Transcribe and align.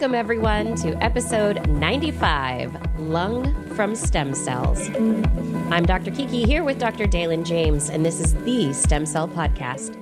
Welcome, 0.00 0.14
everyone, 0.14 0.76
to 0.76 0.94
episode 1.04 1.68
95 1.68 2.98
Lung 3.00 3.52
from 3.74 3.94
Stem 3.94 4.32
Cells. 4.32 4.88
I'm 5.70 5.84
Dr. 5.84 6.10
Kiki 6.10 6.44
here 6.44 6.64
with 6.64 6.78
Dr. 6.78 7.06
Dalen 7.06 7.44
James, 7.44 7.90
and 7.90 8.02
this 8.02 8.18
is 8.18 8.32
the 8.44 8.72
Stem 8.72 9.04
Cell 9.04 9.28
Podcast. 9.28 9.94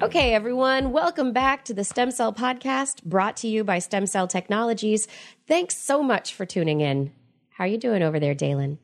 Okay, 0.00 0.32
everyone, 0.32 0.92
welcome 0.92 1.34
back 1.34 1.62
to 1.66 1.74
the 1.74 1.84
Stem 1.84 2.10
Cell 2.10 2.32
Podcast 2.32 3.04
brought 3.04 3.36
to 3.36 3.48
you 3.48 3.64
by 3.64 3.80
Stem 3.80 4.06
Cell 4.06 4.26
Technologies. 4.26 5.08
Thanks 5.46 5.76
so 5.76 6.02
much 6.02 6.32
for 6.32 6.46
tuning 6.46 6.80
in. 6.80 7.12
How 7.50 7.64
are 7.64 7.68
you 7.68 7.76
doing 7.76 8.02
over 8.02 8.18
there, 8.18 8.34
Dalen? 8.34 8.78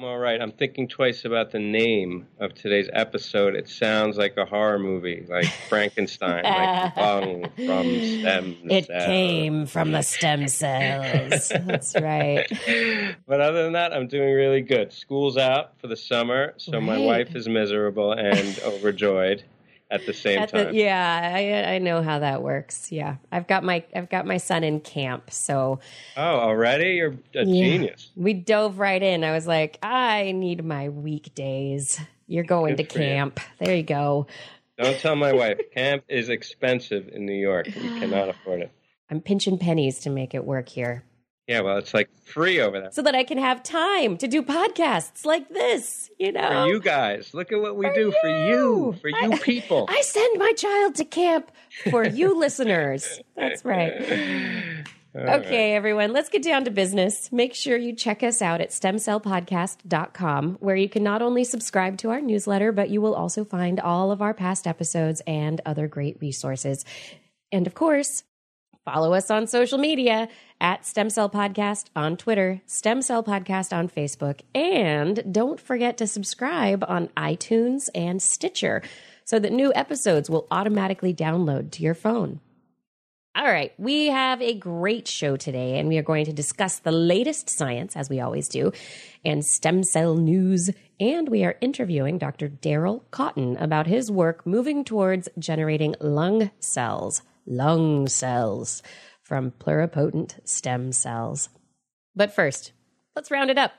I'm 0.00 0.06
all 0.06 0.18
right. 0.18 0.40
I'm 0.40 0.52
thinking 0.52 0.88
twice 0.88 1.26
about 1.26 1.50
the 1.50 1.58
name 1.58 2.26
of 2.38 2.54
today's 2.54 2.88
episode. 2.90 3.54
It 3.54 3.68
sounds 3.68 4.16
like 4.16 4.34
a 4.38 4.46
horror 4.46 4.78
movie, 4.78 5.26
like 5.28 5.44
Frankenstein, 5.68 6.42
like 6.42 6.96
lung 6.96 7.42
from 7.54 7.84
stem 7.84 8.56
It 8.70 8.86
cells. 8.86 9.04
came 9.04 9.66
from 9.66 9.92
the 9.92 10.00
stem 10.00 10.48
cells. 10.48 11.50
That's 11.50 11.94
right. 12.00 12.50
But 13.26 13.42
other 13.42 13.62
than 13.64 13.74
that, 13.74 13.92
I'm 13.92 14.08
doing 14.08 14.32
really 14.34 14.62
good. 14.62 14.90
School's 14.92 15.36
out 15.36 15.78
for 15.80 15.86
the 15.86 15.96
summer, 15.96 16.54
so 16.56 16.80
my 16.80 16.98
wife 16.98 17.36
is 17.36 17.46
miserable 17.46 18.12
and 18.12 18.58
overjoyed 18.64 19.44
at 19.90 20.06
the 20.06 20.12
same 20.12 20.38
At 20.38 20.52
the- 20.52 20.64
time. 20.66 20.74
yeah, 20.74 21.32
I, 21.34 21.74
I 21.74 21.78
know 21.78 22.02
how 22.02 22.20
that 22.20 22.42
works. 22.42 22.92
Yeah, 22.92 23.16
I've 23.32 23.46
got 23.46 23.64
my 23.64 23.84
I've 23.94 24.08
got 24.08 24.26
my 24.26 24.36
son 24.36 24.62
in 24.64 24.80
camp, 24.80 25.30
so 25.32 25.80
Oh, 26.16 26.22
already? 26.22 26.90
You're 26.94 27.10
a 27.34 27.44
Yeah. 27.44 27.44
genius. 27.44 28.10
we 28.16 28.32
dove 28.34 28.78
right 28.78 29.02
in. 29.02 29.24
I 29.24 29.32
was 29.32 29.46
like, 29.46 29.78
I 29.82 30.32
need 30.32 30.64
my 30.64 30.88
weekdays. 30.90 32.00
You're 32.26 32.44
going 32.44 32.76
Good 32.76 32.88
to 32.88 32.94
for 32.94 33.02
you. 33.02 33.08
camp. 33.08 33.40
There 33.58 33.74
you 33.74 33.82
go. 33.82 34.26
Don't 34.78 34.98
tell 34.98 35.16
my 35.16 35.32
wife. 35.32 35.58
Camp 35.74 36.04
is 36.08 36.28
expensive 36.30 37.08
in 37.12 37.26
New 37.26 37.34
York. 37.34 37.66
We 37.66 37.72
cannot 38.00 38.28
afford 38.30 38.62
it. 38.62 38.70
I'm 39.10 39.20
pinching 39.20 39.58
pennies 39.58 39.98
to 40.00 40.10
make 40.10 40.34
it 40.34 40.44
work 40.44 40.68
here, 40.68 41.04
Yeah, 41.50 41.62
well, 41.62 41.78
it's 41.78 41.92
like 41.92 42.08
free 42.24 42.60
over 42.60 42.78
there. 42.80 42.92
so 42.92 43.02
that 43.02 43.16
I 43.16 43.24
can 43.24 43.36
have 43.38 43.62
time 43.64 44.16
to 44.18 44.28
do 44.28 44.40
podcasts 44.42 45.24
like 45.26 45.48
this. 45.48 46.08
You 46.18 46.30
know, 46.30 46.48
For 46.48 46.66
you 46.68 46.80
guys. 46.80 47.34
Look 47.34 47.50
at 47.50 47.60
what 47.60 47.74
we 47.76 47.86
For 47.86 47.94
do 47.94 48.12
for 48.20 48.28
you, 48.28 48.46
you. 48.48 48.96
for 49.00 49.08
you 49.08 49.32
I- 49.32 49.38
people. 49.38 49.86
I 49.88 50.00
send 50.02 50.38
my 50.38 50.52
child 50.52 50.94
to 50.96 51.04
camp 51.04 51.50
for 51.90 52.06
you 52.06 52.38
listeners. 52.44 53.20
That's 53.36 53.64
right. 53.64 53.92
All 55.12 55.24
right. 55.24 55.44
Okay, 55.44 55.74
everyone, 55.74 56.12
let's 56.12 56.28
get 56.28 56.44
down 56.44 56.64
to 56.66 56.70
business. 56.70 57.32
Make 57.32 57.52
sure 57.52 57.76
you 57.76 57.96
check 57.96 58.22
us 58.22 58.40
out 58.40 58.60
at 58.60 58.70
stemcellpodcast.com, 58.70 60.58
where 60.60 60.76
you 60.76 60.88
can 60.88 61.02
not 61.02 61.20
only 61.20 61.42
subscribe 61.42 61.98
to 61.98 62.10
our 62.10 62.20
newsletter, 62.20 62.70
but 62.70 62.90
you 62.90 63.00
will 63.00 63.16
also 63.16 63.44
find 63.44 63.80
all 63.80 64.12
of 64.12 64.22
our 64.22 64.32
past 64.34 64.68
episodes 64.68 65.20
and 65.26 65.60
other 65.66 65.88
great 65.88 66.16
resources. 66.20 66.84
And 67.50 67.66
of 67.66 67.74
course, 67.74 68.22
follow 68.84 69.12
us 69.12 69.30
on 69.30 69.46
social 69.46 69.78
media 69.78 70.28
at 70.60 70.86
Stem 70.86 71.10
Cell 71.10 71.30
Podcast 71.30 71.86
on 71.94 72.16
Twitter, 72.16 72.60
Stem 72.66 73.02
Cell 73.02 73.22
Podcast 73.22 73.76
on 73.76 73.88
Facebook, 73.88 74.40
and 74.54 75.32
don't 75.32 75.60
forget 75.60 75.96
to 75.98 76.06
subscribe 76.06 76.84
on 76.86 77.08
iTunes 77.16 77.88
and 77.94 78.22
Stitcher 78.22 78.82
so 79.24 79.38
that 79.38 79.52
new 79.52 79.72
episodes 79.74 80.28
will 80.28 80.46
automatically 80.50 81.14
download 81.14 81.70
to 81.72 81.82
your 81.82 81.94
phone. 81.94 82.40
All 83.36 83.44
right, 83.44 83.72
we 83.78 84.06
have 84.06 84.42
a 84.42 84.54
great 84.54 85.06
show 85.06 85.36
today, 85.36 85.78
and 85.78 85.88
we 85.88 85.98
are 85.98 86.02
going 86.02 86.24
to 86.24 86.32
discuss 86.32 86.80
the 86.80 86.90
latest 86.90 87.48
science, 87.48 87.94
as 87.94 88.10
we 88.10 88.18
always 88.18 88.48
do, 88.48 88.72
and 89.24 89.44
stem 89.44 89.84
cell 89.84 90.16
news. 90.16 90.68
And 90.98 91.28
we 91.28 91.44
are 91.44 91.56
interviewing 91.60 92.18
Dr. 92.18 92.48
Darrell 92.48 93.04
Kotton 93.12 93.56
about 93.62 93.86
his 93.86 94.10
work 94.10 94.44
moving 94.44 94.84
towards 94.84 95.28
generating 95.38 95.94
lung 96.00 96.50
cells, 96.58 97.22
lung 97.46 98.08
cells 98.08 98.82
from 99.22 99.52
pluripotent 99.52 100.46
stem 100.48 100.92
cells. 100.92 101.48
But 102.16 102.34
first, 102.34 102.72
let's 103.14 103.30
round 103.30 103.50
it 103.50 103.58
up. 103.58 103.72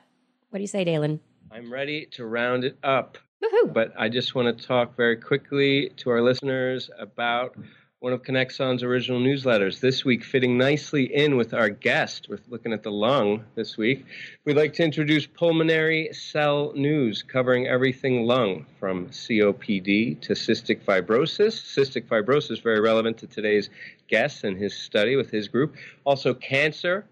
What 0.50 0.58
do 0.58 0.62
you 0.62 0.68
say, 0.68 0.84
Dalen? 0.84 1.20
I'm 1.50 1.72
ready 1.72 2.06
to 2.12 2.24
round 2.24 2.64
it 2.64 2.78
up. 2.82 3.18
Woohoo! 3.42 3.72
But 3.72 3.92
I 3.98 4.08
just 4.08 4.34
want 4.34 4.56
to 4.56 4.66
talk 4.66 4.96
very 4.96 5.16
quickly 5.16 5.90
to 5.98 6.10
our 6.10 6.22
listeners 6.22 6.90
about 6.98 7.56
one 8.02 8.12
of 8.12 8.24
Connexon's 8.24 8.82
original 8.82 9.20
newsletters. 9.20 9.78
This 9.78 10.04
week, 10.04 10.24
fitting 10.24 10.58
nicely 10.58 11.04
in 11.14 11.36
with 11.36 11.54
our 11.54 11.68
guest, 11.68 12.26
we're 12.28 12.40
looking 12.48 12.72
at 12.72 12.82
the 12.82 12.90
lung 12.90 13.44
this 13.54 13.76
week. 13.76 14.04
We'd 14.44 14.56
like 14.56 14.72
to 14.72 14.82
introduce 14.82 15.24
Pulmonary 15.24 16.12
Cell 16.12 16.72
News, 16.74 17.22
covering 17.22 17.68
everything 17.68 18.26
lung, 18.26 18.66
from 18.80 19.06
COPD 19.06 20.20
to 20.20 20.32
cystic 20.32 20.82
fibrosis. 20.82 21.62
Cystic 21.62 22.08
fibrosis, 22.08 22.60
very 22.60 22.80
relevant 22.80 23.18
to 23.18 23.28
today's 23.28 23.70
guest 24.08 24.42
and 24.42 24.58
his 24.58 24.76
study 24.76 25.14
with 25.14 25.30
his 25.30 25.46
group. 25.46 25.76
Also, 26.04 26.34
cancer, 26.34 27.06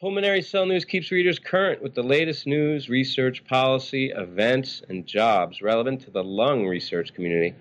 Pulmonary 0.00 0.42
Cell 0.42 0.66
News 0.66 0.84
keeps 0.84 1.12
readers 1.12 1.38
current 1.38 1.80
with 1.80 1.94
the 1.94 2.02
latest 2.02 2.48
news, 2.48 2.88
research, 2.88 3.44
policy, 3.46 4.10
events, 4.10 4.82
and 4.88 5.06
jobs 5.06 5.62
relevant 5.62 6.00
to 6.02 6.10
the 6.10 6.24
lung 6.24 6.66
research 6.66 7.14
community. 7.14 7.54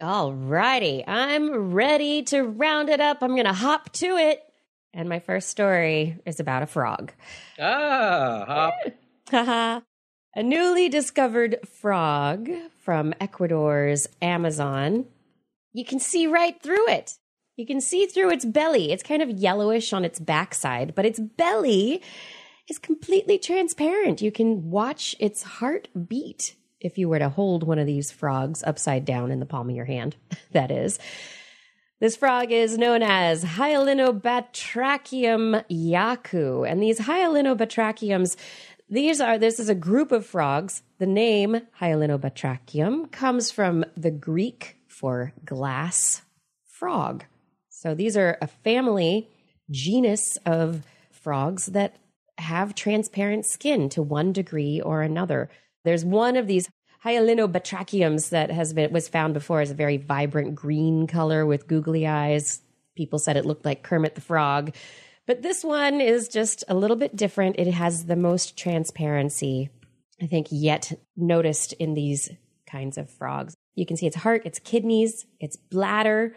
All 0.00 0.34
righty, 0.34 1.04
I'm 1.06 1.72
ready 1.72 2.22
to 2.24 2.42
round 2.42 2.88
it 2.88 3.00
up. 3.00 3.18
I'm 3.22 3.34
going 3.34 3.46
to 3.46 3.52
hop 3.52 3.92
to 3.94 4.16
it. 4.16 4.42
And 4.92 5.08
my 5.08 5.20
first 5.20 5.50
story 5.50 6.18
is 6.26 6.40
about 6.40 6.62
a 6.62 6.66
frog. 6.66 7.12
Ah, 7.60 8.44
hop. 8.46 8.74
Haha. 9.30 9.80
A 10.36 10.42
newly 10.42 10.90
discovered 10.90 11.56
frog 11.66 12.50
from 12.84 13.14
Ecuador's 13.18 14.06
Amazon. 14.20 15.06
You 15.72 15.82
can 15.82 15.98
see 15.98 16.26
right 16.26 16.62
through 16.62 16.90
it. 16.90 17.14
You 17.56 17.66
can 17.66 17.80
see 17.80 18.04
through 18.04 18.32
its 18.32 18.44
belly. 18.44 18.92
It's 18.92 19.02
kind 19.02 19.22
of 19.22 19.30
yellowish 19.30 19.94
on 19.94 20.04
its 20.04 20.20
backside, 20.20 20.94
but 20.94 21.06
its 21.06 21.18
belly 21.18 22.02
is 22.68 22.78
completely 22.78 23.38
transparent. 23.38 24.20
You 24.20 24.30
can 24.30 24.70
watch 24.70 25.16
its 25.18 25.42
heart 25.42 25.88
beat 26.06 26.54
if 26.80 26.98
you 26.98 27.08
were 27.08 27.18
to 27.18 27.30
hold 27.30 27.66
one 27.66 27.78
of 27.78 27.86
these 27.86 28.10
frogs 28.10 28.62
upside 28.62 29.06
down 29.06 29.30
in 29.30 29.40
the 29.40 29.46
palm 29.46 29.70
of 29.70 29.76
your 29.76 29.86
hand. 29.86 30.16
that 30.52 30.70
is. 30.70 30.98
This 31.98 32.14
frog 32.14 32.52
is 32.52 32.76
known 32.76 33.02
as 33.02 33.42
Hyalinobatrachium 33.42 35.64
yaku. 35.70 36.70
And 36.70 36.82
these 36.82 37.00
Hyalinobatrachiums, 37.00 38.36
these 38.88 39.20
are, 39.20 39.38
this 39.38 39.58
is 39.58 39.68
a 39.68 39.74
group 39.74 40.12
of 40.12 40.26
frogs. 40.26 40.82
The 40.98 41.06
name 41.06 41.60
Hyalinobatrachium 41.80 43.10
comes 43.10 43.50
from 43.50 43.84
the 43.96 44.10
Greek 44.10 44.76
for 44.86 45.32
glass 45.44 46.22
frog. 46.64 47.24
So 47.68 47.94
these 47.94 48.16
are 48.16 48.38
a 48.40 48.46
family, 48.46 49.28
genus 49.70 50.38
of 50.46 50.82
frogs 51.10 51.66
that 51.66 51.96
have 52.38 52.74
transparent 52.74 53.44
skin 53.46 53.88
to 53.90 54.02
one 54.02 54.32
degree 54.32 54.80
or 54.80 55.02
another. 55.02 55.50
There's 55.84 56.04
one 56.04 56.36
of 56.36 56.46
these 56.46 56.68
Hyalinobatrachiums 57.04 58.30
that 58.30 58.50
has 58.50 58.72
been 58.72 58.92
was 58.92 59.08
found 59.08 59.34
before 59.34 59.60
as 59.60 59.70
a 59.70 59.74
very 59.74 59.96
vibrant 59.96 60.54
green 60.54 61.06
color 61.06 61.46
with 61.46 61.68
googly 61.68 62.06
eyes. 62.06 62.60
People 62.96 63.18
said 63.18 63.36
it 63.36 63.46
looked 63.46 63.64
like 63.64 63.82
Kermit 63.82 64.14
the 64.14 64.20
Frog. 64.20 64.74
But 65.26 65.42
this 65.42 65.64
one 65.64 66.00
is 66.00 66.28
just 66.28 66.62
a 66.68 66.74
little 66.74 66.96
bit 66.96 67.16
different. 67.16 67.56
It 67.58 67.72
has 67.72 68.04
the 68.04 68.16
most 68.16 68.56
transparency, 68.56 69.70
I 70.22 70.26
think, 70.26 70.48
yet 70.50 70.92
noticed 71.16 71.72
in 71.74 71.94
these 71.94 72.30
kinds 72.70 72.96
of 72.96 73.10
frogs. 73.10 73.54
You 73.74 73.86
can 73.86 73.96
see 73.96 74.06
its 74.06 74.16
heart, 74.16 74.46
its 74.46 74.60
kidneys, 74.60 75.26
its 75.40 75.56
bladder. 75.56 76.34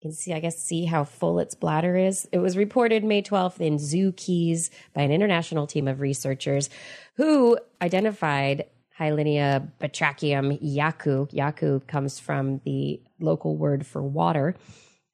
You 0.00 0.10
can 0.10 0.12
see, 0.12 0.32
I 0.32 0.38
guess, 0.38 0.62
see 0.62 0.84
how 0.84 1.02
full 1.02 1.40
its 1.40 1.56
bladder 1.56 1.96
is. 1.96 2.28
It 2.30 2.38
was 2.38 2.56
reported 2.56 3.02
May 3.02 3.20
12th 3.20 3.60
in 3.60 3.76
ZooKeys 3.76 4.70
by 4.94 5.02
an 5.02 5.10
international 5.10 5.66
team 5.66 5.88
of 5.88 6.00
researchers 6.00 6.70
who 7.16 7.58
identified 7.82 8.66
Hylinia 8.98 9.70
batrachium 9.80 10.60
yaku. 10.62 11.28
Yaku 11.32 11.84
comes 11.88 12.20
from 12.20 12.60
the 12.64 13.00
local 13.18 13.56
word 13.56 13.84
for 13.84 14.02
water 14.02 14.54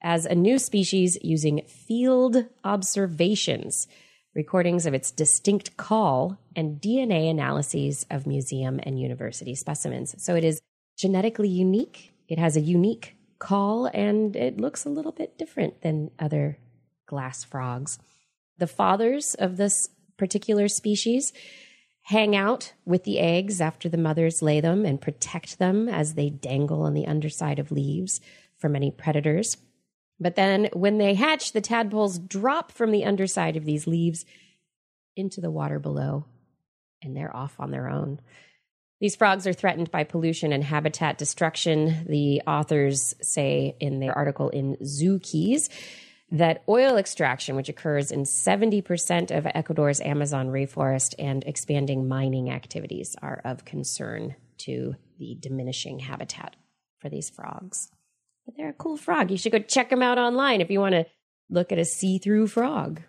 as 0.04 0.26
a 0.26 0.34
new 0.34 0.58
species 0.58 1.16
using 1.22 1.62
field 1.66 2.44
observations, 2.62 3.88
recordings 4.34 4.84
of 4.84 4.92
its 4.92 5.10
distinct 5.10 5.78
call, 5.78 6.36
and 6.54 6.78
DNA 6.78 7.30
analyses 7.30 8.04
of 8.10 8.26
museum 8.26 8.78
and 8.82 9.00
university 9.00 9.54
specimens. 9.54 10.14
So 10.22 10.36
it 10.36 10.44
is 10.44 10.60
genetically 10.98 11.48
unique. 11.48 12.12
It 12.28 12.38
has 12.38 12.56
a 12.56 12.60
unique 12.60 13.16
call 13.38 13.86
and 13.86 14.36
it 14.36 14.60
looks 14.60 14.84
a 14.84 14.90
little 14.90 15.10
bit 15.10 15.38
different 15.38 15.80
than 15.80 16.10
other 16.18 16.58
glass 17.06 17.42
frogs. 17.42 17.98
The 18.58 18.66
fathers 18.66 19.34
of 19.34 19.56
this 19.56 19.88
particular 20.18 20.68
species 20.68 21.32
hang 22.02 22.36
out 22.36 22.74
with 22.84 23.04
the 23.04 23.18
eggs 23.18 23.60
after 23.60 23.88
the 23.88 23.96
mothers 23.96 24.42
lay 24.42 24.60
them 24.60 24.84
and 24.84 25.00
protect 25.00 25.58
them 25.58 25.88
as 25.88 26.14
they 26.14 26.28
dangle 26.28 26.82
on 26.82 26.92
the 26.92 27.06
underside 27.06 27.58
of 27.58 27.72
leaves 27.72 28.20
from 28.58 28.76
any 28.76 28.90
predators. 28.90 29.56
But 30.24 30.36
then 30.36 30.70
when 30.72 30.96
they 30.96 31.12
hatch, 31.12 31.52
the 31.52 31.60
tadpoles 31.60 32.18
drop 32.18 32.72
from 32.72 32.92
the 32.92 33.04
underside 33.04 33.58
of 33.58 33.66
these 33.66 33.86
leaves 33.86 34.24
into 35.16 35.42
the 35.42 35.50
water 35.50 35.78
below, 35.78 36.24
and 37.02 37.14
they're 37.14 37.36
off 37.36 37.60
on 37.60 37.70
their 37.70 37.90
own. 37.90 38.20
These 39.02 39.16
frogs 39.16 39.46
are 39.46 39.52
threatened 39.52 39.90
by 39.90 40.04
pollution 40.04 40.50
and 40.50 40.64
habitat 40.64 41.18
destruction. 41.18 42.06
The 42.08 42.40
authors 42.46 43.14
say 43.20 43.76
in 43.80 44.00
their 44.00 44.16
article 44.16 44.48
in 44.48 44.76
ZooKeys 44.76 45.68
that 46.30 46.62
oil 46.70 46.96
extraction, 46.96 47.54
which 47.54 47.68
occurs 47.68 48.10
in 48.10 48.22
70% 48.22 49.30
of 49.30 49.46
Ecuador's 49.54 50.00
Amazon 50.00 50.48
rainforest, 50.48 51.14
and 51.18 51.44
expanding 51.44 52.08
mining 52.08 52.48
activities 52.48 53.14
are 53.20 53.42
of 53.44 53.66
concern 53.66 54.36
to 54.60 54.96
the 55.18 55.36
diminishing 55.38 55.98
habitat 55.98 56.56
for 56.98 57.10
these 57.10 57.28
frogs. 57.28 57.90
But 58.46 58.56
they're 58.56 58.70
a 58.70 58.74
cool 58.74 58.96
frog. 58.96 59.30
You 59.30 59.36
should 59.36 59.52
go 59.52 59.58
check 59.58 59.90
them 59.90 60.02
out 60.02 60.18
online 60.18 60.60
if 60.60 60.70
you 60.70 60.80
want 60.80 60.94
to 60.94 61.06
look 61.48 61.72
at 61.72 61.78
a 61.78 61.84
see 61.84 62.18
through 62.18 62.48
frog. 62.48 63.00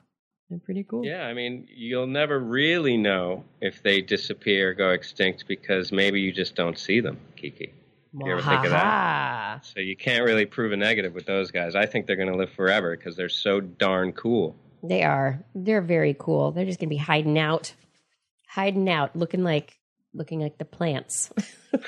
They're 0.50 0.60
pretty 0.60 0.84
cool. 0.84 1.04
Yeah, 1.04 1.26
I 1.26 1.34
mean, 1.34 1.68
you'll 1.74 2.08
never 2.08 2.40
really 2.40 2.98
know 2.98 3.44
if 3.62 3.82
they 3.82 4.02
disappear 4.02 4.70
or 4.70 4.74
go 4.74 4.92
extinct 4.92 5.46
because 5.48 5.92
maybe 5.92 6.22
you 6.22 6.32
just 6.32 6.56
don't 6.56 6.78
see 6.78 7.00
them, 7.00 7.18
Kiki. 7.36 7.74
You 8.14 8.32
ever 8.32 8.42
think 8.42 8.64
of 8.64 8.72
that? 8.72 9.66
So 9.66 9.82
you 9.82 9.98
can't 9.98 10.24
really 10.24 10.46
prove 10.46 10.72
a 10.72 10.78
negative 10.78 11.14
with 11.14 11.26
those 11.26 11.52
guys. 11.52 11.76
I 11.76 11.86
think 11.86 12.06
they're 12.06 12.16
going 12.16 12.32
to 12.32 12.38
live 12.38 12.52
forever 12.52 12.96
because 12.96 13.18
they're 13.18 13.28
so 13.28 13.60
darn 13.60 14.14
cool. 14.14 14.56
They 14.84 15.04
are. 15.04 15.44
They're 15.54 15.82
very 15.82 16.16
cool. 16.18 16.52
They're 16.52 16.66
just 16.66 16.80
going 16.80 16.88
to 16.88 16.96
be 16.96 16.98
hiding 16.98 17.38
out, 17.38 17.74
hiding 18.48 18.90
out, 18.90 19.16
looking 19.16 19.44
like 19.44 19.78
looking 20.14 20.40
like 20.40 20.58
the 20.58 20.66
plants. 20.66 21.30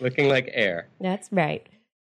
looking 0.00 0.28
like 0.28 0.48
air. 0.52 0.88
That's 0.98 1.28
right. 1.30 1.66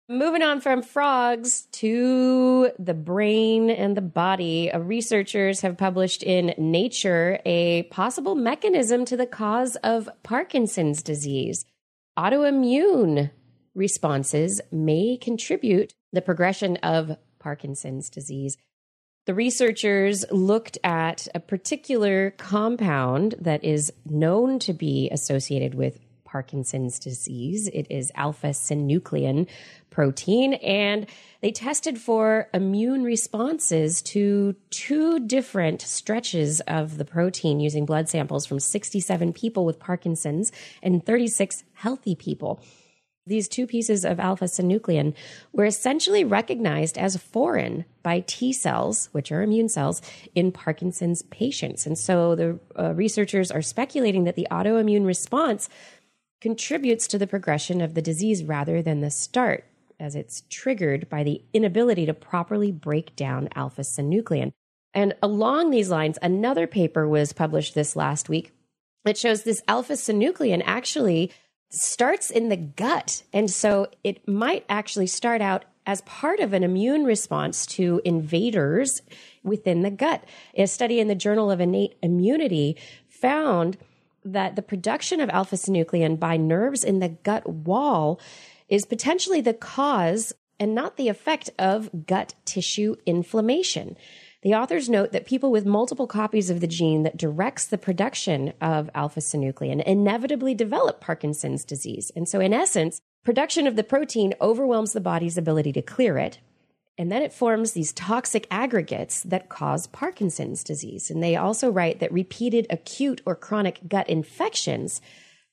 Moving 0.08 0.42
on 0.42 0.60
from 0.60 0.82
frogs 0.82 1.62
to 1.72 2.70
the 2.78 2.94
brain 2.94 3.70
and 3.70 3.96
the 3.96 4.00
body, 4.00 4.70
uh, 4.70 4.78
researchers 4.78 5.62
have 5.62 5.76
published 5.76 6.22
in 6.22 6.54
Nature 6.56 7.40
a 7.44 7.82
possible 7.84 8.36
mechanism 8.36 9.04
to 9.06 9.16
the 9.16 9.26
cause 9.26 9.74
of 9.82 10.08
Parkinson's 10.22 11.02
disease. 11.02 11.64
Autoimmune 12.16 13.32
responses 13.74 14.60
may 14.70 15.16
contribute 15.16 15.92
the 16.12 16.22
progression 16.22 16.76
of 16.84 17.16
Parkinson's 17.40 18.08
disease. 18.08 18.56
The 19.26 19.34
researchers 19.34 20.24
looked 20.30 20.78
at 20.84 21.26
a 21.34 21.40
particular 21.40 22.30
compound 22.30 23.34
that 23.40 23.64
is 23.64 23.92
known 24.08 24.60
to 24.60 24.72
be 24.72 25.10
associated 25.10 25.74
with 25.74 25.98
Parkinson's 26.36 26.98
disease. 26.98 27.66
It 27.68 27.86
is 27.88 28.12
alpha 28.14 28.48
synuclein 28.48 29.46
protein, 29.88 30.52
and 30.52 31.06
they 31.40 31.50
tested 31.50 31.98
for 31.98 32.50
immune 32.52 33.04
responses 33.04 34.02
to 34.02 34.54
two 34.68 35.18
different 35.20 35.80
stretches 35.80 36.60
of 36.60 36.98
the 36.98 37.06
protein 37.06 37.58
using 37.58 37.86
blood 37.86 38.10
samples 38.10 38.44
from 38.44 38.60
67 38.60 39.32
people 39.32 39.64
with 39.64 39.78
Parkinson's 39.78 40.52
and 40.82 41.06
36 41.06 41.64
healthy 41.72 42.14
people. 42.14 42.60
These 43.26 43.48
two 43.48 43.66
pieces 43.66 44.04
of 44.04 44.20
alpha 44.20 44.44
synuclein 44.44 45.12
were 45.52 45.64
essentially 45.64 46.22
recognized 46.22 46.96
as 46.96 47.16
foreign 47.16 47.84
by 48.04 48.20
T 48.20 48.52
cells, 48.52 49.08
which 49.10 49.32
are 49.32 49.42
immune 49.42 49.68
cells, 49.68 50.00
in 50.36 50.52
Parkinson's 50.52 51.22
patients. 51.22 51.86
And 51.86 51.98
so 51.98 52.36
the 52.36 52.60
uh, 52.78 52.94
researchers 52.94 53.50
are 53.50 53.62
speculating 53.62 54.24
that 54.24 54.36
the 54.36 54.46
autoimmune 54.48 55.04
response 55.04 55.68
contributes 56.40 57.06
to 57.08 57.18
the 57.18 57.26
progression 57.26 57.80
of 57.80 57.94
the 57.94 58.02
disease 58.02 58.44
rather 58.44 58.82
than 58.82 59.00
the 59.00 59.10
start 59.10 59.64
as 59.98 60.14
it's 60.14 60.42
triggered 60.50 61.08
by 61.08 61.22
the 61.22 61.42
inability 61.52 62.06
to 62.06 62.14
properly 62.14 62.70
break 62.70 63.16
down 63.16 63.48
alpha 63.54 63.82
synuclein. 63.82 64.52
And 64.92 65.14
along 65.22 65.70
these 65.70 65.90
lines, 65.90 66.18
another 66.20 66.66
paper 66.66 67.08
was 67.08 67.32
published 67.32 67.74
this 67.74 67.96
last 67.96 68.28
week 68.28 68.52
that 69.04 69.16
shows 69.16 69.42
this 69.42 69.62
alpha 69.68 69.94
synuclein 69.94 70.62
actually 70.64 71.32
starts 71.70 72.30
in 72.30 72.48
the 72.48 72.56
gut. 72.56 73.22
And 73.32 73.50
so 73.50 73.88
it 74.04 74.26
might 74.28 74.64
actually 74.68 75.06
start 75.06 75.40
out 75.40 75.64
as 75.86 76.00
part 76.02 76.40
of 76.40 76.52
an 76.52 76.64
immune 76.64 77.04
response 77.04 77.64
to 77.64 78.00
invaders 78.04 79.02
within 79.44 79.82
the 79.82 79.90
gut. 79.90 80.24
A 80.54 80.66
study 80.66 80.98
in 80.98 81.08
the 81.08 81.14
Journal 81.14 81.50
of 81.50 81.60
Innate 81.60 81.96
Immunity 82.02 82.76
found 83.08 83.78
that 84.32 84.56
the 84.56 84.62
production 84.62 85.20
of 85.20 85.30
alpha 85.30 85.56
synuclein 85.56 86.18
by 86.18 86.36
nerves 86.36 86.84
in 86.84 86.98
the 86.98 87.08
gut 87.08 87.48
wall 87.48 88.20
is 88.68 88.84
potentially 88.84 89.40
the 89.40 89.54
cause 89.54 90.32
and 90.58 90.74
not 90.74 90.96
the 90.96 91.08
effect 91.08 91.50
of 91.58 92.06
gut 92.06 92.34
tissue 92.44 92.96
inflammation. 93.04 93.96
The 94.42 94.54
authors 94.54 94.88
note 94.88 95.12
that 95.12 95.26
people 95.26 95.50
with 95.50 95.66
multiple 95.66 96.06
copies 96.06 96.50
of 96.50 96.60
the 96.60 96.66
gene 96.66 97.02
that 97.02 97.16
directs 97.16 97.66
the 97.66 97.78
production 97.78 98.52
of 98.60 98.88
alpha 98.94 99.20
synuclein 99.20 99.82
inevitably 99.82 100.54
develop 100.54 101.00
Parkinson's 101.00 101.64
disease. 101.64 102.12
And 102.14 102.28
so, 102.28 102.40
in 102.40 102.52
essence, 102.52 103.00
production 103.24 103.66
of 103.66 103.76
the 103.76 103.82
protein 103.82 104.34
overwhelms 104.40 104.92
the 104.92 105.00
body's 105.00 105.36
ability 105.36 105.72
to 105.72 105.82
clear 105.82 106.16
it. 106.16 106.38
And 106.98 107.12
then 107.12 107.22
it 107.22 107.32
forms 107.32 107.72
these 107.72 107.92
toxic 107.92 108.46
aggregates 108.50 109.22
that 109.24 109.48
cause 109.48 109.86
Parkinson's 109.86 110.64
disease. 110.64 111.10
And 111.10 111.22
they 111.22 111.36
also 111.36 111.70
write 111.70 112.00
that 112.00 112.12
repeated 112.12 112.66
acute 112.70 113.20
or 113.26 113.34
chronic 113.34 113.80
gut 113.86 114.08
infections 114.08 115.00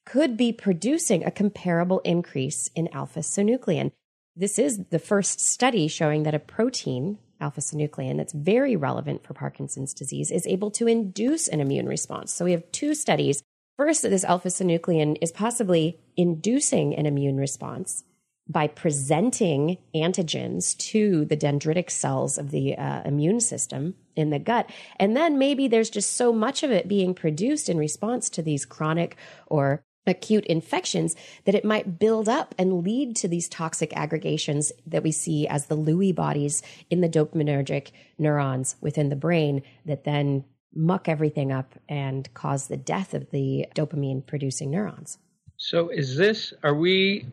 could 0.06 0.38
be 0.38 0.54
producing 0.54 1.24
a 1.24 1.32
comparable 1.32 2.00
increase 2.00 2.70
in 2.76 2.88
alpha 2.94 3.20
synuclein. 3.20 3.92
This 4.36 4.58
is 4.58 4.86
the 4.90 5.00
first 5.00 5.40
study 5.40 5.88
showing 5.88 6.24
that 6.24 6.34
a 6.34 6.40
protein, 6.40 7.20
alpha 7.40 7.62
synuclein, 7.62 8.18
that's 8.18 8.34
very 8.34 8.76
relevant 8.76 9.24
for 9.24 9.34
Parkinson's 9.34 9.94
disease 9.94 10.32
is 10.32 10.48
able 10.48 10.72
to 10.72 10.88
induce 10.88 11.48
an 11.48 11.60
immune 11.60 11.88
response. 11.88 12.34
So 12.34 12.46
we 12.46 12.52
have 12.52 12.72
two 12.72 12.96
studies. 12.96 13.44
First, 13.78 14.02
that 14.02 14.10
this 14.10 14.24
alpha 14.24 14.50
synuclein 14.50 15.18
is 15.22 15.32
possibly 15.32 16.00
inducing 16.16 16.96
an 16.96 17.06
immune 17.06 17.38
response 17.38 18.04
by 18.48 18.68
presenting 18.68 19.78
antigens 19.96 20.78
to 20.78 21.26
the 21.26 21.38
dendritic 21.38 21.90
cells 21.90 22.38
of 22.38 22.52
the 22.52 22.78
uh, 22.78 23.02
immune 23.06 23.40
system 23.40 23.96
in 24.16 24.30
the 24.30 24.40
gut. 24.40 24.70
And 24.98 25.16
then 25.16 25.38
maybe 25.38 25.68
there's 25.68 25.90
just 25.90 26.14
so 26.14 26.34
much 26.34 26.62
of 26.62 26.72
it 26.72 26.88
being 26.88 27.14
produced 27.14 27.70
in 27.70 27.78
response 27.78 28.30
to 28.32 28.42
these 28.42 28.66
chronic 28.66 29.16
or 29.48 29.84
acute 30.06 30.46
infections 30.46 31.16
that 31.46 31.56
it 31.56 31.64
might 31.64 31.98
build 31.98 32.28
up 32.28 32.54
and 32.58 32.84
lead 32.84 33.16
to 33.16 33.28
these 33.28 33.48
toxic 33.48 33.96
aggregations 33.96 34.72
that 34.86 35.04
we 35.04 35.12
see 35.12 35.48
as 35.48 35.68
the 35.68 35.78
Lewy 35.78 36.14
bodies 36.14 36.62
in 36.90 37.00
the 37.00 37.10
dopaminergic 37.10 37.92
neurons 38.18 38.76
within 38.82 39.08
the 39.10 39.16
brain 39.16 39.64
that 39.86 40.04
then 40.04 40.44
muck 40.76 41.08
everything 41.08 41.52
up 41.52 41.76
and 41.88 42.34
cause 42.34 42.68
the 42.68 42.78
death 42.78 43.14
of 43.14 43.30
the 43.32 43.66
dopamine 43.76 44.26
producing 44.26 44.72
neurons. 44.72 45.18
So 45.58 45.90
is 45.90 46.18
this 46.18 46.54
are 46.64 46.74
we 46.74 47.26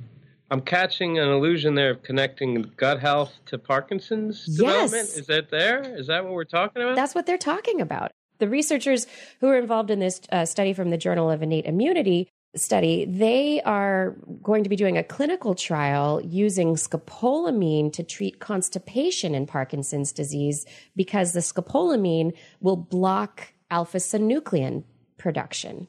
I'm 0.50 0.60
catching 0.60 1.18
an 1.18 1.28
illusion 1.28 1.74
there 1.74 1.90
of 1.90 2.02
connecting 2.02 2.72
gut 2.76 3.00
health 3.00 3.32
to 3.46 3.58
Parkinson's 3.58 4.44
yes. 4.48 4.56
development. 4.58 5.08
Is 5.10 5.26
that 5.26 5.50
there? 5.50 5.98
Is 5.98 6.08
that 6.08 6.24
what 6.24 6.32
we're 6.32 6.44
talking 6.44 6.82
about? 6.82 6.96
That's 6.96 7.14
what 7.14 7.26
they're 7.26 7.38
talking 7.38 7.80
about. 7.80 8.10
The 8.38 8.48
researchers 8.48 9.06
who 9.40 9.48
are 9.48 9.58
involved 9.58 9.90
in 9.90 10.00
this 10.00 10.20
uh, 10.32 10.44
study 10.44 10.72
from 10.72 10.90
the 10.90 10.96
Journal 10.96 11.30
of 11.30 11.42
Innate 11.42 11.66
Immunity 11.66 12.28
study, 12.56 13.04
they 13.04 13.60
are 13.62 14.16
going 14.42 14.64
to 14.64 14.70
be 14.70 14.76
doing 14.76 14.98
a 14.98 15.04
clinical 15.04 15.54
trial 15.54 16.20
using 16.20 16.74
scopolamine 16.74 17.92
to 17.92 18.02
treat 18.02 18.40
constipation 18.40 19.34
in 19.36 19.46
Parkinson's 19.46 20.10
disease 20.10 20.66
because 20.96 21.32
the 21.32 21.40
scopolamine 21.40 22.32
will 22.60 22.76
block 22.76 23.52
alpha 23.70 23.98
synuclein 23.98 24.82
production. 25.16 25.86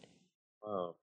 Wow. 0.62 0.96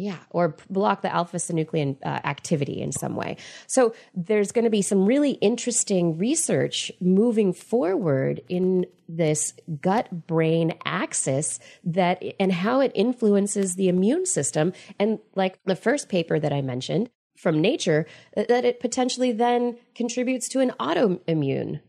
Yeah, 0.00 0.16
or 0.30 0.56
block 0.70 1.02
the 1.02 1.14
alpha 1.14 1.36
synuclein 1.36 1.98
uh, 2.02 2.20
activity 2.24 2.80
in 2.80 2.90
some 2.90 3.16
way. 3.16 3.36
So 3.66 3.94
there's 4.14 4.50
going 4.50 4.64
to 4.64 4.70
be 4.70 4.80
some 4.80 5.04
really 5.04 5.32
interesting 5.32 6.16
research 6.16 6.90
moving 7.02 7.52
forward 7.52 8.40
in 8.48 8.86
this 9.10 9.52
gut 9.82 10.26
brain 10.26 10.72
axis 10.86 11.60
that 11.84 12.22
and 12.40 12.50
how 12.50 12.80
it 12.80 12.92
influences 12.94 13.74
the 13.74 13.88
immune 13.88 14.24
system. 14.24 14.72
And 14.98 15.18
like 15.34 15.58
the 15.66 15.76
first 15.76 16.08
paper 16.08 16.40
that 16.40 16.50
I 16.50 16.62
mentioned 16.62 17.10
from 17.36 17.60
Nature, 17.60 18.06
that 18.34 18.64
it 18.64 18.80
potentially 18.80 19.32
then 19.32 19.76
contributes 19.94 20.48
to 20.48 20.60
an 20.60 20.72
autoimmune 20.80 21.80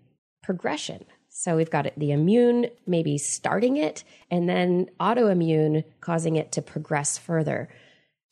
progression. 0.43 1.05
So 1.29 1.55
we've 1.55 1.69
got 1.69 1.87
the 1.95 2.11
immune 2.11 2.67
maybe 2.85 3.17
starting 3.17 3.77
it 3.77 4.03
and 4.29 4.49
then 4.49 4.89
autoimmune 4.99 5.85
causing 6.01 6.35
it 6.35 6.51
to 6.51 6.61
progress 6.61 7.17
further. 7.17 7.69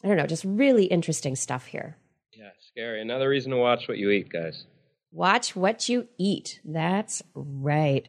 I 0.04 0.08
don't 0.08 0.18
know, 0.18 0.28
just 0.28 0.46
really 0.46 0.86
interesting 0.86 1.36
stuff 1.36 1.66
here. 1.66 1.98
Yeah, 2.34 2.52
scary. 2.60 3.02
Another 3.02 3.28
reason 3.28 3.52
to 3.52 3.58
watch 3.58 3.88
what 3.88 3.98
you 3.98 4.10
eat, 4.10 4.30
guys. 4.30 4.66
Watch 5.12 5.56
what 5.56 5.90
you 5.90 6.08
eat. 6.18 6.62
That's 6.64 7.22
right. 7.34 8.08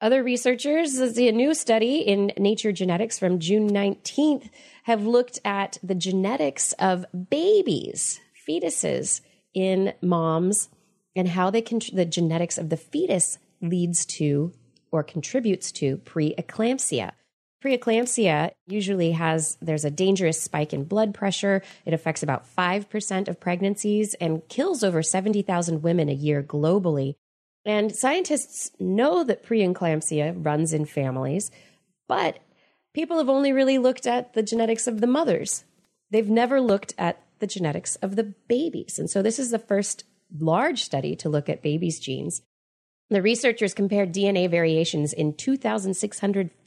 Other 0.00 0.22
researchers, 0.22 0.98
a 0.98 1.32
new 1.32 1.54
study 1.54 2.00
in 2.00 2.30
Nature 2.38 2.70
Genetics 2.70 3.18
from 3.18 3.38
June 3.38 3.70
19th, 3.70 4.50
have 4.84 5.06
looked 5.06 5.40
at 5.44 5.78
the 5.82 5.94
genetics 5.94 6.72
of 6.74 7.06
babies, 7.30 8.20
fetuses 8.46 9.22
in 9.54 9.94
moms, 10.02 10.68
and 11.16 11.28
how 11.28 11.50
they 11.50 11.62
can, 11.62 11.80
the 11.92 12.04
genetics 12.04 12.58
of 12.58 12.68
the 12.68 12.76
fetus 12.76 13.38
leads 13.62 14.04
to 14.04 14.52
or 14.92 15.02
contributes 15.02 15.72
to 15.72 15.96
preeclampsia. 15.98 17.12
Preeclampsia 17.62 18.52
usually 18.66 19.12
has 19.12 19.56
there's 19.60 19.84
a 19.84 19.90
dangerous 19.90 20.40
spike 20.40 20.72
in 20.72 20.84
blood 20.84 21.14
pressure. 21.14 21.62
It 21.84 21.94
affects 21.94 22.22
about 22.22 22.46
5% 22.54 23.28
of 23.28 23.40
pregnancies 23.40 24.14
and 24.14 24.46
kills 24.48 24.84
over 24.84 25.02
70,000 25.02 25.82
women 25.82 26.08
a 26.08 26.14
year 26.14 26.42
globally. 26.42 27.14
And 27.64 27.94
scientists 27.94 28.70
know 28.78 29.24
that 29.24 29.44
preeclampsia 29.44 30.44
runs 30.44 30.72
in 30.72 30.84
families, 30.84 31.50
but 32.08 32.38
people 32.94 33.18
have 33.18 33.28
only 33.28 33.52
really 33.52 33.78
looked 33.78 34.06
at 34.06 34.34
the 34.34 34.42
genetics 34.42 34.86
of 34.86 35.00
the 35.00 35.06
mothers. 35.06 35.64
They've 36.10 36.30
never 36.30 36.60
looked 36.60 36.94
at 36.96 37.22
the 37.40 37.46
genetics 37.46 37.96
of 37.96 38.16
the 38.16 38.34
babies. 38.48 38.98
And 38.98 39.10
so 39.10 39.22
this 39.22 39.38
is 39.38 39.50
the 39.50 39.58
first 39.58 40.04
large 40.38 40.84
study 40.84 41.16
to 41.16 41.28
look 41.28 41.48
at 41.48 41.62
babies' 41.62 41.98
genes. 41.98 42.42
The 43.10 43.22
researchers 43.22 43.74
compared 43.74 44.12
DNA 44.12 44.50
variations 44.50 45.12
in 45.12 45.34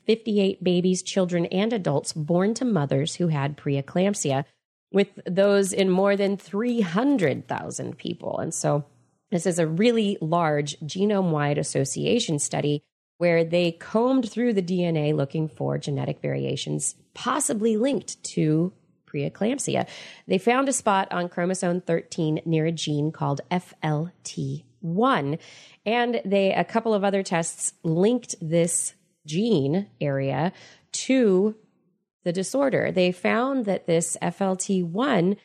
2,658 0.10 0.63
babies, 0.63 1.04
children, 1.04 1.46
and 1.48 1.72
adults 1.72 2.13
born 2.13 2.56
to 2.56 2.66
mothers 2.66 3.16
who 3.16 3.28
had 3.28 3.56
preeclampsia 3.58 4.44
with 4.92 5.20
those 5.25 5.72
in 5.72 5.88
more 5.89 6.16
than 6.16 6.36
300,000 6.36 7.96
people. 7.98 8.39
And 8.39 8.51
so 8.51 8.86
this 9.30 9.46
is 9.46 9.60
a 9.60 9.68
really 9.68 10.18
large 10.20 10.80
genome 10.80 11.30
wide 11.30 11.60
association 11.60 12.39
study 12.39 12.82
where 13.20 13.44
they 13.44 13.72
combed 13.74 14.32
through 14.32 14.54
the 14.54 14.63
DNA 14.63 15.16
looking 15.16 15.48
for 15.48 15.78
genetic 15.78 16.22
variations 16.22 16.96
possibly 17.13 17.78
linked 17.78 18.24
to 18.24 18.74
preeclampsia. 19.06 19.88
They 20.28 20.39
found 20.39 20.70
a 20.70 20.74
spot 20.74 21.12
on 21.12 21.30
chromosome 21.30 21.82
13 21.82 22.42
near 22.46 22.66
a 22.66 22.72
gene 22.72 23.12
called 23.12 23.42
FLT1 23.51 25.38
and 25.86 26.22
they 26.25 26.54
a 26.54 26.63
couple 26.63 26.96
of 26.96 27.04
other 27.04 27.22
tests 27.22 27.74
linked 27.84 28.36
this 28.42 28.96
gene 29.26 29.88
area 30.00 30.52
to 30.92 31.56
the 32.24 32.32
disorder. 32.32 32.92
They 32.92 33.12
found 33.12 33.66
that 33.66 33.86
this 33.86 34.18
FLT1 34.22 35.38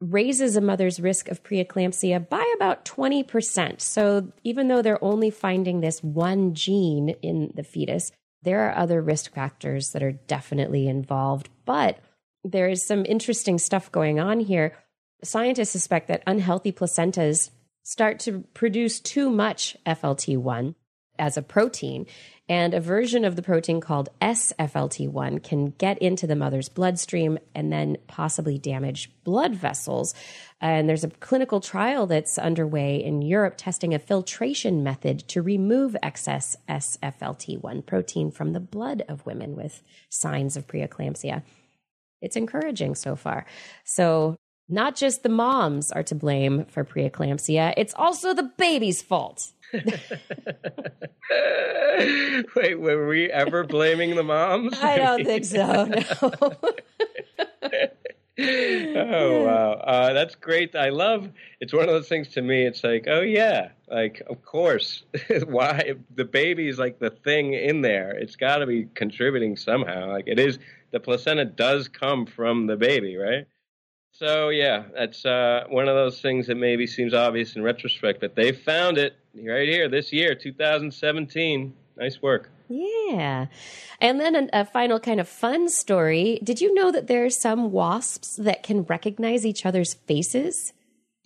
raises 0.00 0.56
a 0.56 0.60
mother's 0.60 0.98
risk 0.98 1.28
of 1.28 1.44
preeclampsia 1.44 2.28
by 2.28 2.52
about 2.56 2.84
20%. 2.84 3.80
So 3.80 4.32
even 4.42 4.68
though 4.68 4.82
they're 4.82 5.02
only 5.02 5.30
finding 5.30 5.80
this 5.80 6.02
one 6.02 6.54
gene 6.54 7.10
in 7.22 7.52
the 7.54 7.62
fetus, 7.62 8.10
there 8.42 8.68
are 8.68 8.76
other 8.76 9.00
risk 9.00 9.32
factors 9.32 9.90
that 9.92 10.02
are 10.02 10.12
definitely 10.12 10.88
involved. 10.88 11.48
But 11.64 11.98
there 12.42 12.68
is 12.68 12.84
some 12.84 13.06
interesting 13.06 13.58
stuff 13.58 13.92
going 13.92 14.18
on 14.18 14.40
here. 14.40 14.76
Scientists 15.22 15.70
suspect 15.70 16.08
that 16.08 16.24
unhealthy 16.26 16.72
placentas 16.72 17.50
start 17.84 18.18
to 18.20 18.40
produce 18.54 18.98
too 18.98 19.30
much 19.30 19.76
FLT1 19.86 20.74
as 21.18 21.36
a 21.36 21.42
protein. 21.42 22.06
And 22.52 22.74
a 22.74 22.80
version 22.80 23.24
of 23.24 23.34
the 23.34 23.40
protein 23.40 23.80
called 23.80 24.10
SFLT1 24.20 25.42
can 25.42 25.70
get 25.78 25.96
into 26.02 26.26
the 26.26 26.36
mother's 26.36 26.68
bloodstream 26.68 27.38
and 27.54 27.72
then 27.72 27.96
possibly 28.08 28.58
damage 28.58 29.10
blood 29.24 29.54
vessels. 29.54 30.14
And 30.60 30.86
there's 30.86 31.02
a 31.02 31.08
clinical 31.08 31.62
trial 31.62 32.06
that's 32.06 32.36
underway 32.36 33.02
in 33.02 33.22
Europe 33.22 33.54
testing 33.56 33.94
a 33.94 33.98
filtration 33.98 34.82
method 34.82 35.20
to 35.28 35.40
remove 35.40 35.96
excess 36.02 36.54
SFLT1 36.68 37.86
protein 37.86 38.30
from 38.30 38.52
the 38.52 38.60
blood 38.60 39.02
of 39.08 39.24
women 39.24 39.56
with 39.56 39.82
signs 40.10 40.54
of 40.54 40.66
preeclampsia. 40.66 41.42
It's 42.20 42.36
encouraging 42.36 42.96
so 42.96 43.16
far. 43.16 43.46
So 43.84 44.36
not 44.68 44.94
just 44.94 45.22
the 45.22 45.30
moms 45.30 45.90
are 45.90 46.02
to 46.02 46.14
blame 46.14 46.66
for 46.66 46.84
preeclampsia, 46.84 47.72
it's 47.78 47.94
also 47.94 48.34
the 48.34 48.52
baby's 48.58 49.00
fault. 49.00 49.52
Wait, 52.56 52.78
were 52.78 53.06
we 53.06 53.30
ever 53.30 53.64
blaming 53.64 54.16
the 54.16 54.22
moms? 54.22 54.78
I 54.82 54.98
don't 54.98 55.24
think 55.24 55.46
so. 55.46 55.86
No. 55.86 56.02
oh 58.38 59.44
wow, 59.44 59.72
uh, 59.72 60.12
that's 60.12 60.34
great. 60.34 60.74
I 60.74 60.90
love. 60.90 61.30
It's 61.60 61.72
one 61.72 61.84
of 61.84 61.88
those 61.88 62.08
things 62.08 62.28
to 62.28 62.42
me. 62.42 62.66
It's 62.66 62.84
like, 62.84 63.04
oh 63.06 63.20
yeah, 63.20 63.70
like 63.90 64.22
of 64.28 64.44
course. 64.44 65.04
Why 65.46 65.94
the 66.14 66.24
baby 66.24 66.68
is 66.68 66.78
like 66.78 66.98
the 66.98 67.10
thing 67.10 67.54
in 67.54 67.82
there? 67.82 68.10
It's 68.10 68.36
got 68.36 68.58
to 68.58 68.66
be 68.66 68.88
contributing 68.94 69.56
somehow. 69.56 70.10
Like 70.10 70.24
it 70.26 70.38
is. 70.38 70.58
The 70.92 71.00
placenta 71.00 71.46
does 71.46 71.88
come 71.88 72.26
from 72.26 72.66
the 72.66 72.76
baby, 72.76 73.16
right? 73.16 73.46
So 74.12 74.50
yeah, 74.50 74.84
that's 74.94 75.24
uh, 75.24 75.64
one 75.68 75.88
of 75.88 75.94
those 75.94 76.20
things 76.20 76.46
that 76.48 76.56
maybe 76.56 76.86
seems 76.86 77.14
obvious 77.14 77.56
in 77.56 77.62
retrospect, 77.62 78.20
but 78.20 78.36
they 78.36 78.52
found 78.52 78.98
it 78.98 79.16
right 79.34 79.68
here 79.68 79.88
this 79.88 80.12
year, 80.12 80.34
2017. 80.34 81.74
Nice 81.96 82.22
work. 82.22 82.50
Yeah. 82.68 83.46
And 84.00 84.18
then 84.18 84.48
a, 84.52 84.64
final 84.64 84.98
kind 84.98 85.20
of 85.20 85.28
fun 85.28 85.68
story. 85.68 86.40
Did 86.42 86.60
you 86.60 86.74
know 86.74 86.90
that 86.90 87.06
there 87.06 87.24
are 87.24 87.30
some 87.30 87.70
wasps 87.70 88.36
that 88.36 88.62
can 88.62 88.82
recognize 88.84 89.44
each 89.44 89.66
other's 89.66 89.94
faces? 89.94 90.72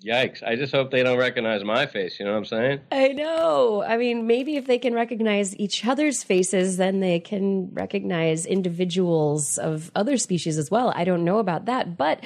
Yikes. 0.04 0.42
I 0.42 0.56
just 0.56 0.74
hope 0.74 0.90
they 0.90 1.02
don't 1.02 1.18
recognize 1.18 1.64
my 1.64 1.86
face. 1.86 2.18
You 2.18 2.26
know 2.26 2.32
what 2.32 2.38
I'm 2.38 2.44
saying? 2.44 2.80
I 2.92 3.08
know. 3.08 3.82
I 3.82 3.96
mean, 3.96 4.26
maybe 4.26 4.56
if 4.56 4.66
they 4.66 4.78
can 4.78 4.92
recognize 4.92 5.56
each 5.56 5.86
other's 5.86 6.22
faces, 6.22 6.76
then 6.76 7.00
they 7.00 7.18
can 7.18 7.70
recognize 7.72 8.44
individuals 8.44 9.56
of 9.56 9.90
other 9.94 10.18
species 10.18 10.58
as 10.58 10.70
well. 10.70 10.92
I 10.94 11.04
don't 11.04 11.24
know 11.24 11.38
about 11.38 11.64
that. 11.64 11.96
But 11.96 12.24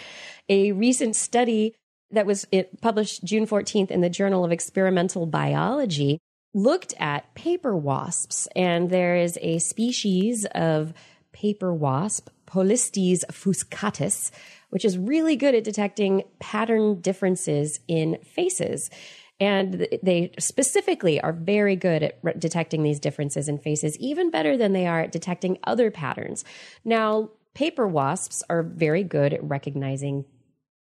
a 0.49 0.73
recent 0.73 1.15
study 1.15 1.77
that 2.11 2.26
was 2.26 2.47
published 2.81 3.25
June 3.25 3.47
14th 3.47 3.90
in 3.90 4.00
the 4.00 4.11
Journal 4.11 4.45
of 4.45 4.52
Experimental 4.52 5.26
Biology 5.26 6.19
looked 6.52 6.95
at 6.99 7.35
paper 7.35 7.76
wasps. 7.76 8.49
And 8.57 8.90
there 8.90 9.17
is 9.17 9.38
a 9.40 9.59
species 9.59 10.47
of 10.55 10.93
paper 11.33 11.73
wasp, 11.73 12.29
Polistes 12.47 13.25
fuscatus, 13.31 14.33
which 14.71 14.85
is 14.85 14.99
really 14.99 15.37
good 15.37 15.55
at 15.55 15.64
detecting 15.64 16.25
pattern 16.40 17.00
differences 17.00 17.81
in 17.87 18.19
faces. 18.25 18.90
And 19.38 19.87
they 20.02 20.33
specifically 20.38 21.21
are 21.21 21.33
very 21.33 21.76
good 21.76 22.02
at 22.02 22.19
re- 22.23 22.35
detecting 22.37 22.83
these 22.83 23.00
differences 23.00 23.49
in 23.49 23.59
faces, 23.59 23.97
even 23.99 24.31
better 24.31 24.57
than 24.57 24.73
they 24.73 24.87
are 24.87 25.00
at 25.00 25.12
detecting 25.12 25.59
other 25.64 25.90
patterns. 25.90 26.45
Now, 26.85 27.31
paper 27.55 27.87
wasps 27.87 28.43
are 28.50 28.62
very 28.62 29.02
good 29.02 29.33
at 29.33 29.43
recognizing 29.43 30.25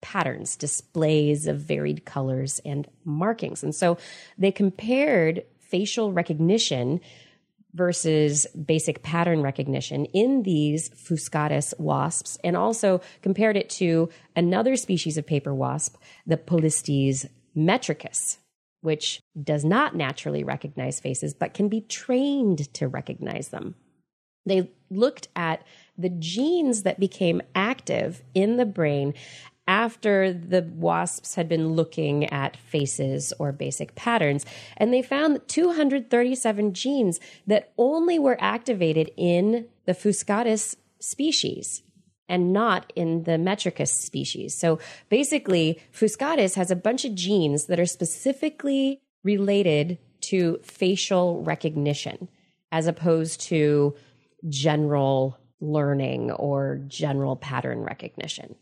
patterns, 0.02 0.56
displays 0.56 1.46
of 1.46 1.60
varied 1.60 2.04
colors 2.04 2.60
and 2.64 2.86
markings. 3.04 3.62
And 3.62 3.74
so 3.74 3.96
they 4.36 4.52
compared 4.52 5.44
facial 5.60 6.12
recognition 6.12 7.00
versus 7.74 8.46
basic 8.48 9.02
pattern 9.02 9.40
recognition 9.40 10.04
in 10.06 10.42
these 10.42 10.90
Fuscatus 10.90 11.72
wasps 11.78 12.36
and 12.44 12.56
also 12.56 13.00
compared 13.22 13.56
it 13.56 13.70
to 13.70 14.10
another 14.36 14.76
species 14.76 15.16
of 15.16 15.26
paper 15.26 15.54
wasp, 15.54 15.96
the 16.26 16.36
Polistes 16.36 17.26
metricus, 17.54 18.38
which 18.82 19.20
does 19.42 19.64
not 19.64 19.96
naturally 19.96 20.44
recognize 20.44 21.00
faces 21.00 21.32
but 21.32 21.54
can 21.54 21.68
be 21.68 21.80
trained 21.80 22.72
to 22.74 22.88
recognize 22.88 23.48
them. 23.48 23.74
They 24.44 24.70
looked 24.90 25.28
at 25.36 25.64
the 25.96 26.10
genes 26.10 26.82
that 26.82 27.00
became 27.00 27.42
active 27.54 28.22
in 28.34 28.56
the 28.56 28.66
brain 28.66 29.14
after 29.72 30.34
the 30.34 30.62
wasps 30.74 31.34
had 31.34 31.48
been 31.48 31.72
looking 31.72 32.30
at 32.30 32.58
faces 32.58 33.32
or 33.38 33.52
basic 33.52 33.94
patterns. 33.94 34.44
And 34.76 34.92
they 34.92 35.00
found 35.00 35.40
237 35.48 36.74
genes 36.74 37.18
that 37.46 37.72
only 37.78 38.18
were 38.18 38.36
activated 38.38 39.10
in 39.16 39.66
the 39.86 39.94
Fuscatus 39.94 40.76
species. 41.00 41.82
and 42.28 42.52
not 42.52 42.92
in 42.96 43.24
the 43.24 43.36
Metricus 43.36 43.92
species. 43.92 44.54
So 44.54 44.78
basically, 45.10 45.82
Fuscatus 45.90 46.54
has 46.54 46.70
a 46.70 46.76
bunch 46.76 47.04
of 47.04 47.14
genes 47.14 47.66
that 47.66 47.80
are 47.80 47.84
specifically 47.98 49.02
related 49.22 49.98
to 50.30 50.58
facial 50.62 51.42
recognition 51.42 52.28
as 52.70 52.86
opposed 52.86 53.40
to 53.48 53.94
general 54.48 55.36
learning 55.60 56.30
or 56.30 56.80
general 56.88 57.36
pattern 57.36 57.80
recognition. 57.80 58.54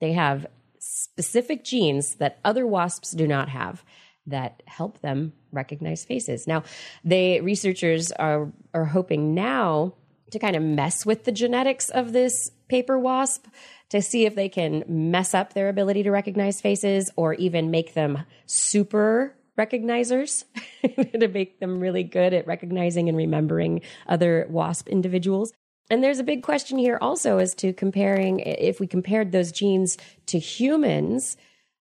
They 0.00 0.12
have 0.12 0.46
specific 0.78 1.64
genes 1.64 2.16
that 2.16 2.38
other 2.44 2.66
wasps 2.66 3.12
do 3.12 3.26
not 3.26 3.48
have 3.48 3.84
that 4.26 4.62
help 4.66 5.00
them 5.00 5.32
recognize 5.52 6.04
faces. 6.04 6.46
Now, 6.46 6.64
they 7.04 7.40
researchers 7.40 8.12
are 8.12 8.52
are 8.74 8.84
hoping 8.84 9.34
now 9.34 9.94
to 10.30 10.38
kind 10.38 10.56
of 10.56 10.62
mess 10.62 11.06
with 11.06 11.24
the 11.24 11.32
genetics 11.32 11.88
of 11.88 12.12
this 12.12 12.50
paper 12.68 12.98
wasp 12.98 13.46
to 13.90 14.02
see 14.02 14.26
if 14.26 14.34
they 14.34 14.48
can 14.48 14.84
mess 14.88 15.34
up 15.34 15.52
their 15.52 15.68
ability 15.68 16.02
to 16.02 16.10
recognize 16.10 16.60
faces 16.60 17.10
or 17.14 17.34
even 17.34 17.70
make 17.70 17.94
them 17.94 18.24
super 18.46 19.36
recognizers 19.56 20.44
to 21.20 21.28
make 21.28 21.60
them 21.60 21.80
really 21.80 22.02
good 22.02 22.34
at 22.34 22.46
recognizing 22.46 23.08
and 23.08 23.16
remembering 23.16 23.80
other 24.08 24.46
wasp 24.50 24.88
individuals. 24.88 25.52
And 25.88 26.02
there's 26.02 26.18
a 26.18 26.24
big 26.24 26.42
question 26.42 26.78
here 26.78 26.98
also 27.00 27.38
as 27.38 27.54
to 27.56 27.72
comparing 27.72 28.40
if 28.40 28.80
we 28.80 28.86
compared 28.86 29.32
those 29.32 29.52
genes 29.52 29.96
to 30.26 30.38
humans, 30.38 31.36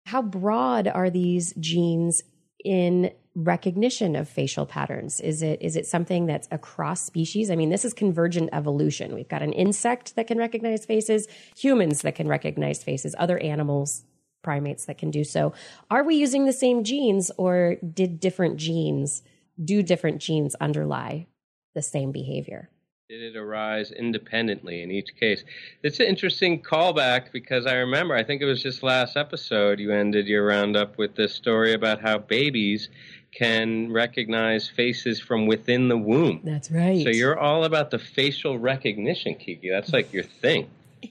how 0.07 0.23
broad 0.23 0.89
are 0.89 1.11
these 1.11 1.53
genes 1.55 2.23
in 2.65 3.13
recognition 3.35 4.15
of 4.17 4.29
facial 4.29 4.67
patterns? 4.67 5.21
Is 5.21 5.43
it 5.43 5.63
is 5.63 5.77
it 5.77 5.87
something 5.87 6.27
that's 6.27 6.49
across 6.51 7.03
species? 7.03 7.51
I 7.51 7.57
mean, 7.57 7.71
this 7.71 7.85
is 7.85 7.95
convergent 7.95 8.51
evolution. 8.53 9.15
We've 9.15 9.29
got 9.29 9.43
an 9.43 9.53
insect 9.53 10.17
that 10.17 10.27
can 10.27 10.39
recognize 10.39 10.85
faces, 10.85 11.29
humans 11.57 12.03
that 12.03 12.17
can 12.17 12.29
recognize 12.29 12.83
faces, 12.83 13.15
other 13.19 13.39
animals, 13.39 14.05
primates 14.43 14.85
that 14.87 14.99
can 14.99 15.11
do 15.11 15.25
so. 15.25 15.53
Are 15.91 16.05
we 16.05 16.17
using 16.17 16.45
the 16.45 16.53
same 16.53 16.85
genes 16.85 17.31
or 17.39 17.77
did 17.77 18.21
different 18.21 18.57
genes 18.57 19.23
do 19.63 19.83
different 19.83 20.21
genes 20.21 20.55
underlie 20.57 21.27
the 21.75 21.83
same 21.83 22.13
behavior? 22.13 22.69
Did 23.09 23.35
it 23.35 23.37
arise 23.37 23.91
independently 23.91 24.83
in 24.83 24.91
each 24.91 25.17
case? 25.17 25.45
It's 25.83 25.99
an 26.01 26.07
interesting 26.07 26.63
callback 26.63 27.33
because 27.33 27.67
I 27.67 27.75
remember, 27.75 28.15
I 28.15 28.23
think 28.23 28.41
it 28.41 28.45
was 28.47 28.63
just 28.63 28.83
last 28.83 29.17
episode, 29.17 29.81
you 29.81 29.93
ended 29.93 30.29
your 30.29 30.47
roundup 30.47 30.97
with 30.97 31.17
this 31.17 31.35
story 31.35 31.75
about 31.75 32.01
how 32.01 32.19
babies 32.19 32.89
can 33.35 33.93
recognize 33.93 34.69
faces 34.69 35.21
from 35.21 35.47
within 35.47 35.89
the 35.89 35.97
womb. 35.97 36.41
That's 36.45 36.71
right. 36.71 37.03
So 37.03 37.11
you're 37.11 37.39
all 37.39 37.65
about 37.65 37.91
the 37.91 37.99
facial 37.99 38.59
recognition, 38.59 39.35
Kiki. 39.35 39.69
That's 39.69 39.93
like 39.93 40.13
your 40.13 40.25
thing. 40.25 40.71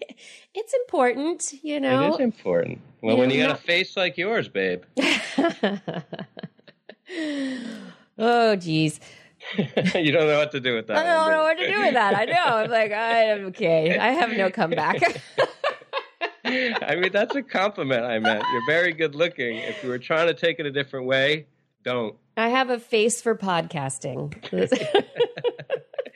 It's 0.54 0.74
important, 0.74 1.54
you 1.64 1.80
know. 1.80 2.10
It 2.10 2.16
is 2.16 2.20
important. 2.20 2.82
Well, 3.02 3.16
you 3.16 3.20
when 3.22 3.30
know, 3.30 3.36
you 3.36 3.42
got 3.42 3.52
not... 3.52 3.60
a 3.60 3.62
face 3.62 3.96
like 3.96 4.18
yours, 4.18 4.50
babe. 4.50 4.84
oh, 8.18 8.58
geez. 8.58 9.00
you 9.96 10.12
don't 10.12 10.28
know 10.28 10.38
what 10.38 10.52
to 10.52 10.60
do 10.60 10.76
with 10.76 10.88
that. 10.88 10.98
I 10.98 11.04
don't 11.04 11.32
know 11.32 11.44
what 11.44 11.58
to 11.58 11.68
do 11.68 11.80
with 11.80 11.94
that. 11.94 12.16
I 12.16 12.26
know. 12.26 12.58
I'm 12.58 12.70
like, 12.70 12.92
I 12.92 13.24
am 13.24 13.46
okay. 13.48 13.98
I 13.98 14.12
have 14.12 14.32
no 14.32 14.50
comeback. 14.50 15.02
I 16.46 16.96
mean, 16.96 17.12
that's 17.12 17.36
a 17.36 17.44
compliment 17.44 18.04
I 18.04 18.20
meant. 18.20 18.44
You're 18.52 18.66
very 18.66 18.94
good 18.94 19.16
looking. 19.16 19.58
If 19.58 19.84
you 19.84 19.90
were 19.90 20.00
trying 20.00 20.28
to 20.28 20.34
take 20.34 20.60
it 20.60 20.66
a 20.66 20.72
different 20.72 21.06
way, 21.06 21.46
don't. 21.84 22.16
I 22.38 22.50
have 22.50 22.70
a 22.70 22.80
face 22.80 23.22
for 23.22 23.36
podcasting. 23.36 24.34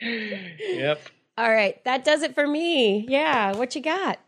yep. 0.00 1.00
All 1.38 1.50
right. 1.50 1.82
That 1.84 2.04
does 2.04 2.22
it 2.22 2.34
for 2.34 2.46
me. 2.46 3.06
Yeah. 3.08 3.56
What 3.56 3.74
you 3.74 3.82
got? 3.82 4.18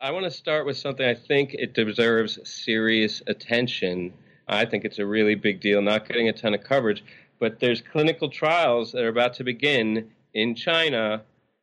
I 0.00 0.12
want 0.12 0.24
to 0.24 0.30
start 0.30 0.64
with 0.64 0.78
something 0.78 1.06
I 1.06 1.14
think 1.14 1.54
it 1.54 1.74
deserves 1.74 2.38
serious 2.48 3.22
attention. 3.26 4.14
I 4.48 4.64
think 4.64 4.84
it's 4.84 4.98
a 4.98 5.04
really 5.06 5.34
big 5.34 5.60
deal, 5.60 5.82
not 5.82 6.08
getting 6.08 6.28
a 6.28 6.32
ton 6.32 6.54
of 6.54 6.64
coverage, 6.64 7.04
but 7.40 7.58
there's 7.58 7.80
clinical 7.80 8.28
trials 8.28 8.92
that 8.92 9.02
are 9.02 9.08
about 9.08 9.34
to 9.34 9.44
begin 9.44 10.10
in 10.34 10.54
China 10.54 11.22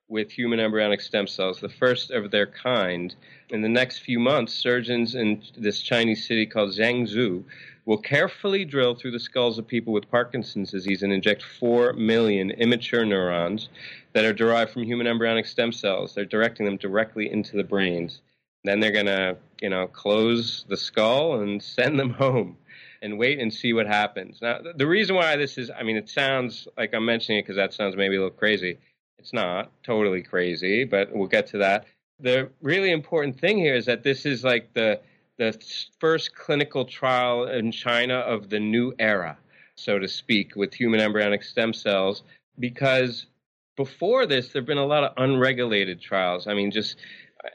with 0.10 0.32
human 0.32 0.60
embryonic 0.60 1.02
stem 1.02 1.28
cells, 1.28 1.60
the 1.60 1.70
first 1.70 2.12
of 2.12 2.32
their 2.32 2.48
kind. 2.48 3.14
In 3.50 3.62
the 3.62 3.70
next 3.70 4.00
few 4.00 4.20
months, 4.20 4.54
surgeons 4.54 5.16
in 5.16 5.44
this 5.58 5.82
Chinese 5.82 6.28
city 6.28 6.46
called 6.46 6.72
Zhengzhou 6.72 7.44
will 7.86 7.98
carefully 7.98 8.66
drill 8.66 8.96
through 8.96 9.12
the 9.12 9.20
skulls 9.20 9.58
of 9.58 9.68
people 9.68 9.94
with 9.94 10.10
Parkinson's 10.10 10.72
disease 10.72 11.04
and 11.04 11.14
inject 11.14 11.44
4 11.44 11.94
million 11.94 12.52
immature 12.52 13.06
neurons 13.06 13.70
that 14.14 14.26
are 14.26 14.34
derived 14.34 14.72
from 14.72 14.84
human 14.84 15.08
embryonic 15.08 15.46
stem 15.46 15.72
cells. 15.72 16.14
They're 16.16 16.26
directing 16.26 16.66
them 16.66 16.78
directly 16.78 17.32
into 17.32 17.56
the 17.56 17.64
brains. 17.64 18.22
Then 18.64 18.80
they're 18.80 18.92
going 18.92 19.06
to, 19.06 19.38
you 19.62 19.70
know, 19.70 19.88
close 19.88 20.66
the 20.68 20.78
skull 20.78 21.40
and 21.42 21.62
send 21.78 22.00
them 22.00 22.12
home 22.12 22.58
and 23.02 23.18
wait 23.18 23.40
and 23.40 23.54
see 23.54 23.74
what 23.74 23.88
happens. 23.88 24.40
Now, 24.42 24.60
the 24.76 24.88
reason 24.88 25.16
why 25.16 25.36
this 25.36 25.58
is, 25.58 25.70
I 25.70 25.84
mean, 25.84 25.98
it 25.98 26.10
sounds 26.10 26.68
like 26.78 26.94
I'm 26.94 27.06
mentioning 27.06 27.40
it 27.40 27.44
because 27.44 27.58
that 27.58 27.74
sounds 27.74 27.96
maybe 27.96 28.16
a 28.16 28.20
little 28.20 28.38
crazy. 28.38 28.78
It's 29.20 29.34
not 29.34 29.72
totally 29.84 30.22
crazy, 30.22 30.84
but 30.84 31.14
we'll 31.14 31.28
get 31.28 31.48
to 31.48 31.60
that. 31.60 31.86
The 32.20 32.50
really 32.62 32.92
important 32.92 33.40
thing 33.40 33.58
here 33.58 33.76
is 33.76 33.86
that 33.86 34.04
this 34.04 34.26
is 34.26 34.44
like 34.44 34.74
the 34.74 35.00
the 35.38 35.56
first 36.00 36.36
clinical 36.36 36.84
trial 36.86 37.46
in 37.46 37.72
China 37.72 38.16
of 38.16 38.50
the 38.50 38.60
new 38.60 38.94
era, 38.98 39.38
so 39.76 40.00
to 40.00 40.08
speak, 40.08 40.56
with 40.56 40.74
human 40.74 41.00
embryonic 41.00 41.44
stem 41.44 41.74
cells, 41.74 42.24
because 42.58 43.28
before 43.76 44.26
this, 44.26 44.50
there 44.50 44.62
have 44.62 44.68
been 44.68 44.80
a 44.80 44.86
lot 44.86 45.04
of 45.04 45.14
unregulated 45.18 46.02
trials. 46.02 46.48
I 46.48 46.56
mean, 46.56 46.72
just 46.72 46.98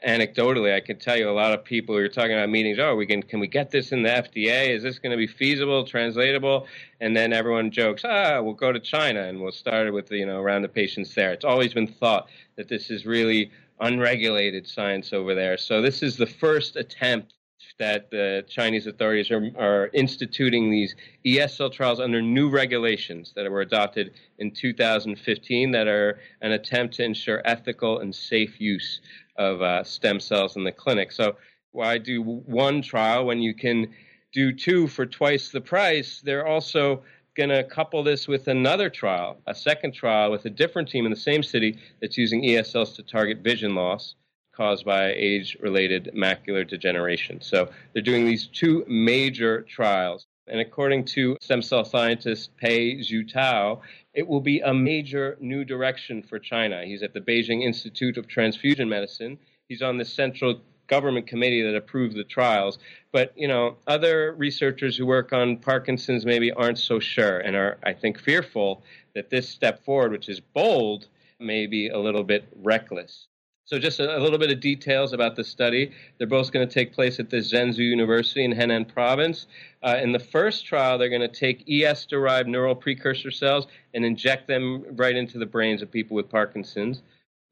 anecdotally, 0.05 0.73
I 0.73 0.79
can 0.79 0.97
tell 0.97 1.17
you 1.17 1.29
a 1.29 1.31
lot 1.31 1.53
of 1.53 1.63
people 1.63 1.99
you're 1.99 2.07
talking 2.07 2.33
about 2.33 2.49
meetings. 2.49 2.79
Oh, 2.79 2.95
we 2.95 3.05
can 3.05 3.23
can 3.23 3.39
we 3.39 3.47
get 3.47 3.71
this 3.71 3.91
in 3.91 4.03
the 4.03 4.09
FDA? 4.09 4.69
Is 4.69 4.83
this 4.83 4.99
going 4.99 5.11
to 5.11 5.17
be 5.17 5.27
feasible, 5.27 5.85
translatable? 5.85 6.67
And 7.01 7.15
then 7.15 7.33
everyone 7.33 7.71
jokes, 7.71 8.03
ah, 8.05 8.41
we'll 8.41 8.53
go 8.53 8.71
to 8.71 8.79
China 8.79 9.23
and 9.23 9.41
we'll 9.41 9.51
start 9.51 9.87
it 9.87 9.91
with 9.91 10.11
you 10.11 10.25
know 10.25 10.39
around 10.39 10.61
the 10.61 10.69
patients 10.69 11.13
there. 11.15 11.31
It's 11.33 11.45
always 11.45 11.73
been 11.73 11.87
thought 11.87 12.27
that 12.55 12.67
this 12.67 12.89
is 12.89 13.05
really 13.05 13.51
unregulated 13.79 14.67
science 14.67 15.13
over 15.13 15.35
there. 15.35 15.57
So 15.57 15.81
this 15.81 16.01
is 16.01 16.17
the 16.17 16.27
first 16.27 16.75
attempt 16.75 17.33
that 17.79 18.11
the 18.11 18.45
Chinese 18.47 18.87
authorities 18.87 19.31
are, 19.31 19.49
are 19.57 19.89
instituting 19.93 20.69
these 20.69 20.95
ESL 21.25 21.71
trials 21.71 21.99
under 21.99 22.21
new 22.21 22.49
regulations 22.49 23.33
that 23.35 23.49
were 23.49 23.61
adopted 23.61 24.13
in 24.39 24.51
2015 24.51 25.71
that 25.71 25.87
are 25.87 26.19
an 26.41 26.51
attempt 26.51 26.95
to 26.95 27.03
ensure 27.03 27.41
ethical 27.45 27.99
and 27.99 28.13
safe 28.13 28.59
use 28.59 29.01
of 29.37 29.61
uh, 29.61 29.83
stem 29.83 30.19
cells 30.19 30.55
in 30.55 30.63
the 30.63 30.71
clinic. 30.71 31.11
So 31.11 31.35
why 31.71 31.97
do 31.97 32.21
one 32.21 32.81
trial 32.81 33.25
when 33.25 33.41
you 33.41 33.53
can 33.53 33.91
do 34.31 34.51
two 34.51 34.87
for 34.87 35.05
twice 35.05 35.49
the 35.49 35.61
price? 35.61 36.21
They're 36.23 36.47
also 36.47 37.03
going 37.35 37.49
to 37.49 37.63
couple 37.63 38.03
this 38.03 38.27
with 38.27 38.47
another 38.47 38.89
trial, 38.89 39.37
a 39.47 39.55
second 39.55 39.93
trial 39.93 40.29
with 40.29 40.45
a 40.45 40.51
different 40.51 40.89
team 40.89 41.05
in 41.05 41.11
the 41.11 41.17
same 41.17 41.41
city 41.41 41.79
that's 41.99 42.17
using 42.17 42.43
ESLs 42.43 42.95
to 42.95 43.03
target 43.03 43.39
vision 43.39 43.73
loss 43.73 44.13
caused 44.55 44.85
by 44.85 45.13
age 45.13 45.57
related 45.59 46.11
macular 46.15 46.67
degeneration. 46.67 47.41
So 47.41 47.69
they're 47.91 48.01
doing 48.01 48.25
these 48.25 48.47
two 48.47 48.85
major 48.87 49.61
trials. 49.61 50.25
And 50.47 50.59
according 50.59 51.05
to 51.05 51.37
stem 51.41 51.61
cell 51.61 51.85
scientist 51.85 52.55
Pei 52.57 52.97
Xuetao, 52.97 53.79
it 54.13 54.27
will 54.27 54.41
be 54.41 54.59
a 54.59 54.73
major 54.73 55.37
new 55.39 55.63
direction 55.63 56.21
for 56.21 56.37
China. 56.37 56.83
He's 56.85 57.01
at 57.01 57.13
the 57.13 57.21
Beijing 57.21 57.63
Institute 57.63 58.17
of 58.17 58.27
Transfusion 58.27 58.89
Medicine. 58.89 59.39
He's 59.69 59.81
on 59.81 59.97
the 59.97 60.05
central 60.05 60.59
government 60.87 61.27
committee 61.27 61.61
that 61.61 61.75
approved 61.75 62.15
the 62.15 62.23
trials. 62.25 62.77
But, 63.11 63.31
you 63.35 63.47
know, 63.47 63.77
other 63.87 64.33
researchers 64.33 64.97
who 64.97 65.05
work 65.05 65.31
on 65.33 65.57
Parkinson's 65.57 66.25
maybe 66.25 66.51
aren't 66.51 66.77
so 66.77 66.99
sure 66.99 67.39
and 67.39 67.55
are, 67.55 67.77
I 67.83 67.93
think, 67.93 68.19
fearful 68.19 68.83
that 69.15 69.29
this 69.29 69.47
step 69.47 69.83
forward, 69.85 70.11
which 70.11 70.29
is 70.29 70.39
bold, 70.39 71.07
may 71.39 71.67
be 71.67 71.87
a 71.87 71.97
little 71.97 72.23
bit 72.23 72.45
reckless. 72.61 73.27
So, 73.65 73.79
just 73.79 73.99
a, 74.01 74.17
a, 74.17 74.19
little 74.19 74.37
bit 74.37 74.51
of 74.51 74.59
details 74.59 75.13
about 75.13 75.37
the 75.37 75.43
study. 75.43 75.91
They're 76.17 76.27
both 76.27 76.51
going 76.51 76.67
to 76.67 76.73
take 76.73 76.91
place 76.91 77.19
at 77.19 77.29
the 77.29 77.37
Zhengzhou 77.37 77.77
University 77.77 78.43
in 78.43 78.51
Henan 78.51 78.93
Province. 78.93 79.47
Uh, 79.81 79.97
in 80.01 80.11
the 80.11 80.19
first 80.19 80.65
trial, 80.65 80.97
they're 80.97 81.09
going 81.09 81.21
to 81.21 81.27
take 81.29 81.63
ES 81.69 82.05
derived 82.05 82.49
neural 82.49 82.75
precursor 82.75 83.31
cells 83.31 83.67
and 83.93 84.03
inject 84.03 84.49
them 84.49 84.83
right 84.97 85.15
into 85.15 85.37
the 85.37 85.45
brains 85.45 85.81
of 85.81 85.89
people 85.89 86.15
with 86.15 86.29
Parkinson's. 86.29 87.03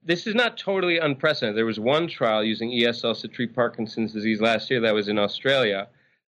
This 0.03 0.27
is 0.27 0.35
not 0.35 0.57
totally 0.57 0.97
unprecedented. 0.97 1.57
There 1.57 1.65
was 1.65 1.79
one 1.79 2.09
trial 2.09 2.43
using 2.43 2.73
ES 2.73 3.01
cells 3.01 3.21
to 3.21 3.29
treat 3.29 3.55
Parkinson's 3.55 4.11
disease 4.11 4.41
last 4.41 4.69
year 4.69 4.81
that 4.81 4.93
was 4.93 5.07
in 5.07 5.17
Australia. 5.17 5.87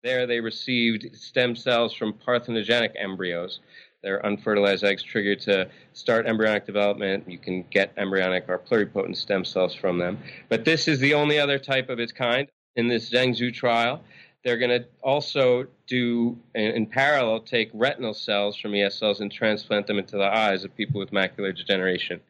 There, 0.04 0.26
they 0.26 0.40
received 0.40 1.16
stem 1.16 1.56
cells 1.56 1.94
from 1.94 2.13
parthenogenic 2.13 2.94
embryos 2.98 3.60
their 4.08 4.26
unfertilized 4.26 4.86
eggs 4.86 5.04
triggered 5.04 5.41
to 5.41 5.70
start 5.91 6.26
embryonic 6.28 6.65
development. 6.65 7.26
You 7.28 7.38
can 7.38 7.65
get 7.70 7.91
embryonic 7.98 8.46
or 8.48 8.58
pluripotent 8.58 9.17
stem 9.17 9.43
cells 9.43 9.76
from 9.76 9.98
them. 9.98 10.17
But 10.48 10.63
this 10.63 10.88
is 10.88 11.00
the 11.00 11.13
only 11.13 11.38
other 11.39 11.60
type 11.60 11.89
of 11.89 12.00
its 12.00 12.13
kind 12.13 12.48
in 12.78 12.88
this 12.88 13.10
Zhengzhou 13.10 13.54
trial. 13.54 14.02
They're 14.46 14.58
going 14.58 14.82
to 14.82 14.88
also 15.02 15.67
do, 15.88 16.38
in, 16.56 16.86
parallel, 16.86 17.41
take 17.41 17.70
retinal 17.74 18.13
cells 18.13 18.56
from 18.56 18.74
ES 18.74 18.98
cells 18.98 19.20
and 19.20 19.30
transplant 19.30 19.88
them 19.88 20.00
into 20.00 20.15
the 20.15 20.24
eyes 20.24 20.63
of 20.63 20.74
people 20.78 21.00
with 21.00 21.12
macular 21.12 21.54
degeneration. 21.54 22.22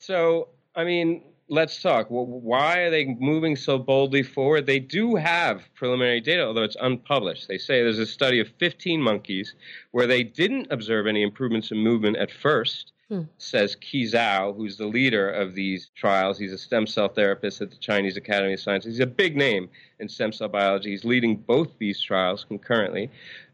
So, 0.00 0.48
I 0.76 0.84
mean, 0.84 1.22
let's 1.48 1.80
talk. 1.80 2.06
Why 2.08 2.78
are 2.78 2.90
they 2.90 3.04
moving 3.04 3.56
so 3.56 3.78
boldly 3.78 4.22
forward? 4.22 4.66
They 4.66 4.78
do 4.78 5.16
have 5.16 5.62
preliminary 5.74 6.20
data, 6.20 6.44
although 6.44 6.62
it's 6.62 6.76
unpublished. 6.80 7.48
They 7.48 7.58
say 7.58 7.82
there's 7.82 7.98
a 7.98 8.06
study 8.06 8.40
of 8.40 8.48
15 8.58 9.00
monkeys 9.00 9.54
where 9.90 10.06
they 10.06 10.22
didn't 10.22 10.68
observe 10.70 11.06
any 11.06 11.22
improvements 11.22 11.70
in 11.70 11.78
movement 11.78 12.16
at 12.16 12.30
first. 12.30 12.92
Hmm. 13.08 13.22
Says 13.36 13.76
Qi 13.76 14.10
Zhou, 14.10 14.56
who's 14.56 14.78
the 14.78 14.86
leader 14.86 15.28
of 15.28 15.54
these 15.54 15.90
trials. 15.94 16.38
He's 16.38 16.52
a 16.52 16.58
stem 16.58 16.86
cell 16.86 17.08
therapist 17.08 17.60
at 17.60 17.70
the 17.70 17.76
Chinese 17.76 18.16
Academy 18.16 18.54
of 18.54 18.60
Sciences. 18.60 18.94
He's 18.94 19.00
a 19.00 19.06
big 19.06 19.36
name 19.36 19.68
in 20.00 20.08
stem 20.08 20.32
cell 20.32 20.48
biology. 20.48 20.90
He's 20.90 21.04
leading 21.04 21.36
both 21.36 21.76
these 21.78 22.00
trials 22.00 22.44
concurrently. 22.44 23.10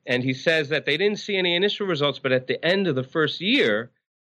And 0.07 0.23
he 0.23 0.35
says 0.35 0.69
that 0.69 0.87
they 0.87 0.97
didn't 0.97 1.19
see 1.19 1.37
any 1.37 1.57
initial 1.57 1.87
results, 1.87 2.21
but 2.21 2.31
at 2.31 2.47
the 2.47 2.65
end 2.65 2.87
of 2.87 2.95
the 2.95 3.03
first 3.03 3.41
year, 3.41 3.91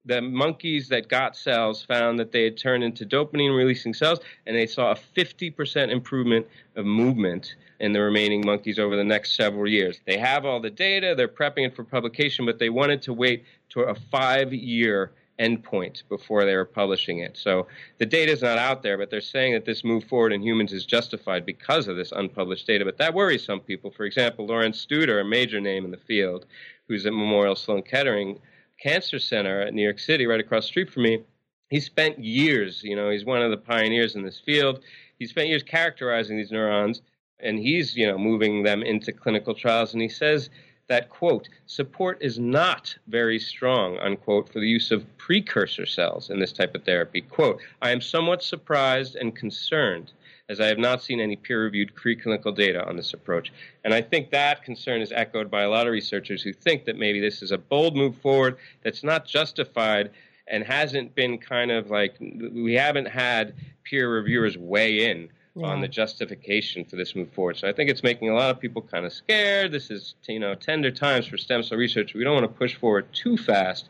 the 0.05 0.21
monkeys 0.21 0.87
that 0.89 1.07
got 1.07 1.35
cells 1.35 1.83
found 1.83 2.19
that 2.19 2.31
they 2.31 2.43
had 2.43 2.57
turned 2.57 2.83
into 2.83 3.05
dopamine 3.05 3.55
releasing 3.55 3.93
cells, 3.93 4.19
and 4.45 4.55
they 4.55 4.67
saw 4.67 4.91
a 4.91 4.95
50% 4.95 5.91
improvement 5.91 6.45
of 6.75 6.85
movement 6.85 7.55
in 7.79 7.91
the 7.91 8.01
remaining 8.01 8.43
monkeys 8.45 8.79
over 8.79 8.95
the 8.95 9.03
next 9.03 9.35
several 9.35 9.67
years. 9.67 9.99
They 10.05 10.17
have 10.17 10.45
all 10.45 10.59
the 10.59 10.69
data, 10.69 11.13
they're 11.15 11.27
prepping 11.27 11.65
it 11.65 11.75
for 11.75 11.83
publication, 11.83 12.45
but 12.45 12.59
they 12.59 12.69
wanted 12.69 13.01
to 13.03 13.13
wait 13.13 13.43
to 13.69 13.81
a 13.81 13.95
five 13.95 14.53
year 14.53 15.11
endpoint 15.39 16.03
before 16.07 16.45
they 16.45 16.55
were 16.55 16.65
publishing 16.65 17.19
it. 17.19 17.37
So 17.37 17.67
the 17.97 18.05
data 18.05 18.31
is 18.31 18.41
not 18.41 18.57
out 18.57 18.83
there, 18.83 18.97
but 18.97 19.09
they're 19.09 19.19
saying 19.19 19.53
that 19.53 19.65
this 19.65 19.83
move 19.83 20.05
forward 20.05 20.31
in 20.31 20.41
humans 20.41 20.71
is 20.71 20.85
justified 20.85 21.45
because 21.45 21.87
of 21.87 21.97
this 21.97 22.13
unpublished 22.13 22.65
data. 22.65 22.85
But 22.85 22.97
that 22.99 23.13
worries 23.13 23.43
some 23.43 23.59
people. 23.59 23.91
For 23.91 24.05
example, 24.05 24.47
Lorenz 24.47 24.85
Studer, 24.85 25.19
a 25.19 25.25
major 25.25 25.59
name 25.59 25.83
in 25.83 25.91
the 25.91 25.97
field, 25.97 26.45
who's 26.87 27.05
at 27.05 27.13
Memorial 27.13 27.55
Sloan 27.55 27.81
Kettering 27.81 28.39
Cancer 28.79 29.19
Center 29.19 29.61
at 29.61 29.73
New 29.73 29.83
York 29.83 29.99
City, 29.99 30.25
right 30.25 30.39
across 30.39 30.65
the 30.65 30.69
street 30.69 30.91
from 30.91 31.03
me, 31.03 31.23
he 31.69 31.79
spent 31.79 32.19
years, 32.19 32.83
you 32.83 32.95
know, 32.95 33.09
he's 33.09 33.25
one 33.25 33.41
of 33.41 33.51
the 33.51 33.57
pioneers 33.57 34.15
in 34.15 34.23
this 34.23 34.39
field. 34.39 34.81
He 35.17 35.25
spent 35.25 35.47
years 35.47 35.63
characterizing 35.63 36.37
these 36.37 36.51
neurons, 36.51 37.01
and 37.39 37.57
he's, 37.57 37.95
you 37.95 38.07
know, 38.07 38.17
moving 38.17 38.63
them 38.63 38.83
into 38.83 39.11
clinical 39.11 39.53
trials. 39.55 39.93
And 39.93 40.01
he 40.01 40.09
says 40.09 40.49
that, 40.87 41.09
quote, 41.09 41.49
support 41.65 42.19
is 42.21 42.37
not 42.37 42.95
very 43.07 43.39
strong, 43.39 43.97
unquote, 43.97 44.51
for 44.51 44.59
the 44.59 44.67
use 44.67 44.91
of 44.91 45.05
precursor 45.17 45.85
cells 45.85 46.29
in 46.29 46.39
this 46.39 46.53
type 46.53 46.75
of 46.75 46.83
therapy. 46.83 47.21
Quote, 47.21 47.59
I 47.81 47.89
am 47.89 48.01
somewhat 48.01 48.43
surprised 48.43 49.15
and 49.15 49.35
concerned 49.35 50.11
as 50.47 50.59
I 50.59 50.67
have 50.67 50.77
not 50.77 51.01
seen 51.01 51.19
any 51.19 51.35
peer 51.35 51.63
reviewed 51.63 51.93
preclinical 51.95 52.55
data 52.55 52.87
on 52.87 52.95
this 52.95 53.13
approach. 53.13 53.51
And 53.83 53.93
I 53.93 54.01
think 54.01 54.29
that 54.31 54.63
concern 54.63 55.01
is 55.01 55.11
echoed 55.11 55.49
by 55.49 55.63
a 55.63 55.69
lot 55.69 55.87
of 55.87 55.93
researchers 55.93 56.41
who 56.43 56.53
think 56.53 56.85
that 56.85 56.97
maybe 56.97 57.19
this 57.19 57.41
is 57.41 57.51
a 57.51 57.57
bold 57.57 57.95
move 57.95 58.15
forward 58.17 58.57
that's 58.83 59.03
not 59.03 59.25
justified 59.25 60.11
and 60.47 60.63
hasn't 60.63 61.15
been 61.15 61.37
kind 61.37 61.71
of 61.71 61.89
like 61.89 62.15
we 62.19 62.73
haven't 62.73 63.07
had 63.07 63.55
peer 63.83 64.11
reviewers 64.11 64.57
weigh 64.57 65.09
in 65.09 65.29
yeah. 65.55 65.67
on 65.67 65.81
the 65.81 65.87
justification 65.87 66.85
for 66.85 66.95
this 66.95 67.15
move 67.15 67.31
forward. 67.31 67.57
So 67.57 67.67
I 67.67 67.73
think 67.73 67.89
it's 67.89 68.03
making 68.03 68.29
a 68.29 68.35
lot 68.35 68.51
of 68.51 68.59
people 68.59 68.81
kind 68.81 69.05
of 69.05 69.13
scared. 69.13 69.71
This 69.71 69.89
is 69.89 70.15
you 70.27 70.39
know 70.39 70.53
tender 70.55 70.91
times 70.91 71.25
for 71.25 71.37
stem 71.37 71.63
cell 71.63 71.77
research. 71.77 72.13
We 72.13 72.23
don't 72.23 72.35
want 72.35 72.51
to 72.51 72.57
push 72.57 72.75
forward 72.75 73.07
too 73.13 73.37
fast 73.37 73.89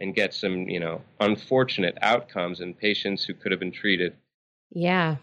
and 0.00 0.14
get 0.14 0.34
some 0.34 0.68
you 0.68 0.80
know 0.80 1.02
unfortunate 1.20 1.96
outcomes 2.02 2.60
in 2.60 2.74
patients 2.74 3.24
who 3.24 3.34
could 3.34 3.52
have 3.52 3.60
been 3.60 3.72
treated. 3.72 4.14
Yeah, 4.70 5.16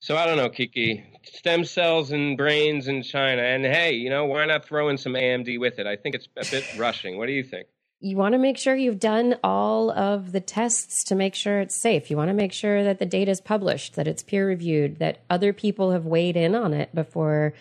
so 0.00 0.16
I 0.16 0.26
don't 0.26 0.36
know, 0.36 0.48
Kiki. 0.48 1.04
Stem 1.22 1.64
cells 1.64 2.10
and 2.10 2.36
brains 2.36 2.88
in 2.88 3.02
China. 3.02 3.42
And 3.42 3.64
hey, 3.64 3.92
you 3.92 4.10
know, 4.10 4.24
why 4.24 4.46
not 4.46 4.64
throw 4.64 4.88
in 4.88 4.98
some 4.98 5.12
AMD 5.12 5.60
with 5.60 5.78
it? 5.78 5.86
I 5.86 5.96
think 5.96 6.14
it's 6.14 6.28
a 6.36 6.50
bit 6.50 6.64
rushing. 6.78 7.18
What 7.18 7.26
do 7.26 7.32
you 7.32 7.44
think? 7.44 7.68
You 8.02 8.16
want 8.16 8.32
to 8.32 8.38
make 8.38 8.56
sure 8.56 8.74
you've 8.74 8.98
done 8.98 9.36
all 9.44 9.90
of 9.90 10.32
the 10.32 10.40
tests 10.40 11.04
to 11.04 11.14
make 11.14 11.34
sure 11.34 11.60
it's 11.60 11.74
safe. 11.74 12.10
You 12.10 12.16
want 12.16 12.28
to 12.28 12.34
make 12.34 12.54
sure 12.54 12.82
that 12.82 12.98
the 12.98 13.04
data 13.04 13.30
is 13.30 13.42
published, 13.42 13.96
that 13.96 14.08
it's 14.08 14.22
peer 14.22 14.46
reviewed, 14.46 15.00
that 15.00 15.22
other 15.28 15.52
people 15.52 15.90
have 15.90 16.06
weighed 16.06 16.36
in 16.36 16.54
on 16.54 16.72
it 16.72 16.94
before 16.94 17.52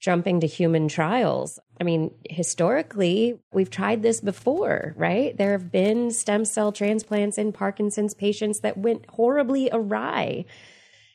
jumping 0.00 0.40
to 0.40 0.46
human 0.46 0.88
trials. 0.88 1.58
I 1.78 1.84
mean, 1.84 2.14
historically, 2.30 3.38
we've 3.52 3.70
tried 3.70 4.02
this 4.02 4.22
before, 4.22 4.94
right? 4.96 5.36
There 5.36 5.52
have 5.52 5.70
been 5.70 6.10
stem 6.10 6.46
cell 6.46 6.72
transplants 6.72 7.36
in 7.36 7.52
Parkinson's 7.52 8.14
patients 8.14 8.60
that 8.60 8.78
went 8.78 9.04
horribly 9.10 9.68
awry. 9.70 10.46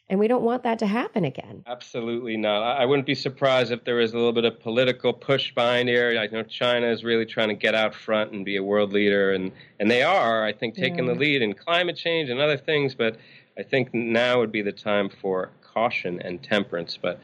And 0.10 0.20
we 0.20 0.28
don't 0.28 0.42
want 0.42 0.64
that 0.64 0.80
to 0.80 0.88
happen 0.88 1.24
again. 1.24 1.64
Absolutely 1.68 2.36
not. 2.36 2.64
I 2.64 2.86
wouldn't 2.86 3.06
be 3.06 3.14
surprised 3.14 3.72
if 3.72 3.84
there 3.84 3.96
was 3.96 4.12
a 4.12 4.18
little 4.18 4.34
bit 4.34 4.44
of 4.44 4.60
political 4.60 5.14
push 5.14 5.54
behind 5.54 5.88
here. 5.88 6.18
I 6.20 6.26
know 6.28 6.42
China 6.42 6.88
is 6.88 7.04
really 7.04 7.28
trying 7.28 7.50
to 7.50 7.54
get 7.54 7.76
out 7.76 7.94
front 7.94 8.32
and 8.32 8.44
be 8.44 8.56
a 8.56 8.64
world 8.64 8.92
leader, 8.92 9.34
and, 9.34 9.52
and 9.80 9.90
they 9.90 10.02
are, 10.02 10.44
I 10.44 10.52
think, 10.52 10.74
taking 10.74 11.06
yeah. 11.06 11.14
the 11.14 11.20
lead 11.20 11.44
in 11.44 11.54
climate 11.54 11.96
change 11.96 12.32
and 12.32 12.40
other 12.40 12.58
things. 12.58 12.96
But 12.96 13.18
I 13.56 13.62
think 13.62 13.94
now 13.94 14.40
would 14.40 14.52
be 14.52 14.64
the 14.64 14.72
time 14.72 15.10
for 15.10 15.52
caution 15.62 16.20
and 16.22 16.42
temperance. 16.42 16.98
But 17.00 17.20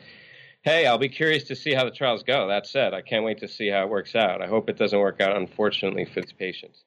hey, 0.61 0.85
I'll 0.85 0.99
be 0.99 1.09
curious 1.09 1.43
to 1.45 1.55
see 1.55 1.73
how 1.73 1.85
the 1.85 1.91
trials 1.91 2.21
go. 2.21 2.47
That 2.47 2.67
said, 2.67 2.93
I 2.93 3.01
can't 3.01 3.25
wait 3.25 3.39
to 3.39 3.47
see 3.47 3.67
how 3.67 3.81
it 3.83 3.89
works 3.89 4.15
out. 4.15 4.43
I 4.43 4.47
hope 4.47 4.69
it 4.69 4.77
doesn't 4.77 4.99
work 4.99 5.21
out, 5.21 5.35
unfortunately, 5.35 6.05
for 6.05 6.21
these 6.21 6.33
patients. 6.33 6.83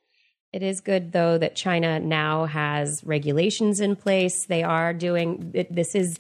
It 0.53 0.63
is 0.63 0.81
good, 0.81 1.13
though, 1.13 1.39
that 1.39 1.57
China 1.57 2.01
now 2.01 2.47
has 2.47 3.05
regulations 3.05 3.81
in 3.81 3.97
place. 3.97 4.47
They 4.47 4.63
are 4.63 4.95
doing 4.95 5.51
it, 5.55 5.75
this 5.75 5.95
is 5.95 6.19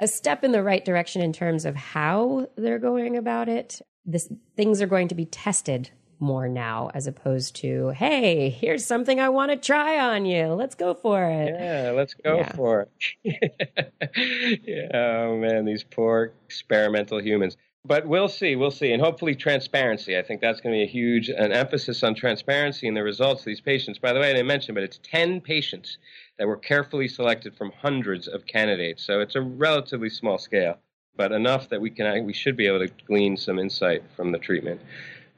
a 0.00 0.08
step 0.08 0.44
in 0.44 0.52
the 0.52 0.62
right 0.62 0.84
direction 0.84 1.22
in 1.22 1.32
terms 1.32 1.64
of 1.64 1.76
how 1.76 2.48
they're 2.56 2.78
going 2.78 3.16
about 3.16 3.48
it. 3.48 3.80
This 4.06 4.32
things 4.56 4.80
are 4.80 4.86
going 4.86 5.08
to 5.08 5.14
be 5.14 5.26
tested 5.26 5.90
more 6.20 6.48
now 6.48 6.90
as 6.94 7.06
opposed 7.06 7.54
to 7.54 7.90
hey 7.90 8.50
here's 8.50 8.84
something 8.84 9.20
i 9.20 9.28
want 9.28 9.52
to 9.52 9.56
try 9.56 9.98
on 9.98 10.24
you 10.24 10.46
let's 10.48 10.74
go 10.74 10.92
for 10.94 11.22
it 11.24 11.54
yeah 11.56 11.92
let's 11.94 12.14
go 12.14 12.38
yeah. 12.38 12.52
for 12.56 12.88
it 13.24 13.52
yeah 14.64 14.88
oh 14.94 15.36
man 15.36 15.64
these 15.64 15.84
poor 15.84 16.32
experimental 16.46 17.22
humans 17.22 17.56
but 17.84 18.06
we'll 18.06 18.28
see, 18.28 18.56
we'll 18.56 18.70
see, 18.70 18.92
and 18.92 19.02
hopefully 19.02 19.34
transparency. 19.34 20.18
I 20.18 20.22
think 20.22 20.40
that's 20.40 20.60
going 20.60 20.74
to 20.74 20.78
be 20.78 20.82
a 20.82 20.92
huge 20.92 21.28
an 21.28 21.52
emphasis 21.52 22.02
on 22.02 22.14
transparency 22.14 22.86
in 22.86 22.94
the 22.94 23.02
results 23.02 23.42
of 23.42 23.46
these 23.46 23.60
patients. 23.60 23.98
By 23.98 24.12
the 24.12 24.20
way, 24.20 24.30
I 24.30 24.32
didn't 24.34 24.46
mention, 24.46 24.74
but 24.74 24.84
it's 24.84 25.00
ten 25.02 25.40
patients 25.40 25.98
that 26.38 26.46
were 26.46 26.56
carefully 26.56 27.08
selected 27.08 27.56
from 27.56 27.72
hundreds 27.72 28.28
of 28.28 28.46
candidates, 28.46 29.04
so 29.04 29.20
it's 29.20 29.34
a 29.34 29.40
relatively 29.40 30.10
small 30.10 30.38
scale, 30.38 30.78
but 31.16 31.32
enough 31.32 31.68
that 31.70 31.80
we 31.80 31.90
can 31.90 32.24
we 32.24 32.32
should 32.32 32.56
be 32.56 32.66
able 32.66 32.80
to 32.80 32.92
glean 33.06 33.36
some 33.36 33.58
insight 33.58 34.02
from 34.16 34.32
the 34.32 34.38
treatment. 34.38 34.80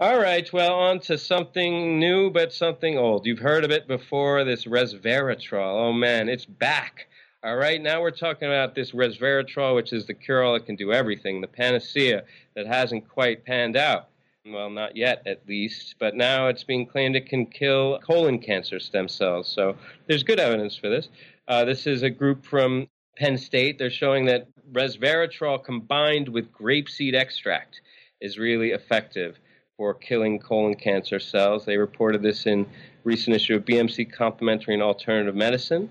All 0.01 0.19
right, 0.19 0.51
well, 0.51 0.77
on 0.77 1.01
to 1.01 1.19
something 1.19 1.99
new, 1.99 2.31
but 2.31 2.55
something 2.55 2.97
old. 2.97 3.27
You've 3.27 3.39
heard 3.39 3.65
of 3.65 3.71
it 3.71 3.87
before. 3.87 4.45
This 4.45 4.65
resveratrol. 4.65 5.89
Oh 5.89 5.93
man, 5.93 6.31
it's 6.31 6.47
back. 6.47 7.10
All 7.43 7.57
right, 7.57 7.81
now 7.81 8.03
we're 8.03 8.11
talking 8.11 8.49
about 8.49 8.75
this 8.75 8.91
resveratrol, 8.91 9.75
which 9.75 9.95
is 9.95 10.05
the 10.05 10.13
cure 10.13 10.45
all 10.45 10.53
that 10.53 10.67
can 10.67 10.77
do 10.77 10.93
everything, 10.93 11.41
the 11.41 11.47
panacea 11.47 12.25
that 12.55 12.67
hasn't 12.67 13.09
quite 13.09 13.47
panned 13.47 13.79
out. 13.79 14.11
Well, 14.45 14.69
not 14.69 14.95
yet, 14.95 15.23
at 15.25 15.49
least, 15.49 15.95
but 15.99 16.15
now 16.15 16.49
it's 16.49 16.65
being 16.65 16.85
claimed 16.85 17.17
it 17.17 17.31
can 17.31 17.47
kill 17.47 17.99
colon 18.01 18.41
cancer 18.41 18.79
stem 18.79 19.09
cells. 19.09 19.49
So 19.49 19.75
there's 20.07 20.23
good 20.23 20.39
evidence 20.39 20.77
for 20.77 20.91
this. 20.91 21.09
Uh, 21.49 21.65
this 21.65 21.87
is 21.87 22.03
a 22.03 22.11
group 22.11 22.45
from 22.45 22.87
Penn 23.17 23.39
State. 23.39 23.79
They're 23.79 23.89
showing 23.89 24.27
that 24.27 24.47
resveratrol 24.71 25.65
combined 25.65 26.29
with 26.29 26.53
grapeseed 26.53 27.15
extract 27.15 27.81
is 28.21 28.37
really 28.37 28.73
effective 28.73 29.39
for 29.79 29.95
killing 29.95 30.41
colon 30.41 30.75
cancer 30.75 31.19
cells. 31.19 31.65
They 31.65 31.79
reported 31.79 32.21
this 32.21 32.45
in 32.45 32.67
recent 33.05 33.35
issue 33.35 33.55
of 33.55 33.65
BMC 33.65 34.13
Complementary 34.13 34.75
and 34.75 34.83
Alternative 34.83 35.35
Medicine 35.35 35.89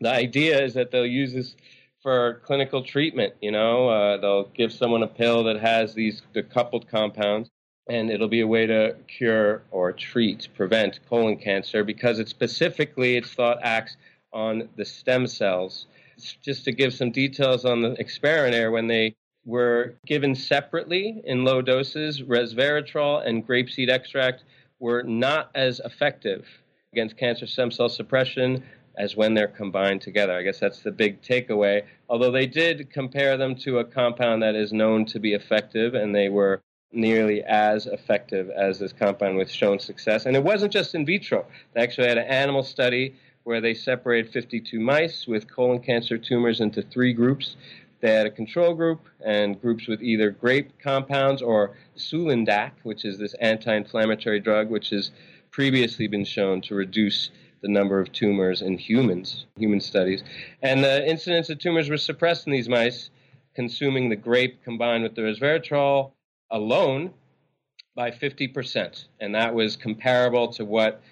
the 0.00 0.10
idea 0.10 0.62
is 0.62 0.74
that 0.74 0.90
they'll 0.90 1.06
use 1.06 1.32
this 1.32 1.56
for 2.02 2.40
clinical 2.44 2.82
treatment. 2.82 3.34
You 3.40 3.50
know, 3.50 3.88
uh, 3.88 4.16
they'll 4.18 4.48
give 4.48 4.72
someone 4.72 5.02
a 5.02 5.08
pill 5.08 5.44
that 5.44 5.60
has 5.60 5.94
these 5.94 6.22
the 6.34 6.42
coupled 6.42 6.88
compounds, 6.88 7.50
and 7.88 8.10
it'll 8.10 8.28
be 8.28 8.40
a 8.40 8.46
way 8.46 8.66
to 8.66 8.96
cure 9.08 9.62
or 9.70 9.92
treat, 9.92 10.48
prevent 10.54 11.00
colon 11.08 11.36
cancer 11.36 11.84
because 11.84 12.18
it 12.18 12.28
specifically, 12.28 13.16
it's 13.16 13.32
thought, 13.32 13.58
acts 13.62 13.96
on 14.32 14.68
the 14.76 14.84
stem 14.84 15.26
cells. 15.26 15.86
Just 16.42 16.64
to 16.64 16.72
give 16.72 16.94
some 16.94 17.10
details 17.10 17.64
on 17.64 17.82
the 17.82 17.92
experiment 18.00 18.54
here, 18.54 18.70
when 18.70 18.86
they 18.86 19.16
were 19.44 19.94
given 20.06 20.34
separately 20.34 21.22
in 21.24 21.44
low 21.44 21.62
doses, 21.62 22.22
resveratrol 22.22 23.26
and 23.26 23.46
grapeseed 23.46 23.88
extract 23.88 24.44
were 24.78 25.02
not 25.02 25.50
as 25.54 25.80
effective 25.84 26.46
against 26.92 27.16
cancer 27.16 27.46
stem 27.46 27.70
cell 27.70 27.88
suppression 27.88 28.62
as 28.96 29.16
when 29.16 29.34
they're 29.34 29.48
combined 29.48 30.00
together. 30.00 30.32
I 30.32 30.42
guess 30.42 30.58
that's 30.58 30.80
the 30.80 30.90
big 30.90 31.22
takeaway. 31.22 31.82
Although 32.08 32.30
they 32.30 32.46
did 32.46 32.90
compare 32.90 33.36
them 33.36 33.54
to 33.56 33.78
a 33.78 33.84
compound 33.84 34.42
that 34.42 34.54
is 34.54 34.72
known 34.72 35.04
to 35.06 35.18
be 35.18 35.34
effective, 35.34 35.94
and 35.94 36.14
they 36.14 36.28
were 36.28 36.62
nearly 36.92 37.42
as 37.42 37.86
effective 37.86 38.48
as 38.50 38.78
this 38.78 38.92
compound 38.92 39.36
with 39.36 39.50
shown 39.50 39.78
success. 39.78 40.26
And 40.26 40.36
it 40.36 40.42
wasn't 40.42 40.72
just 40.72 40.94
in 40.94 41.04
vitro. 41.04 41.44
They 41.74 41.82
actually 41.82 42.08
had 42.08 42.18
an 42.18 42.26
animal 42.26 42.62
study 42.62 43.14
where 43.44 43.60
they 43.60 43.74
separated 43.74 44.32
52 44.32 44.80
mice 44.80 45.26
with 45.26 45.48
colon 45.48 45.80
cancer 45.80 46.18
tumors 46.18 46.60
into 46.60 46.82
three 46.82 47.12
groups. 47.12 47.56
They 48.00 48.12
had 48.12 48.26
a 48.26 48.30
control 48.30 48.74
group 48.74 49.00
and 49.24 49.60
groups 49.60 49.86
with 49.86 50.02
either 50.02 50.30
grape 50.30 50.78
compounds 50.82 51.42
or 51.42 51.76
sulindac, 51.96 52.72
which 52.82 53.04
is 53.04 53.18
this 53.18 53.34
anti 53.34 53.74
inflammatory 53.74 54.40
drug, 54.40 54.68
which 54.68 54.90
has 54.90 55.10
previously 55.50 56.06
been 56.06 56.24
shown 56.24 56.60
to 56.62 56.74
reduce 56.74 57.30
the 57.66 57.72
number 57.72 57.98
of 57.98 58.12
tumors 58.12 58.62
in 58.62 58.78
humans, 58.78 59.46
human 59.56 59.80
studies. 59.80 60.22
And 60.62 60.84
the 60.84 61.04
incidence 61.04 61.50
of 61.50 61.58
tumors 61.58 61.90
was 61.90 62.04
suppressed 62.04 62.46
in 62.46 62.52
these 62.52 62.68
mice 62.68 63.10
consuming 63.56 64.08
the 64.08 64.14
grape 64.16 64.62
combined 64.62 65.02
with 65.02 65.16
the 65.16 65.22
resveratrol 65.22 66.12
alone 66.52 67.12
by 67.96 68.12
50%. 68.12 69.06
And 69.18 69.34
that 69.34 69.52
was 69.52 69.74
comparable 69.74 70.52
to 70.52 70.64
what 70.64 71.02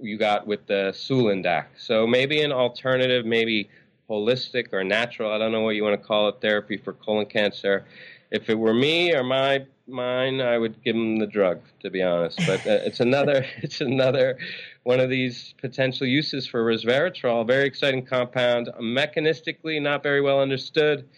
you 0.00 0.16
got 0.16 0.46
with 0.46 0.64
the 0.66 0.92
Sulindac. 0.94 1.64
So 1.78 2.06
maybe 2.06 2.42
an 2.42 2.52
alternative, 2.52 3.26
maybe 3.26 3.68
holistic 4.08 4.72
or 4.72 4.84
natural, 4.84 5.32
I 5.32 5.38
don't 5.38 5.50
know 5.50 5.62
what 5.62 5.74
you 5.74 5.82
want 5.82 6.00
to 6.00 6.06
call 6.06 6.28
it, 6.28 6.36
therapy 6.40 6.76
for 6.76 6.92
colon 6.92 7.26
cancer. 7.26 7.86
If 8.30 8.48
it 8.48 8.58
were 8.58 8.74
me 8.74 9.14
or 9.14 9.24
my 9.24 9.66
mine, 9.88 10.40
I 10.40 10.58
would 10.58 10.82
give 10.84 10.94
them 10.94 11.16
the 11.16 11.26
drug, 11.26 11.60
to 11.80 11.90
be 11.90 12.02
honest. 12.02 12.38
But 12.46 12.60
uh, 12.66 12.80
it's 12.84 13.00
another, 13.00 13.44
it's 13.62 13.80
another 13.80 14.38
one 14.84 15.00
of 15.00 15.10
these 15.10 15.54
potential 15.60 16.06
uses 16.06 16.46
for 16.46 16.64
resveratrol. 16.64 17.46
Very 17.46 17.66
exciting 17.66 18.06
compound, 18.06 18.70
mechanistically 18.80 19.82
not 19.82 20.02
very 20.02 20.20
well 20.20 20.40
understood 20.40 21.08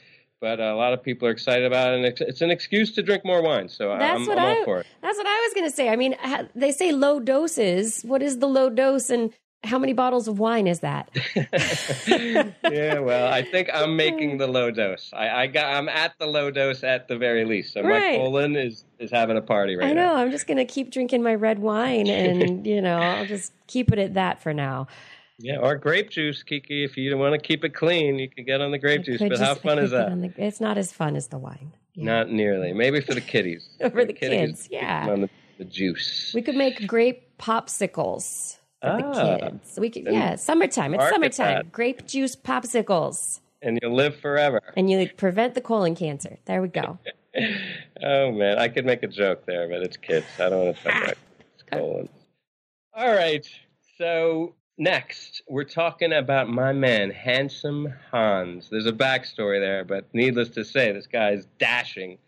but 0.40 0.60
a 0.60 0.74
lot 0.74 0.92
of 0.92 1.02
people 1.02 1.26
are 1.26 1.30
excited 1.30 1.64
about 1.64 1.92
it, 1.92 1.96
and 1.96 2.04
it's, 2.04 2.20
it's 2.20 2.40
an 2.42 2.50
excuse 2.50 2.92
to 2.94 3.02
drink 3.02 3.24
more 3.24 3.42
wine. 3.42 3.68
So 3.68 3.96
that's 3.98 4.20
I'm, 4.20 4.26
what 4.26 4.38
I'm 4.38 4.44
all 4.44 4.62
I, 4.62 4.64
for 4.64 4.78
it. 4.80 4.86
That's 5.02 5.16
what 5.16 5.26
I 5.26 5.48
was 5.48 5.54
going 5.54 5.70
to 5.70 5.74
say. 5.74 5.88
I 5.88 5.96
mean, 5.96 6.14
they 6.54 6.72
say 6.72 6.92
low 6.92 7.20
doses. 7.20 8.02
What 8.02 8.22
is 8.22 8.38
the 8.38 8.46
low 8.46 8.70
dose, 8.70 9.10
and 9.10 9.32
how 9.66 9.78
many 9.78 9.92
bottles 9.92 10.28
of 10.28 10.38
wine 10.38 10.66
is 10.66 10.80
that? 10.80 11.10
yeah, 12.06 12.98
well, 12.98 13.32
I 13.32 13.42
think 13.42 13.68
I'm 13.72 13.96
making 13.96 14.38
the 14.38 14.46
low 14.46 14.70
dose. 14.70 15.10
I, 15.12 15.28
I, 15.28 15.46
got, 15.46 15.66
I'm 15.66 15.88
at 15.88 16.14
the 16.18 16.26
low 16.26 16.50
dose 16.50 16.84
at 16.84 17.08
the 17.08 17.18
very 17.18 17.44
least. 17.44 17.74
So 17.74 17.82
right. 17.82 18.18
my 18.18 18.24
colon 18.24 18.56
is 18.56 18.84
is 18.98 19.10
having 19.10 19.36
a 19.36 19.42
party 19.42 19.76
right 19.76 19.84
now. 19.84 19.90
I 19.90 19.94
know. 19.94 20.14
Now. 20.14 20.22
I'm 20.22 20.30
just 20.30 20.46
going 20.46 20.56
to 20.56 20.64
keep 20.64 20.90
drinking 20.90 21.22
my 21.22 21.34
red 21.34 21.58
wine, 21.58 22.08
and 22.08 22.66
you 22.68 22.80
know, 22.80 22.98
I'll 22.98 23.26
just 23.26 23.52
keep 23.66 23.92
it 23.92 23.98
at 23.98 24.14
that 24.14 24.42
for 24.42 24.54
now. 24.54 24.86
Yeah, 25.38 25.58
or 25.58 25.76
grape 25.76 26.10
juice, 26.10 26.42
Kiki. 26.42 26.84
If 26.84 26.96
you 26.96 27.16
want 27.18 27.34
to 27.34 27.38
keep 27.38 27.62
it 27.64 27.74
clean, 27.74 28.18
you 28.18 28.28
can 28.28 28.44
get 28.44 28.60
on 28.60 28.70
the 28.70 28.78
grape 28.78 29.04
juice. 29.04 29.18
But 29.20 29.30
just, 29.30 29.42
how 29.42 29.54
fun 29.54 29.78
is 29.78 29.90
that? 29.92 30.08
The, 30.20 30.32
it's 30.38 30.60
not 30.60 30.78
as 30.78 30.92
fun 30.92 31.16
as 31.16 31.28
the 31.28 31.38
wine. 31.38 31.72
Yeah. 31.94 32.04
Not 32.04 32.30
nearly. 32.30 32.72
Maybe 32.72 33.00
for 33.00 33.14
the 33.14 33.20
kiddies. 33.20 33.68
for 33.78 33.90
the, 33.90 34.06
the 34.06 34.12
kids, 34.12 34.68
yeah. 34.70 35.08
On 35.08 35.22
the, 35.22 35.30
the, 35.58 35.64
juice. 35.64 36.32
We 36.34 36.42
could 36.42 36.54
make 36.54 36.86
grape 36.86 37.38
popsicles 37.38 38.58
for 38.86 39.20
ah, 39.20 39.36
the 39.36 39.50
kids. 39.50 39.78
We 39.78 39.90
could, 39.90 40.04
yeah, 40.10 40.36
summertime. 40.36 40.94
It's 40.94 41.08
summertime. 41.08 41.54
That. 41.54 41.72
Grape 41.72 42.06
juice 42.06 42.36
popsicles. 42.36 43.40
And 43.62 43.78
you'll 43.82 43.94
live 43.94 44.16
forever. 44.16 44.60
And 44.76 44.90
you 44.90 45.08
prevent 45.16 45.54
the 45.54 45.60
colon 45.60 45.94
cancer. 45.94 46.38
There 46.44 46.62
we 46.62 46.68
go. 46.68 46.98
oh 48.02 48.32
man, 48.32 48.58
I 48.58 48.68
could 48.68 48.84
make 48.84 49.02
a 49.02 49.08
joke 49.08 49.46
there, 49.46 49.68
but 49.68 49.82
it's 49.82 49.96
kids. 49.96 50.26
I 50.38 50.48
don't 50.48 50.64
want 50.64 50.76
to 50.76 50.82
talk 50.82 51.02
about 51.02 51.16
colon. 51.70 52.08
All 52.94 53.14
right. 53.14 53.46
So 53.98 54.54
Next, 54.78 55.42
we're 55.48 55.64
talking 55.64 56.12
about 56.12 56.50
my 56.50 56.70
man, 56.74 57.10
Handsome 57.10 57.94
Hans. 58.10 58.68
There's 58.68 58.84
a 58.84 58.92
backstory 58.92 59.58
there, 59.58 59.84
but 59.84 60.04
needless 60.12 60.50
to 60.50 60.66
say, 60.66 60.92
this 60.92 61.06
guy 61.06 61.30
is 61.30 61.46
dashing. 61.58 62.18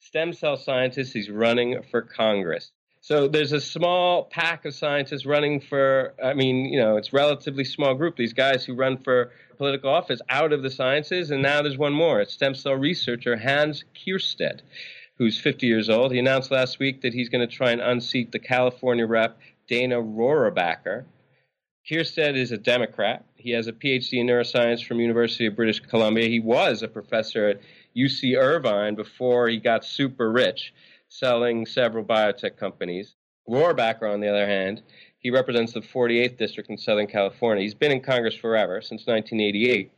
Stem 0.00 0.32
cell 0.32 0.56
scientist, 0.56 1.12
he's 1.12 1.30
running 1.30 1.80
for 1.92 2.02
Congress. 2.02 2.72
So 3.04 3.26
there's 3.26 3.50
a 3.50 3.60
small 3.60 4.26
pack 4.26 4.64
of 4.64 4.74
scientists 4.76 5.26
running 5.26 5.60
for, 5.60 6.14
I 6.22 6.34
mean, 6.34 6.66
you 6.66 6.78
know, 6.78 6.96
it's 6.96 7.12
relatively 7.12 7.64
small 7.64 7.94
group. 7.94 8.16
These 8.16 8.32
guys 8.32 8.64
who 8.64 8.74
run 8.74 8.96
for 8.96 9.32
political 9.58 9.90
office 9.90 10.20
out 10.28 10.52
of 10.52 10.62
the 10.62 10.70
sciences, 10.70 11.32
and 11.32 11.42
now 11.42 11.62
there's 11.62 11.76
one 11.76 11.92
more. 11.92 12.20
It's 12.20 12.32
stem 12.32 12.54
cell 12.54 12.74
researcher 12.74 13.36
Hans 13.36 13.82
Keirstead, 13.92 14.60
who's 15.18 15.40
50 15.40 15.66
years 15.66 15.90
old. 15.90 16.12
He 16.12 16.20
announced 16.20 16.52
last 16.52 16.78
week 16.78 17.02
that 17.02 17.12
he's 17.12 17.28
going 17.28 17.46
to 17.46 17.52
try 17.52 17.72
and 17.72 17.80
unseat 17.80 18.30
the 18.30 18.38
California 18.38 19.04
rep 19.04 19.36
Dana 19.66 19.96
Rohrabacher 19.96 21.04
Keirstead 21.88 22.36
is 22.36 22.52
a 22.52 22.58
Democrat. 22.58 23.24
He 23.34 23.50
has 23.50 23.66
a 23.66 23.72
PhD 23.72 24.20
in 24.20 24.28
neuroscience 24.28 24.86
from 24.86 25.00
University 25.00 25.46
of 25.46 25.56
British 25.56 25.80
Columbia. 25.80 26.28
He 26.28 26.38
was 26.38 26.82
a 26.82 26.88
professor 26.88 27.48
at 27.48 27.60
UC 27.96 28.38
Irvine 28.38 28.94
before 28.94 29.48
he 29.48 29.58
got 29.58 29.84
super 29.84 30.30
rich, 30.30 30.72
selling 31.12 31.66
several 31.66 32.04
biotech 32.04 32.56
companies. 32.56 33.14
Rohrabacher, 33.48 34.12
on 34.12 34.20
the 34.20 34.28
other 34.28 34.46
hand, 34.46 34.82
he 35.18 35.30
represents 35.30 35.72
the 35.72 35.80
48th 35.80 36.38
district 36.38 36.70
in 36.70 36.78
Southern 36.78 37.06
California. 37.06 37.62
He's 37.62 37.74
been 37.74 37.92
in 37.92 38.00
Congress 38.00 38.34
forever, 38.34 38.80
since 38.80 39.06
1988. 39.06 39.92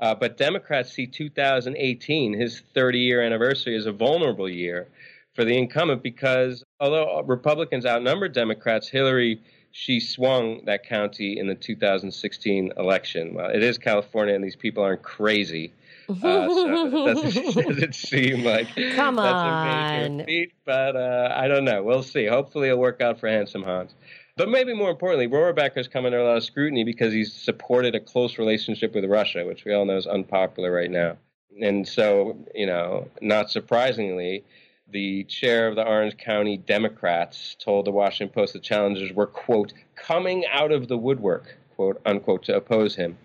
Uh, 0.00 0.14
but 0.14 0.36
Democrats 0.36 0.92
see 0.92 1.06
2018, 1.06 2.32
his 2.32 2.60
30 2.74 2.98
year 2.98 3.22
anniversary, 3.22 3.76
as 3.76 3.86
a 3.86 3.92
vulnerable 3.92 4.48
year 4.48 4.88
for 5.34 5.44
the 5.44 5.56
incumbent 5.56 6.02
because 6.02 6.64
although 6.80 7.22
Republicans 7.22 7.84
outnumbered 7.84 8.32
Democrats, 8.32 8.88
Hillary 8.88 9.40
she 9.76 9.98
swung 9.98 10.64
that 10.66 10.84
county 10.84 11.36
in 11.36 11.48
the 11.48 11.54
2016 11.56 12.72
election. 12.78 13.34
Well, 13.34 13.50
it 13.50 13.60
is 13.60 13.76
California, 13.76 14.32
and 14.32 14.44
these 14.44 14.54
people 14.54 14.84
aren't 14.84 15.02
crazy. 15.02 15.72
Uh, 16.08 16.14
so 16.14 16.86
it 17.06 17.14
doesn't, 17.14 17.66
doesn't, 17.68 17.94
seem 17.94 18.44
like 18.44 18.68
Come 18.94 19.16
that's 19.16 19.34
on. 19.34 20.04
a 20.04 20.10
major 20.10 20.24
feat, 20.24 20.52
but 20.64 20.96
uh, 20.96 21.32
I 21.34 21.48
don't 21.48 21.64
know. 21.64 21.82
We'll 21.82 22.02
see. 22.02 22.26
Hopefully, 22.26 22.68
it'll 22.68 22.80
work 22.80 23.00
out 23.00 23.20
for 23.20 23.28
Handsome 23.28 23.62
Hans. 23.62 23.94
But 24.36 24.48
maybe 24.48 24.74
more 24.74 24.90
importantly, 24.90 25.28
Rohrabacher's 25.28 25.86
come 25.86 26.06
under 26.06 26.18
a 26.18 26.24
lot 26.24 26.36
of 26.36 26.44
scrutiny 26.44 26.82
because 26.82 27.12
he's 27.12 27.32
supported 27.32 27.94
a 27.94 28.00
close 28.00 28.36
relationship 28.36 28.94
with 28.94 29.04
Russia, 29.04 29.44
which 29.46 29.64
we 29.64 29.72
all 29.72 29.84
know 29.84 29.96
is 29.96 30.06
unpopular 30.06 30.72
right 30.72 30.90
now. 30.90 31.16
And 31.60 31.86
so, 31.86 32.36
you 32.52 32.66
know, 32.66 33.08
not 33.20 33.48
surprisingly, 33.50 34.44
the 34.88 35.24
chair 35.24 35.68
of 35.68 35.76
the 35.76 35.86
Orange 35.86 36.16
County 36.16 36.56
Democrats 36.56 37.56
told 37.58 37.86
the 37.86 37.92
Washington 37.92 38.34
Post 38.34 38.54
the 38.54 38.58
challengers 38.58 39.12
were, 39.12 39.26
quote, 39.26 39.72
coming 39.94 40.44
out 40.50 40.72
of 40.72 40.88
the 40.88 40.98
woodwork, 40.98 41.56
quote, 41.76 42.00
unquote, 42.04 42.42
to 42.44 42.56
oppose 42.56 42.96
him. 42.96 43.16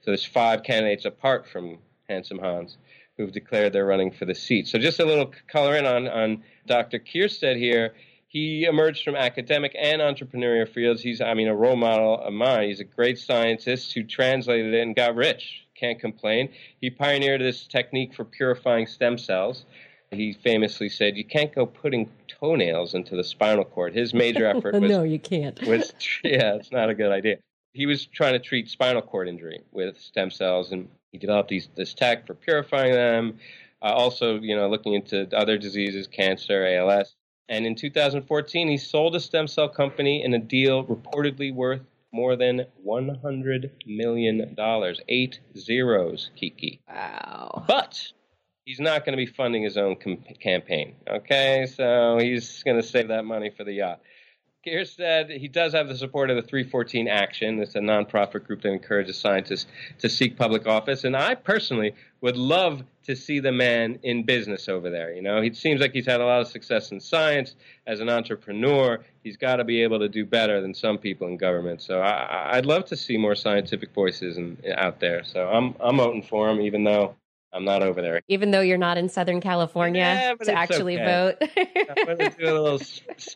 So 0.00 0.10
there's 0.10 0.24
five 0.24 0.64
candidates 0.64 1.04
apart 1.04 1.46
from 1.48 1.78
Handsome 2.08 2.38
Hans 2.38 2.76
who've 3.16 3.32
declared 3.32 3.72
they're 3.72 3.86
running 3.86 4.10
for 4.10 4.26
the 4.26 4.34
seat. 4.34 4.68
So 4.68 4.78
just 4.78 5.00
a 5.00 5.04
little 5.04 5.32
color 5.50 5.76
in 5.76 5.86
on, 5.86 6.06
on 6.06 6.42
Dr. 6.66 6.98
Keirstead 6.98 7.56
here. 7.56 7.94
He 8.28 8.64
emerged 8.64 9.04
from 9.04 9.16
academic 9.16 9.74
and 9.78 10.02
entrepreneurial 10.02 10.68
fields. 10.68 11.00
He's, 11.00 11.22
I 11.22 11.32
mean, 11.32 11.48
a 11.48 11.54
role 11.54 11.76
model 11.76 12.20
of 12.20 12.34
mine. 12.34 12.68
He's 12.68 12.80
a 12.80 12.84
great 12.84 13.18
scientist 13.18 13.94
who 13.94 14.02
translated 14.02 14.74
it 14.74 14.82
and 14.82 14.94
got 14.94 15.14
rich. 15.14 15.66
Can't 15.74 15.98
complain. 15.98 16.50
He 16.78 16.90
pioneered 16.90 17.40
this 17.40 17.66
technique 17.66 18.14
for 18.14 18.24
purifying 18.24 18.86
stem 18.86 19.16
cells 19.16 19.64
he 20.10 20.32
famously 20.32 20.88
said, 20.88 21.16
"You 21.16 21.24
can't 21.24 21.54
go 21.54 21.66
putting 21.66 22.10
toenails 22.28 22.94
into 22.94 23.16
the 23.16 23.24
spinal 23.24 23.64
cord." 23.64 23.94
His 23.94 24.14
major 24.14 24.46
effort 24.56 24.74
was 24.74 24.90
no, 24.90 25.02
you 25.02 25.18
can't. 25.18 25.60
was 25.66 25.92
yeah, 26.24 26.54
it's 26.54 26.72
not 26.72 26.90
a 26.90 26.94
good 26.94 27.12
idea. 27.12 27.38
He 27.72 27.86
was 27.86 28.06
trying 28.06 28.32
to 28.32 28.38
treat 28.38 28.68
spinal 28.68 29.02
cord 29.02 29.28
injury 29.28 29.60
with 29.72 29.98
stem 29.98 30.30
cells, 30.30 30.72
and 30.72 30.88
he 31.16 31.26
developed 31.26 31.48
these, 31.48 31.68
this 31.74 31.94
tech 31.94 32.26
for 32.26 32.34
purifying 32.34 32.92
them. 32.92 33.38
Uh, 33.82 33.86
also, 33.86 34.38
you 34.38 34.54
know, 34.54 34.68
looking 34.68 34.94
into 34.94 35.28
other 35.36 35.58
diseases, 35.58 36.06
cancer, 36.06 36.66
ALS. 36.66 37.14
And 37.48 37.66
in 37.66 37.74
2014, 37.74 38.68
he 38.68 38.76
sold 38.76 39.14
a 39.14 39.20
stem 39.20 39.46
cell 39.46 39.68
company 39.68 40.22
in 40.22 40.34
a 40.34 40.38
deal 40.38 40.84
reportedly 40.84 41.54
worth 41.54 41.80
more 42.12 42.36
than 42.36 42.66
$100 42.86 43.70
million. 43.86 44.56
Eight 45.08 45.40
zeros, 45.56 46.30
Kiki. 46.36 46.80
Wow. 46.88 47.64
But 47.66 48.12
he's 48.64 48.80
not 48.80 49.04
going 49.04 49.16
to 49.16 49.24
be 49.24 49.30
funding 49.30 49.62
his 49.62 49.76
own 49.76 49.96
com- 49.96 50.24
campaign. 50.40 50.96
Okay, 51.08 51.66
so 51.66 52.18
he's 52.18 52.62
going 52.62 52.80
to 52.80 52.86
save 52.86 53.08
that 53.08 53.24
money 53.24 53.50
for 53.50 53.64
the 53.64 53.72
yacht. 53.72 54.00
Keirstead 54.66 55.38
he 55.38 55.46
does 55.46 55.72
have 55.74 55.86
the 55.86 55.96
support 55.96 56.28
of 56.28 56.36
the 56.36 56.42
314 56.42 57.06
Action. 57.06 57.60
It's 57.60 57.76
a 57.76 57.80
nonprofit 57.80 58.44
group 58.44 58.62
that 58.62 58.72
encourages 58.72 59.16
scientists 59.16 59.66
to 60.00 60.08
seek 60.08 60.36
public 60.36 60.66
office. 60.66 61.04
And 61.04 61.16
I 61.16 61.36
personally 61.36 61.94
would 62.20 62.36
love 62.36 62.82
to 63.04 63.14
see 63.14 63.38
the 63.38 63.52
man 63.52 64.00
in 64.02 64.24
business 64.24 64.68
over 64.68 64.90
there. 64.90 65.14
You 65.14 65.22
know, 65.22 65.40
he 65.40 65.54
seems 65.54 65.80
like 65.80 65.92
he's 65.92 66.06
had 66.06 66.20
a 66.20 66.24
lot 66.24 66.40
of 66.40 66.48
success 66.48 66.90
in 66.90 66.98
science 66.98 67.54
as 67.86 68.00
an 68.00 68.08
entrepreneur. 68.08 68.98
He's 69.22 69.36
got 69.36 69.56
to 69.56 69.64
be 69.64 69.82
able 69.82 70.00
to 70.00 70.08
do 70.08 70.26
better 70.26 70.60
than 70.60 70.74
some 70.74 70.98
people 70.98 71.28
in 71.28 71.36
government. 71.36 71.80
So 71.80 72.00
I, 72.00 72.56
would 72.56 72.66
love 72.66 72.86
to 72.86 72.96
see 72.96 73.16
more 73.16 73.36
scientific 73.36 73.94
voices 73.94 74.36
in, 74.36 74.58
out 74.76 74.98
there. 74.98 75.22
So 75.22 75.46
I'm 75.48 75.76
I'm 75.78 75.98
voting 75.98 76.22
for 76.22 76.50
him, 76.50 76.60
even 76.60 76.82
though 76.82 77.14
I'm 77.52 77.64
not 77.64 77.82
over 77.82 78.02
there. 78.02 78.20
Even 78.28 78.50
though 78.50 78.60
you're 78.60 78.76
not 78.76 78.98
in 78.98 79.08
Southern 79.08 79.40
California 79.40 80.00
yeah, 80.00 80.34
to 80.34 80.52
actually 80.52 81.00
okay. 81.00 81.04
vote. 81.04 81.50
I'm 81.96 82.04
going 82.04 82.18
to 82.18 82.36
do 82.38 82.44
a 82.44 82.60
little 82.60 82.80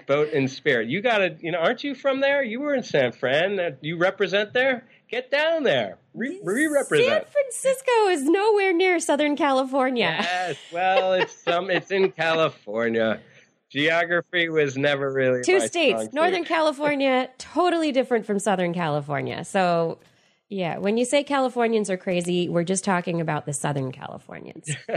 vote 0.07 0.31
in 0.31 0.47
spirit. 0.49 0.89
You 0.89 1.01
got 1.01 1.19
to, 1.19 1.37
you 1.41 1.53
know, 1.53 1.59
aren't 1.59 1.85
you 1.85 1.95
from 1.95 2.21
there? 2.21 2.43
You 2.43 2.61
were 2.61 2.75
in 2.75 2.83
San 2.83 3.13
Fran. 3.13 3.79
You 3.81 3.97
represent 3.97 4.53
there? 4.53 4.87
Get 5.09 5.31
down 5.31 5.63
there. 5.63 5.99
Re 6.15 6.39
represent. 6.45 7.09
San 7.09 7.25
Francisco 7.33 8.09
is 8.09 8.23
nowhere 8.25 8.73
near 8.73 9.01
Southern 9.01 9.37
California. 9.37 10.17
Yes. 10.21 10.57
Well, 10.73 11.15
it's 11.15 11.35
some. 11.43 11.71
It's 11.71 11.91
in 11.91 12.13
California. 12.13 13.21
Geography 13.71 14.49
was 14.49 14.77
never 14.77 15.13
really 15.13 15.43
two 15.43 15.61
states. 15.61 16.13
Northern 16.13 16.45
California, 16.45 17.29
totally 17.39 17.93
different 17.93 18.27
from 18.27 18.39
Southern 18.39 18.73
California. 18.75 19.45
So 19.45 19.99
Yeah, 20.53 20.79
when 20.79 20.99
you 20.99 21.05
say 21.05 21.23
Californians 21.23 21.89
are 21.91 21.97
crazy, 21.97 22.49
we're 22.49 22.65
just 22.65 22.83
talking 22.83 23.21
about 23.21 23.47
the 23.47 23.53
Southern 23.53 23.93
Californians. 23.93 24.69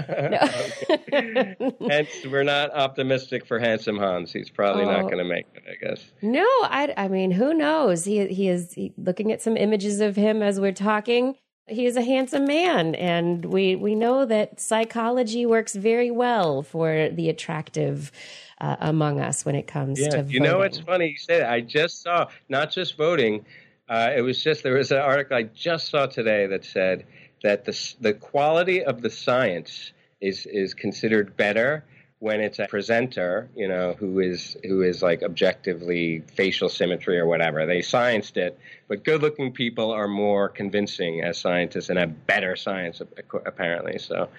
Hence, 1.12 2.10
we're 2.26 2.42
not 2.42 2.74
optimistic 2.74 3.46
for 3.46 3.60
handsome 3.60 4.00
Hans. 4.00 4.34
He's 4.34 4.50
probably 4.50 4.86
oh. 4.86 4.92
not 4.92 5.04
going 5.04 5.20
to 5.20 5.24
make 5.24 5.46
it, 5.54 5.64
I 5.70 5.76
guess. 5.76 6.04
No, 6.24 6.48
I, 6.64 6.92
I 6.98 7.08
mean, 7.08 7.30
who 7.30 7.54
knows? 7.54 8.04
He 8.04 8.26
he 8.26 8.50
is 8.50 8.74
he, 8.74 8.94
looking 8.98 9.32
at 9.32 9.44
some 9.44 9.56
images 9.56 10.02
of 10.02 10.16
him 10.16 10.42
as 10.42 10.60
we're 10.60 10.72
talking. 10.72 11.36
He 11.68 11.86
is 11.86 11.98
a 11.98 12.02
handsome 12.02 12.46
man, 12.46 12.96
and 12.96 13.46
we 13.46 13.76
we 13.76 13.94
know 13.94 14.26
that 14.26 14.60
psychology 14.60 15.46
works 15.46 15.76
very 15.76 16.10
well 16.10 16.64
for 16.64 17.10
the 17.10 17.30
attractive 17.30 18.12
uh, 18.60 18.78
among 18.80 19.20
us 19.20 19.46
when 19.46 19.54
it 19.54 19.68
comes 19.68 20.00
yeah, 20.00 20.10
to. 20.10 20.24
You 20.24 20.40
know, 20.40 20.62
it's 20.62 20.80
funny 20.80 21.10
you 21.10 21.18
say 21.18 21.38
that. 21.40 21.50
I 21.52 21.62
just 21.62 22.02
saw 22.02 22.28
not 22.50 22.72
just 22.72 22.98
voting 22.98 23.46
uh, 23.90 24.12
it 24.16 24.22
was 24.22 24.42
just 24.42 24.64
there 24.64 24.76
was 24.76 24.92
an 24.92 25.00
article 25.00 25.38
I 25.38 25.44
just 25.44 25.90
saw 25.90 26.06
today 26.06 26.48
that 26.48 26.66
said 26.66 27.06
that 27.44 27.66
the 27.66 27.94
the 28.00 28.14
quality 28.14 28.84
of 28.84 29.02
the 29.02 29.10
science 29.10 29.92
is 30.22 30.46
is 30.46 30.74
considered 30.74 31.36
better 31.36 31.84
when 32.24 32.40
it's 32.40 32.58
a 32.58 32.68
presenter, 32.68 33.50
you 33.54 33.68
know, 33.68 33.98
who 34.00 34.22
is 34.22 34.56
who 34.64 34.82
is 34.82 35.02
like 35.02 35.24
objectively 35.24 36.24
facial 36.36 36.70
symmetry 36.70 37.20
or 37.20 37.26
whatever. 37.26 37.66
They 37.66 37.80
scienced 37.80 38.38
it, 38.38 38.58
but 38.88 39.04
good-looking 39.04 39.52
people 39.52 39.92
are 39.92 40.08
more 40.08 40.48
convincing 40.48 41.22
as 41.22 41.38
scientists 41.38 41.90
and 41.90 42.00
have 42.00 42.26
better 42.26 42.56
science 42.56 43.02
apparently. 43.46 44.00
So, 44.00 44.30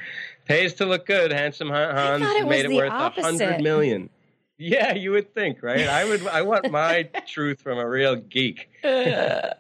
pays 0.47 0.73
to 0.75 0.87
look 0.87 1.05
good. 1.05 1.31
Handsome 1.31 1.69
Hans 1.69 2.47
made 2.47 2.65
it 2.65 2.73
worth 2.75 2.91
a 2.91 3.23
hundred 3.23 3.61
million. 3.61 4.09
Yeah, 4.57 4.95
you 4.95 5.11
would 5.13 5.35
think, 5.35 5.63
right? 5.63 5.89
I 5.89 6.05
would. 6.05 6.27
I 6.27 6.43
want 6.43 6.71
my 6.71 7.03
truth 7.27 7.61
from 7.61 7.79
a 7.79 7.89
real 7.89 8.17
geek, 8.17 8.69
a 8.85 9.57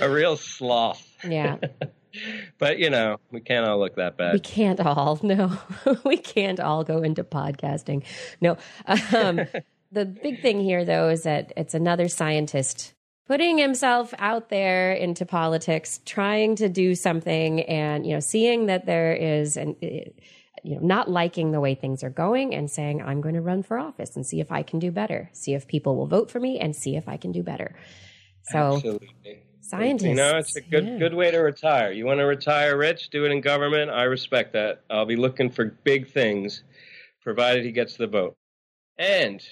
real 0.00 0.36
sloth. 0.36 1.06
Yeah. 1.24 1.58
but 2.58 2.78
you 2.78 2.90
know, 2.90 3.18
we 3.30 3.40
can't 3.40 3.66
all 3.66 3.78
look 3.78 3.96
that 3.96 4.16
bad. 4.16 4.34
We 4.34 4.40
can't 4.40 4.80
all. 4.80 5.20
No, 5.22 5.58
we 6.04 6.16
can't 6.16 6.58
all 6.58 6.82
go 6.82 7.02
into 7.02 7.22
podcasting. 7.22 8.02
No. 8.40 8.56
Um, 8.86 9.42
the 9.92 10.04
big 10.04 10.42
thing 10.42 10.60
here, 10.60 10.84
though, 10.84 11.08
is 11.08 11.22
that 11.22 11.52
it's 11.56 11.74
another 11.74 12.08
scientist 12.08 12.94
putting 13.26 13.58
himself 13.58 14.12
out 14.18 14.48
there 14.48 14.92
into 14.92 15.24
politics, 15.24 16.00
trying 16.04 16.56
to 16.56 16.68
do 16.68 16.94
something, 16.96 17.60
and 17.62 18.04
you 18.04 18.14
know, 18.14 18.20
seeing 18.20 18.66
that 18.66 18.86
there 18.86 19.12
is 19.12 19.56
an. 19.56 19.76
It, 19.80 20.18
you 20.64 20.76
know, 20.76 20.86
not 20.86 21.10
liking 21.10 21.52
the 21.52 21.60
way 21.60 21.74
things 21.74 22.02
are 22.02 22.10
going 22.10 22.54
and 22.54 22.70
saying, 22.70 23.02
I'm 23.02 23.20
going 23.20 23.34
to 23.34 23.40
run 23.40 23.62
for 23.62 23.78
office 23.78 24.16
and 24.16 24.26
see 24.26 24.40
if 24.40 24.52
I 24.52 24.62
can 24.62 24.78
do 24.78 24.90
better, 24.90 25.30
see 25.32 25.54
if 25.54 25.66
people 25.66 25.96
will 25.96 26.06
vote 26.06 26.30
for 26.30 26.40
me 26.40 26.58
and 26.58 26.74
see 26.74 26.96
if 26.96 27.08
I 27.08 27.16
can 27.16 27.32
do 27.32 27.42
better. 27.42 27.74
So, 28.44 28.76
Absolutely. 28.76 29.42
scientists. 29.60 30.08
You 30.08 30.14
know, 30.14 30.38
it's 30.38 30.56
a 30.56 30.60
good, 30.60 30.86
yeah. 30.86 30.98
good 30.98 31.14
way 31.14 31.30
to 31.30 31.38
retire. 31.38 31.92
You 31.92 32.06
want 32.06 32.18
to 32.20 32.24
retire 32.24 32.76
rich, 32.76 33.10
do 33.10 33.24
it 33.24 33.32
in 33.32 33.40
government. 33.40 33.90
I 33.90 34.04
respect 34.04 34.52
that. 34.54 34.82
I'll 34.90 35.06
be 35.06 35.16
looking 35.16 35.50
for 35.50 35.66
big 35.84 36.08
things, 36.08 36.62
provided 37.22 37.64
he 37.64 37.72
gets 37.72 37.96
the 37.96 38.06
vote. 38.06 38.36
And 38.98 39.42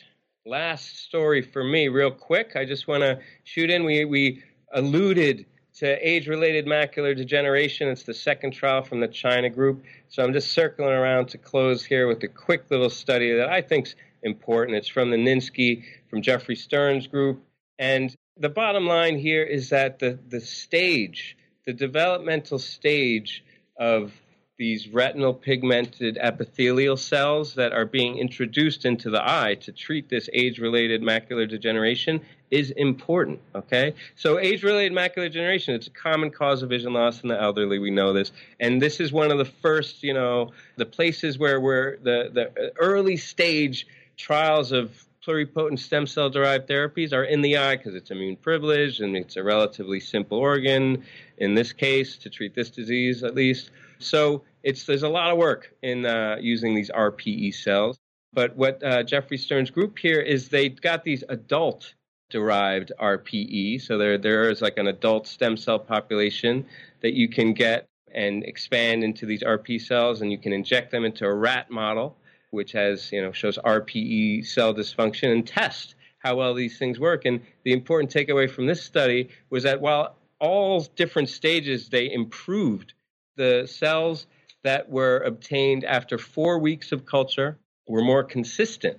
last 0.46 1.04
story 1.04 1.42
for 1.42 1.62
me, 1.62 1.88
real 1.88 2.10
quick. 2.10 2.52
I 2.56 2.64
just 2.64 2.88
want 2.88 3.02
to 3.02 3.18
shoot 3.44 3.70
in. 3.70 3.84
We, 3.84 4.04
we 4.04 4.42
alluded 4.72 5.46
to 5.76 6.08
age 6.08 6.26
related 6.26 6.66
macular 6.66 7.14
degeneration. 7.14 7.88
It's 7.88 8.02
the 8.02 8.14
second 8.14 8.52
trial 8.52 8.82
from 8.82 9.00
the 9.00 9.08
China 9.08 9.50
group. 9.50 9.84
So 10.08 10.24
I'm 10.24 10.32
just 10.32 10.52
circling 10.52 10.88
around 10.88 11.28
to 11.28 11.38
close 11.38 11.84
here 11.84 12.08
with 12.08 12.22
a 12.22 12.28
quick 12.28 12.70
little 12.70 12.88
study 12.90 13.34
that 13.36 13.50
I 13.50 13.60
think's 13.60 13.94
important. 14.22 14.78
It's 14.78 14.88
from 14.88 15.10
the 15.10 15.18
Ninsky, 15.18 15.84
from 16.08 16.22
Jeffrey 16.22 16.56
Stern's 16.56 17.06
group. 17.06 17.42
And 17.78 18.14
the 18.38 18.48
bottom 18.48 18.86
line 18.86 19.18
here 19.18 19.42
is 19.42 19.68
that 19.68 19.98
the, 19.98 20.18
the 20.28 20.40
stage, 20.40 21.36
the 21.66 21.74
developmental 21.74 22.58
stage 22.58 23.44
of 23.78 24.12
these 24.58 24.88
retinal 24.88 25.34
pigmented 25.34 26.16
epithelial 26.16 26.96
cells 26.96 27.54
that 27.56 27.74
are 27.74 27.84
being 27.84 28.16
introduced 28.16 28.86
into 28.86 29.10
the 29.10 29.22
eye 29.22 29.54
to 29.60 29.72
treat 29.72 30.08
this 30.08 30.30
age 30.32 30.58
related 30.58 31.02
macular 31.02 31.46
degeneration 31.46 32.22
is 32.50 32.70
important. 32.72 33.40
Okay? 33.54 33.94
So, 34.14 34.38
age 34.38 34.62
related 34.62 34.92
macular 34.92 35.26
degeneration, 35.26 35.74
it's 35.74 35.86
a 35.86 35.90
common 35.90 36.30
cause 36.30 36.62
of 36.62 36.68
vision 36.68 36.92
loss 36.92 37.22
in 37.22 37.28
the 37.28 37.40
elderly. 37.40 37.78
We 37.78 37.90
know 37.90 38.12
this. 38.12 38.32
And 38.60 38.80
this 38.80 39.00
is 39.00 39.12
one 39.12 39.30
of 39.30 39.38
the 39.38 39.44
first, 39.44 40.02
you 40.02 40.14
know, 40.14 40.52
the 40.76 40.86
places 40.86 41.38
where 41.38 41.60
we're 41.60 41.96
the, 41.98 42.30
the 42.32 42.72
early 42.78 43.16
stage 43.16 43.86
trials 44.16 44.72
of 44.72 45.06
pluripotent 45.26 45.78
stem 45.78 46.06
cell 46.06 46.30
derived 46.30 46.68
therapies 46.68 47.12
are 47.12 47.24
in 47.24 47.42
the 47.42 47.56
eye 47.56 47.76
because 47.76 47.94
it's 47.94 48.10
immune 48.10 48.36
privileged 48.36 49.00
and 49.00 49.16
it's 49.16 49.36
a 49.36 49.42
relatively 49.42 49.98
simple 49.98 50.38
organ 50.38 51.02
in 51.38 51.54
this 51.54 51.72
case 51.72 52.16
to 52.16 52.30
treat 52.30 52.54
this 52.54 52.70
disease 52.70 53.24
at 53.24 53.34
least. 53.34 53.70
So 53.98 54.42
it's 54.62 54.84
there's 54.84 55.02
a 55.02 55.08
lot 55.08 55.32
of 55.32 55.38
work 55.38 55.74
in 55.82 56.06
uh, 56.06 56.36
using 56.40 56.74
these 56.74 56.90
RPE 56.90 57.54
cells. 57.54 57.98
But 58.32 58.54
what 58.54 58.82
uh, 58.82 59.02
Jeffrey 59.02 59.38
Stern's 59.38 59.70
group 59.70 59.98
here 59.98 60.20
is 60.20 60.48
they 60.48 60.68
got 60.68 61.04
these 61.04 61.24
adult 61.28 61.94
derived 62.30 62.92
RPE. 63.00 63.80
So 63.80 63.98
there 63.98 64.18
there 64.18 64.50
is 64.50 64.60
like 64.60 64.78
an 64.78 64.88
adult 64.88 65.26
stem 65.26 65.56
cell 65.56 65.78
population 65.78 66.66
that 67.02 67.14
you 67.14 67.28
can 67.28 67.52
get 67.52 67.88
and 68.14 68.44
expand 68.44 69.04
into 69.04 69.26
these 69.26 69.42
RP 69.42 69.80
cells, 69.80 70.22
and 70.22 70.32
you 70.32 70.38
can 70.38 70.52
inject 70.52 70.90
them 70.90 71.04
into 71.04 71.26
a 71.26 71.34
rat 71.34 71.70
model, 71.70 72.16
which 72.50 72.72
has 72.72 73.12
you 73.12 73.22
know 73.22 73.32
shows 73.32 73.58
RPE 73.58 74.46
cell 74.46 74.74
dysfunction, 74.74 75.32
and 75.32 75.46
test 75.46 75.94
how 76.18 76.36
well 76.36 76.54
these 76.54 76.78
things 76.78 76.98
work. 76.98 77.24
And 77.24 77.40
the 77.64 77.72
important 77.72 78.12
takeaway 78.12 78.50
from 78.50 78.66
this 78.66 78.82
study 78.82 79.28
was 79.50 79.62
that 79.62 79.80
while 79.80 80.16
all 80.40 80.80
different 80.96 81.28
stages 81.28 81.88
they 81.88 82.12
improved 82.12 82.92
the 83.36 83.66
cells 83.70 84.26
that 84.64 84.88
were 84.88 85.18
obtained 85.18 85.84
after 85.84 86.18
four 86.18 86.58
weeks 86.58 86.90
of 86.90 87.06
culture 87.06 87.58
were 87.86 88.02
more 88.02 88.24
consistent 88.24 88.98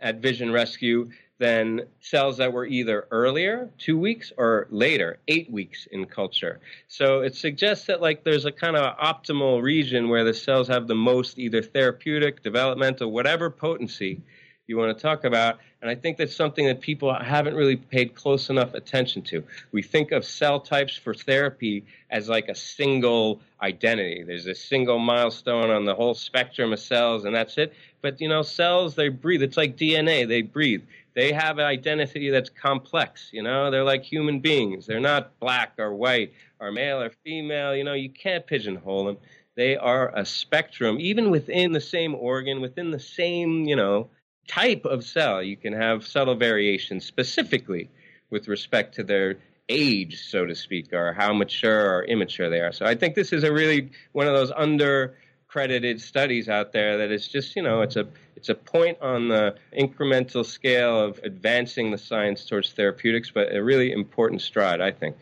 at 0.00 0.20
vision 0.20 0.52
rescue 0.52 1.10
than 1.38 1.82
cells 2.00 2.36
that 2.38 2.52
were 2.52 2.66
either 2.66 3.06
earlier, 3.10 3.70
two 3.78 3.96
weeks, 3.96 4.32
or 4.36 4.66
later, 4.70 5.18
eight 5.28 5.50
weeks 5.50 5.86
in 5.92 6.04
culture. 6.04 6.60
So 6.88 7.20
it 7.20 7.34
suggests 7.34 7.86
that 7.86 8.00
like 8.00 8.24
there's 8.24 8.44
a 8.44 8.52
kind 8.52 8.76
of 8.76 8.96
optimal 8.98 9.62
region 9.62 10.08
where 10.08 10.24
the 10.24 10.34
cells 10.34 10.68
have 10.68 10.88
the 10.88 10.96
most 10.96 11.38
either 11.38 11.62
therapeutic, 11.62 12.42
developmental, 12.42 13.12
whatever 13.12 13.50
potency 13.50 14.20
you 14.66 14.76
want 14.76 14.96
to 14.96 15.02
talk 15.02 15.24
about. 15.24 15.58
And 15.80 15.90
I 15.90 15.94
think 15.94 16.18
that's 16.18 16.34
something 16.34 16.66
that 16.66 16.80
people 16.80 17.14
haven't 17.14 17.54
really 17.54 17.76
paid 17.76 18.14
close 18.14 18.50
enough 18.50 18.74
attention 18.74 19.22
to. 19.22 19.44
We 19.72 19.82
think 19.82 20.10
of 20.12 20.24
cell 20.24 20.60
types 20.60 20.96
for 20.96 21.14
therapy 21.14 21.84
as 22.10 22.28
like 22.28 22.48
a 22.48 22.54
single 22.54 23.40
identity. 23.62 24.24
There's 24.24 24.46
a 24.46 24.54
single 24.54 24.98
milestone 24.98 25.70
on 25.70 25.84
the 25.84 25.94
whole 25.94 26.14
spectrum 26.14 26.72
of 26.72 26.80
cells, 26.80 27.24
and 27.24 27.34
that's 27.34 27.56
it. 27.58 27.72
But 28.02 28.20
you 28.20 28.28
know, 28.28 28.42
cells 28.42 28.94
they 28.94 29.08
breathe. 29.08 29.42
It's 29.42 29.56
like 29.56 29.76
DNA. 29.76 30.26
They 30.26 30.42
breathe. 30.42 30.82
They 31.18 31.32
have 31.32 31.58
an 31.58 31.64
identity 31.64 32.30
that's 32.30 32.48
complex. 32.48 33.30
You 33.32 33.42
know, 33.42 33.72
they're 33.72 33.82
like 33.82 34.04
human 34.04 34.38
beings. 34.38 34.86
They're 34.86 35.00
not 35.00 35.36
black 35.40 35.72
or 35.76 35.92
white 35.92 36.32
or 36.60 36.70
male 36.70 37.02
or 37.02 37.10
female. 37.24 37.74
You 37.74 37.82
know, 37.82 37.94
you 37.94 38.08
can't 38.08 38.46
pigeonhole 38.46 39.04
them. 39.04 39.16
They 39.56 39.76
are 39.76 40.16
a 40.16 40.24
spectrum, 40.24 40.98
even 41.00 41.30
within 41.30 41.72
the 41.72 41.80
same 41.80 42.14
organ, 42.14 42.60
within 42.60 42.92
the 42.92 43.00
same, 43.00 43.64
you 43.64 43.74
know, 43.74 44.10
type 44.46 44.84
of 44.84 45.02
cell, 45.02 45.42
you 45.42 45.56
can 45.56 45.72
have 45.72 46.06
subtle 46.06 46.36
variations 46.36 47.04
specifically 47.04 47.90
with 48.30 48.46
respect 48.46 48.94
to 48.94 49.02
their 49.02 49.38
age, 49.68 50.22
so 50.24 50.46
to 50.46 50.54
speak, 50.54 50.92
or 50.92 51.14
how 51.14 51.32
mature 51.32 51.96
or 51.96 52.04
immature 52.04 52.48
they 52.48 52.60
are. 52.60 52.70
So 52.70 52.86
I 52.86 52.94
think 52.94 53.16
this 53.16 53.32
is 53.32 53.42
a 53.42 53.52
really 53.52 53.90
one 54.12 54.28
of 54.28 54.34
those 54.34 54.52
under 54.54 55.16
credited 55.48 56.00
studies 56.00 56.48
out 56.48 56.72
there 56.72 56.98
that 56.98 57.10
is 57.10 57.26
just 57.26 57.56
you 57.56 57.62
know 57.62 57.80
it's 57.80 57.96
a 57.96 58.06
it's 58.36 58.50
a 58.50 58.54
point 58.54 58.98
on 59.00 59.28
the 59.28 59.54
incremental 59.76 60.44
scale 60.44 61.00
of 61.00 61.18
advancing 61.24 61.90
the 61.90 61.98
science 61.98 62.44
towards 62.44 62.72
therapeutics 62.72 63.30
but 63.30 63.54
a 63.54 63.62
really 63.62 63.90
important 63.90 64.42
stride 64.42 64.80
i 64.80 64.90
think 64.90 65.16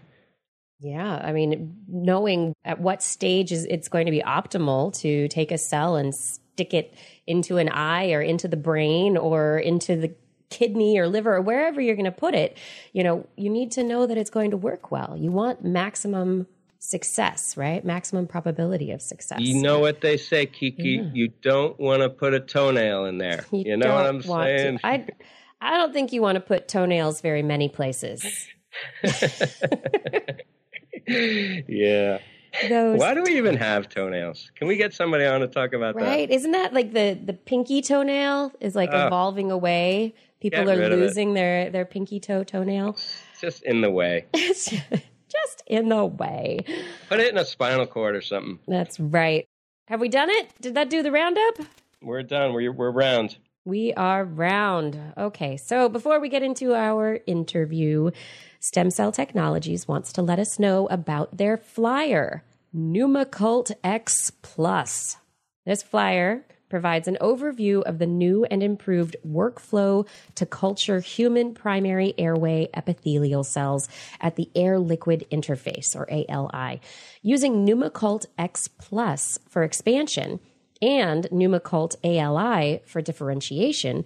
yeah 0.81 1.21
i 1.25 1.33
mean 1.33 1.77
knowing 1.89 2.53
at 2.65 2.81
what 2.81 3.03
stage 3.03 3.53
is 3.53 3.65
it's 3.67 3.89
going 3.89 4.05
to 4.05 4.13
be 4.13 4.21
optimal 4.23 4.93
to 4.99 5.29
take 5.29 5.53
a 5.53 5.59
cell 5.59 5.95
and 5.95 6.13
stick 6.13 6.75
it 6.75 6.93
into 7.27 7.59
an 7.59 7.69
eye 7.69 8.13
or 8.13 8.21
into 8.21 8.49
the 8.49 8.57
brain 8.57 9.17
or 9.17 9.59
into 9.59 9.95
the 9.95 10.13
kidney 10.51 10.99
or 10.99 11.09
liver 11.09 11.37
or 11.37 11.41
wherever 11.41 11.81
you're 11.81 11.97
going 11.97 12.05
to 12.05 12.13
put 12.13 12.35
it, 12.35 12.57
you 12.93 13.03
know, 13.03 13.27
you 13.37 13.51
need 13.51 13.71
to 13.73 13.83
know 13.83 14.07
that 14.07 14.17
it's 14.17 14.31
going 14.31 14.51
to 14.51 14.57
work 14.57 14.91
well. 14.91 15.17
You 15.19 15.31
want 15.31 15.65
maximum 15.65 16.47
success, 16.79 17.57
right? 17.57 17.85
Maximum 17.85 18.27
probability 18.27 18.91
of 18.91 19.03
success. 19.03 19.41
You 19.41 19.61
know 19.63 19.79
what 19.79 20.01
they 20.01 20.17
say, 20.17 20.47
Kiki? 20.47 21.01
Yeah. 21.03 21.11
You 21.13 21.29
don't 21.43 21.79
want 21.79 22.03
to 22.03 22.09
put 22.09 22.35
a 22.35 22.41
toenail 22.41 23.07
in 23.07 23.19
there. 23.19 23.45
You, 23.51 23.63
you 23.67 23.77
know 23.77 23.95
what 23.95 24.07
I'm 24.07 24.23
saying? 24.23 24.79
To. 24.79 24.87
I, 24.87 25.07
I 25.61 25.77
don't 25.77 25.93
think 25.93 26.13
you 26.13 26.23
want 26.23 26.37
to 26.37 26.41
put 26.41 26.69
toenails 26.69 27.21
very 27.21 27.43
many 27.43 27.69
places. 27.69 28.25
yeah. 31.07 32.19
Those 32.69 32.99
Why 32.99 33.15
do 33.15 33.23
we 33.23 33.37
even 33.37 33.57
have 33.57 33.89
toenails? 33.89 34.51
Can 34.57 34.69
we 34.69 34.77
get 34.77 34.95
somebody 34.95 35.25
on 35.25 35.41
to 35.41 35.47
talk 35.47 35.73
about 35.73 35.95
right? 35.95 36.05
that? 36.05 36.11
Right? 36.11 36.31
Isn't 36.31 36.53
that 36.53 36.73
like 36.73 36.93
the 36.93 37.19
the 37.23 37.35
pinky 37.35 37.83
toenail 37.83 38.53
is 38.61 38.75
like 38.75 38.91
oh. 38.93 39.07
evolving 39.07 39.51
away? 39.51 40.15
People 40.41 40.71
are 40.71 40.89
losing 40.89 41.35
their 41.35 41.71
their 41.71 41.85
pinky 41.85 42.21
toe 42.21 42.45
toenail. 42.45 42.91
It's 42.91 43.41
just 43.41 43.63
in 43.65 43.81
the 43.81 43.91
way. 43.91 44.27
Just 45.43 45.63
in 45.67 45.89
the 45.89 46.05
way. 46.05 46.61
Put 47.09 47.21
it 47.21 47.31
in 47.31 47.39
a 47.39 47.45
spinal 47.45 47.87
cord 47.87 48.17
or 48.17 48.23
something. 48.23 48.59
That's 48.67 48.99
right. 49.01 49.47
Have 49.89 50.01
we 50.01 50.09
done 50.09 50.31
it? 50.31 50.51
Did 50.61 50.75
that 50.75 50.91
do 50.91 51.03
the 51.03 51.13
roundup? 51.13 51.59
We're 52.03 52.23
done. 52.23 52.53
We're, 52.53 52.73
we're 52.73 52.91
round. 52.91 53.37
We 53.65 53.93
are 53.95 54.25
round. 54.25 54.99
Okay, 55.17 55.57
so 55.57 55.89
before 55.89 56.21
we 56.21 56.29
get 56.29 56.43
into 56.43 56.75
our 56.75 57.19
interview, 57.27 58.11
Stem 58.61 58.91
Cell 58.91 59.13
Technologies 59.13 59.89
wants 59.89 60.13
to 60.15 60.23
let 60.23 60.39
us 60.39 60.59
know 60.59 60.87
about 60.89 61.37
their 61.37 61.57
flyer, 61.57 62.45
Pneumacult 62.75 63.73
X 63.83 64.31
Plus. 64.43 65.17
This 65.65 65.83
flyer 65.83 66.45
provides 66.69 67.09
an 67.09 67.19
overview 67.21 67.83
of 67.83 67.99
the 67.99 68.07
new 68.07 68.45
and 68.45 68.63
improved 68.63 69.17
workflow 69.27 70.07
to 70.35 70.47
culture 70.47 71.01
human 71.01 71.55
primary 71.55 72.15
airway 72.19 72.69
epithelial 72.75 73.45
cells 73.45 73.89
at 74.21 74.37
the 74.37 74.51
air 74.55 74.79
liquid 74.79 75.27
interface, 75.31 75.95
or 75.95 76.07
ALI, 76.11 76.81
using 77.23 77.65
Pneumacult 77.65 78.27
X 78.39 78.69
Plus 78.69 79.39
for 79.49 79.63
expansion 79.63 80.41
and 80.83 81.25
Pneumacult 81.31 81.97
ALI 82.05 82.83
for 82.85 83.01
differentiation. 83.01 84.05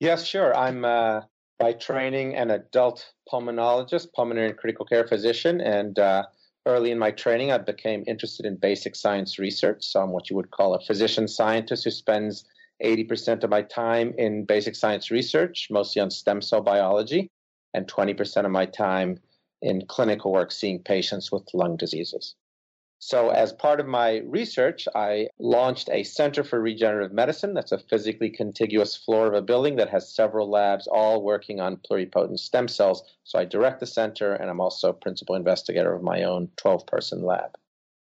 Yes, 0.00 0.26
sure. 0.26 0.52
I'm 0.56 0.84
uh, 0.84 1.20
by 1.60 1.74
training 1.74 2.34
an 2.34 2.50
adult 2.50 3.12
pulmonologist, 3.32 4.12
pulmonary 4.12 4.48
and 4.48 4.56
critical 4.56 4.84
care 4.84 5.06
physician, 5.06 5.60
and 5.60 6.00
uh, 6.00 6.24
early 6.66 6.90
in 6.90 6.98
my 6.98 7.12
training, 7.12 7.52
I 7.52 7.58
became 7.58 8.02
interested 8.08 8.44
in 8.44 8.56
basic 8.56 8.96
science 8.96 9.38
research. 9.38 9.84
So, 9.84 10.02
I'm 10.02 10.10
what 10.10 10.30
you 10.30 10.36
would 10.36 10.50
call 10.50 10.74
a 10.74 10.84
physician 10.84 11.28
scientist 11.28 11.84
who 11.84 11.92
spends 11.92 12.44
80% 12.82 13.44
of 13.44 13.50
my 13.50 13.62
time 13.62 14.14
in 14.18 14.46
basic 14.46 14.74
science 14.74 15.12
research, 15.12 15.68
mostly 15.70 16.02
on 16.02 16.10
stem 16.10 16.42
cell 16.42 16.60
biology, 16.60 17.30
and 17.72 17.86
20% 17.86 18.44
of 18.44 18.50
my 18.50 18.66
time 18.66 19.20
in 19.62 19.86
clinical 19.86 20.32
work 20.32 20.52
seeing 20.52 20.82
patients 20.82 21.30
with 21.30 21.48
lung 21.54 21.76
diseases. 21.76 22.34
So, 23.02 23.30
as 23.30 23.54
part 23.54 23.80
of 23.80 23.86
my 23.86 24.18
research, 24.26 24.86
I 24.94 25.28
launched 25.38 25.88
a 25.90 26.02
Center 26.02 26.44
for 26.44 26.60
Regenerative 26.60 27.14
Medicine. 27.14 27.54
That's 27.54 27.72
a 27.72 27.78
physically 27.78 28.28
contiguous 28.28 28.94
floor 28.94 29.26
of 29.26 29.32
a 29.32 29.40
building 29.40 29.76
that 29.76 29.88
has 29.88 30.14
several 30.14 30.50
labs, 30.50 30.86
all 30.86 31.22
working 31.22 31.60
on 31.60 31.78
pluripotent 31.78 32.38
stem 32.38 32.68
cells. 32.68 33.02
So, 33.24 33.38
I 33.38 33.46
direct 33.46 33.80
the 33.80 33.86
center, 33.86 34.34
and 34.34 34.50
I'm 34.50 34.60
also 34.60 34.92
principal 34.92 35.34
investigator 35.34 35.94
of 35.94 36.02
my 36.02 36.24
own 36.24 36.50
12 36.58 36.86
person 36.86 37.24
lab. 37.24 37.56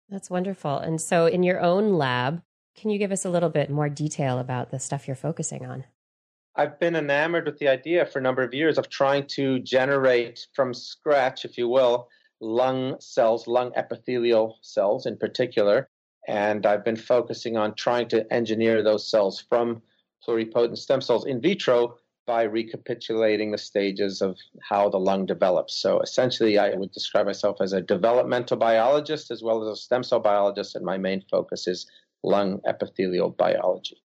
That's 0.09 0.30
wonderful. 0.30 0.78
And 0.78 1.01
so, 1.01 1.26
in 1.26 1.42
your 1.42 1.61
own 1.61 1.94
lab, 1.94 2.42
can 2.76 2.90
you 2.90 2.99
give 2.99 3.11
us 3.11 3.24
a 3.24 3.30
little 3.30 3.51
bit 3.51 3.70
more 3.70 3.88
detail 3.88 4.38
about 4.38 4.70
the 4.70 4.78
stuff 4.78 5.09
you're 5.09 5.16
focusing 5.16 5.66
on? 5.66 5.84
I've 6.59 6.80
been 6.80 6.96
enamored 6.96 7.44
with 7.44 7.59
the 7.59 7.68
idea 7.68 8.07
for 8.07 8.18
a 8.18 8.22
number 8.22 8.42
of 8.42 8.54
years 8.54 8.78
of 8.78 8.88
trying 8.88 9.26
to 9.28 9.59
generate 9.59 10.46
from 10.54 10.72
scratch, 10.72 11.44
if 11.44 11.59
you 11.59 11.68
will, 11.68 12.09
lung 12.40 12.98
cells, 12.98 13.46
lung 13.46 13.72
epithelial 13.76 14.57
cells 14.62 15.04
in 15.04 15.18
particular. 15.18 15.90
And 16.26 16.64
I've 16.64 16.82
been 16.82 16.96
focusing 16.96 17.59
on 17.59 17.74
trying 17.74 18.09
to 18.09 18.32
engineer 18.32 18.82
those 18.82 19.07
cells 19.07 19.38
from 19.38 19.82
pluripotent 20.26 20.78
stem 20.78 21.02
cells 21.02 21.26
in 21.26 21.42
vitro 21.42 21.98
by 22.26 22.44
recapitulating 22.44 23.50
the 23.50 23.59
stages 23.59 24.22
of 24.22 24.38
how 24.62 24.88
the 24.88 24.98
lung 24.98 25.26
develops. 25.26 25.76
So 25.76 26.00
essentially, 26.00 26.59
I 26.59 26.74
would 26.74 26.90
describe 26.90 27.26
myself 27.26 27.59
as 27.61 27.74
a 27.74 27.82
developmental 27.82 28.57
biologist 28.57 29.30
as 29.30 29.42
well 29.42 29.62
as 29.62 29.68
a 29.68 29.80
stem 29.80 30.02
cell 30.02 30.20
biologist, 30.20 30.74
and 30.74 30.86
my 30.86 30.96
main 30.96 31.22
focus 31.30 31.68
is 31.68 31.86
lung 32.22 32.61
epithelial 32.66 33.30
biology. 33.30 34.02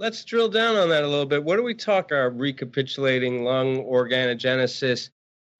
Let's 0.00 0.24
drill 0.24 0.48
down 0.48 0.76
on 0.76 0.88
that 0.88 1.04
a 1.04 1.06
little 1.06 1.26
bit. 1.26 1.44
What 1.44 1.56
do 1.56 1.62
we 1.62 1.74
talk 1.74 2.10
about 2.10 2.38
recapitulating 2.38 3.44
lung 3.44 3.84
organogenesis? 3.84 5.10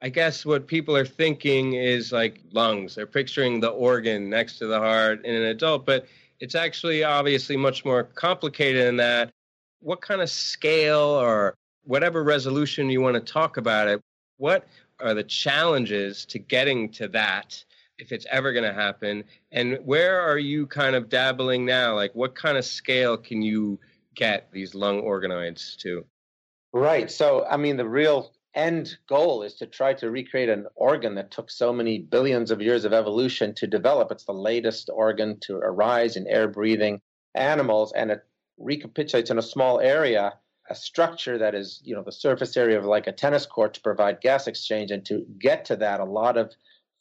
I 0.01 0.09
guess 0.09 0.47
what 0.47 0.66
people 0.66 0.97
are 0.97 1.05
thinking 1.05 1.74
is 1.74 2.11
like 2.11 2.41
lungs. 2.51 2.95
They're 2.95 3.07
picturing 3.07 3.61
the 3.61 3.68
organ 3.68 4.30
next 4.30 4.57
to 4.57 4.66
the 4.66 4.78
heart 4.78 5.26
in 5.26 5.34
an 5.34 5.43
adult, 5.43 5.84
but 5.84 6.07
it's 6.41 6.55
actually 6.55 7.05
obviously 7.05 7.59
much 7.59 7.84
more 7.84 8.03
complicated 8.03 8.86
than 8.86 8.97
that. 8.97 9.30
What 9.80 10.01
kind 10.01 10.22
of 10.22 10.30
scale 10.30 11.01
or 11.01 11.55
whatever 11.84 12.24
resolution 12.24 12.88
you 12.88 13.03
want 13.03 13.16
to 13.16 13.32
talk 13.32 13.59
about 13.59 13.88
it, 13.88 14.01
what 14.38 14.66
are 15.01 15.12
the 15.12 15.22
challenges 15.22 16.24
to 16.24 16.38
getting 16.38 16.88
to 16.93 17.09
that 17.09 17.62
if 17.99 18.11
it's 18.11 18.24
ever 18.30 18.55
going 18.55 18.64
to 18.64 18.72
happen? 18.72 19.24
And 19.53 19.80
where 19.84 20.18
are 20.18 20.38
you 20.38 20.66
kind 20.66 20.97
of 20.97 21.11
dabbling 21.11 21.66
now? 21.66 21.95
Like, 21.95 22.14
what 22.14 22.34
kind 22.34 22.57
of 22.57 22.64
scale 22.64 23.18
can 23.18 23.43
you 23.43 23.78
get 24.21 24.53
these 24.53 24.75
lung 24.75 25.03
organoids 25.03 25.77
to? 25.79 26.05
Right. 26.73 27.11
So, 27.11 27.45
I 27.51 27.57
mean, 27.57 27.77
the 27.77 27.89
real 27.89 28.33
end 28.55 28.97
goal 29.09 29.43
is 29.43 29.55
to 29.55 29.66
try 29.66 29.95
to 29.95 30.11
recreate 30.11 30.49
an 30.49 30.66
organ 30.75 31.14
that 31.14 31.31
took 31.31 31.51
so 31.51 31.73
many 31.73 31.99
billions 31.99 32.51
of 32.51 32.61
years 32.61 32.85
of 32.85 32.93
evolution 32.93 33.55
to 33.55 33.66
develop. 33.66 34.12
It's 34.12 34.25
the 34.25 34.33
latest 34.33 34.91
organ 34.93 35.39
to 35.41 35.57
arise 35.57 36.16
in 36.16 36.27
air 36.29 36.47
breathing 36.49 37.01
animals, 37.35 37.93
and 37.97 38.11
it 38.11 38.21
recapitulates 38.59 39.31
in 39.31 39.39
a 39.39 39.43
small 39.43 39.81
area 39.81 40.35
a 40.68 40.75
structure 40.75 41.39
that 41.39 41.55
is, 41.55 41.81
you 41.83 41.97
know, 41.97 42.03
the 42.05 42.12
surface 42.12 42.57
area 42.57 42.79
of 42.79 42.85
like 42.85 43.09
a 43.09 43.12
tennis 43.12 43.47
court 43.47 43.75
to 43.75 43.81
provide 43.81 44.21
gas 44.21 44.47
exchange. 44.47 44.93
And 44.93 45.05
to 45.07 45.27
get 45.41 45.64
to 45.64 45.77
that, 45.77 45.99
a 45.99 46.05
lot 46.05 46.37
of 46.37 46.53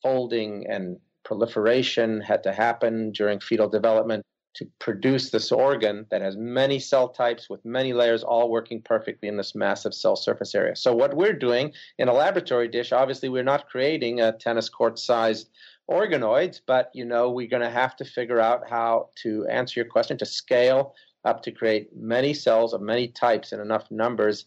folding 0.02 0.66
and 0.68 0.98
proliferation 1.24 2.22
had 2.22 2.42
to 2.44 2.52
happen 2.52 3.12
during 3.12 3.40
fetal 3.40 3.70
development 3.70 4.24
to 4.56 4.68
produce 4.80 5.30
this 5.30 5.52
organ 5.52 6.06
that 6.10 6.22
has 6.22 6.36
many 6.36 6.80
cell 6.80 7.10
types 7.10 7.50
with 7.50 7.64
many 7.64 7.94
layers 7.94 8.24
all 8.24 8.50
working 8.50 8.82
perfectly 8.82 9.28
in 9.28 9.38
this 9.38 9.56
massive 9.56 9.94
cell 9.94 10.16
surface 10.16 10.56
area. 10.56 10.76
So 10.76 10.94
what 10.94 11.16
we're 11.16 11.34
doing 11.34 11.72
in 11.98 12.08
a 12.08 12.14
laboratory 12.14 12.68
dish, 12.68 12.92
obviously 12.92 13.30
we're 13.30 13.44
not 13.44 13.70
creating 13.70 14.22
a 14.22 14.32
tennis 14.32 14.68
court 14.68 14.98
sized 14.98 15.50
organoids, 15.90 16.62
but 16.66 16.90
you 16.94 17.06
know 17.06 17.30
we're 17.30 17.48
going 17.48 17.62
to 17.62 17.70
have 17.70 17.96
to 17.98 18.06
figure 18.06 18.40
out 18.40 18.70
how 18.70 19.10
to 19.24 19.46
answer 19.48 19.80
your 19.80 19.90
question 19.90 20.18
to 20.18 20.26
scale 20.26 20.96
up 21.26 21.44
to 21.44 21.52
create 21.52 21.90
many 21.96 22.34
cells 22.34 22.74
of 22.74 22.82
many 22.82 23.08
types 23.08 23.52
in 23.52 23.60
enough 23.60 23.90
numbers 23.92 24.46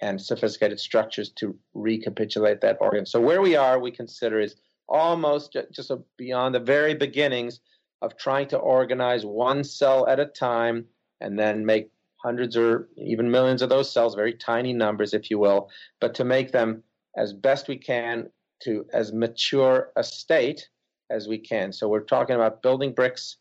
and 0.00 0.20
sophisticated 0.20 0.80
structures 0.80 1.30
to 1.30 1.56
recapitulate 1.74 2.60
that 2.60 2.76
organ. 2.80 3.06
So 3.06 3.20
where 3.20 3.40
we 3.40 3.56
are, 3.56 3.78
we 3.78 3.90
consider 3.90 4.40
is 4.40 4.56
almost 4.88 5.56
just 5.72 5.90
beyond 6.16 6.54
the 6.54 6.60
very 6.60 6.94
beginnings 6.94 7.60
of 8.04 8.16
trying 8.16 8.48
to 8.48 8.58
organize 8.58 9.24
one 9.24 9.64
cell 9.64 10.06
at 10.06 10.20
a 10.20 10.26
time 10.26 10.84
and 11.20 11.38
then 11.38 11.64
make 11.64 11.90
hundreds 12.16 12.56
or 12.56 12.88
even 12.96 13.30
millions 13.30 13.62
of 13.62 13.68
those 13.68 13.92
cells, 13.92 14.14
very 14.14 14.34
tiny 14.34 14.72
numbers, 14.72 15.14
if 15.14 15.30
you 15.30 15.38
will, 15.38 15.70
but 16.00 16.14
to 16.14 16.24
make 16.24 16.52
them 16.52 16.82
as 17.16 17.32
best 17.32 17.68
we 17.68 17.76
can 17.76 18.28
to 18.62 18.86
as 18.92 19.12
mature 19.12 19.90
a 19.96 20.04
state 20.04 20.68
as 21.10 21.28
we 21.28 21.38
can. 21.38 21.72
So 21.72 21.88
we're 21.88 22.00
talking 22.00 22.36
about 22.36 22.62
building 22.62 22.92
bricks 22.92 23.36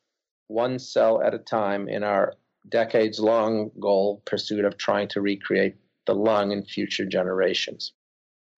one 0.48 0.80
cell 0.80 1.22
at 1.22 1.34
a 1.34 1.40
time 1.40 1.88
in 1.88 2.04
our 2.04 2.34
decades 2.70 3.20
long 3.20 3.72
goal 3.80 4.22
pursuit 4.26 4.66
of 4.66 4.78
trying 4.78 5.08
to 5.10 5.22
recreate 5.22 5.76
the 6.06 6.16
lung 6.16 6.52
in 6.52 6.64
future 6.64 7.06
generations. 7.06 7.94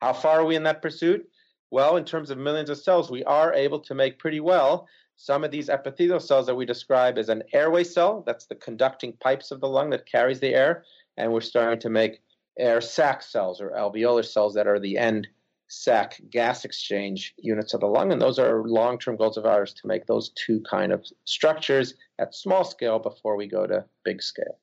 How 0.01 0.13
far 0.13 0.41
are 0.41 0.45
we 0.45 0.55
in 0.55 0.63
that 0.63 0.81
pursuit? 0.81 1.27
Well, 1.71 1.97
in 1.97 2.05
terms 2.05 2.29
of 2.29 2.37
millions 2.37 2.69
of 2.69 2.77
cells, 2.77 3.09
we 3.09 3.23
are 3.23 3.53
able 3.53 3.79
to 3.81 3.95
make 3.95 4.19
pretty 4.19 4.39
well 4.39 4.87
some 5.17 5.43
of 5.43 5.51
these 5.51 5.69
epithelial 5.69 6.19
cells 6.19 6.45
that 6.45 6.55
we 6.55 6.65
describe 6.65 7.17
as 7.17 7.29
an 7.29 7.43
airway 7.53 7.83
cell, 7.83 8.23
that's 8.25 8.45
the 8.45 8.55
conducting 8.55 9.13
pipes 9.13 9.51
of 9.51 9.61
the 9.61 9.67
lung 9.67 9.89
that 9.91 10.05
carries 10.05 10.39
the 10.39 10.53
air, 10.53 10.83
and 11.17 11.31
we're 11.31 11.41
starting 11.41 11.79
to 11.79 11.89
make 11.89 12.21
air 12.57 12.81
sac 12.81 13.21
cells 13.21 13.61
or 13.61 13.71
alveolar 13.71 14.23
cells 14.23 14.53
that 14.53 14.67
are 14.67 14.79
the 14.79 14.97
end 14.97 15.27
sac 15.67 16.21
gas 16.29 16.63
exchange 16.63 17.33
units 17.37 17.73
of 17.73 17.79
the 17.79 17.87
lung 17.87 18.11
and 18.11 18.21
those 18.21 18.37
are 18.37 18.63
long-term 18.67 19.15
goals 19.15 19.35
of 19.35 19.45
ours 19.45 19.73
to 19.73 19.87
make 19.87 20.05
those 20.05 20.29
two 20.35 20.61
kind 20.61 20.91
of 20.91 21.03
structures 21.25 21.95
at 22.19 22.35
small 22.35 22.63
scale 22.63 22.99
before 22.99 23.35
we 23.35 23.47
go 23.47 23.65
to 23.65 23.83
big 24.03 24.21
scale 24.21 24.59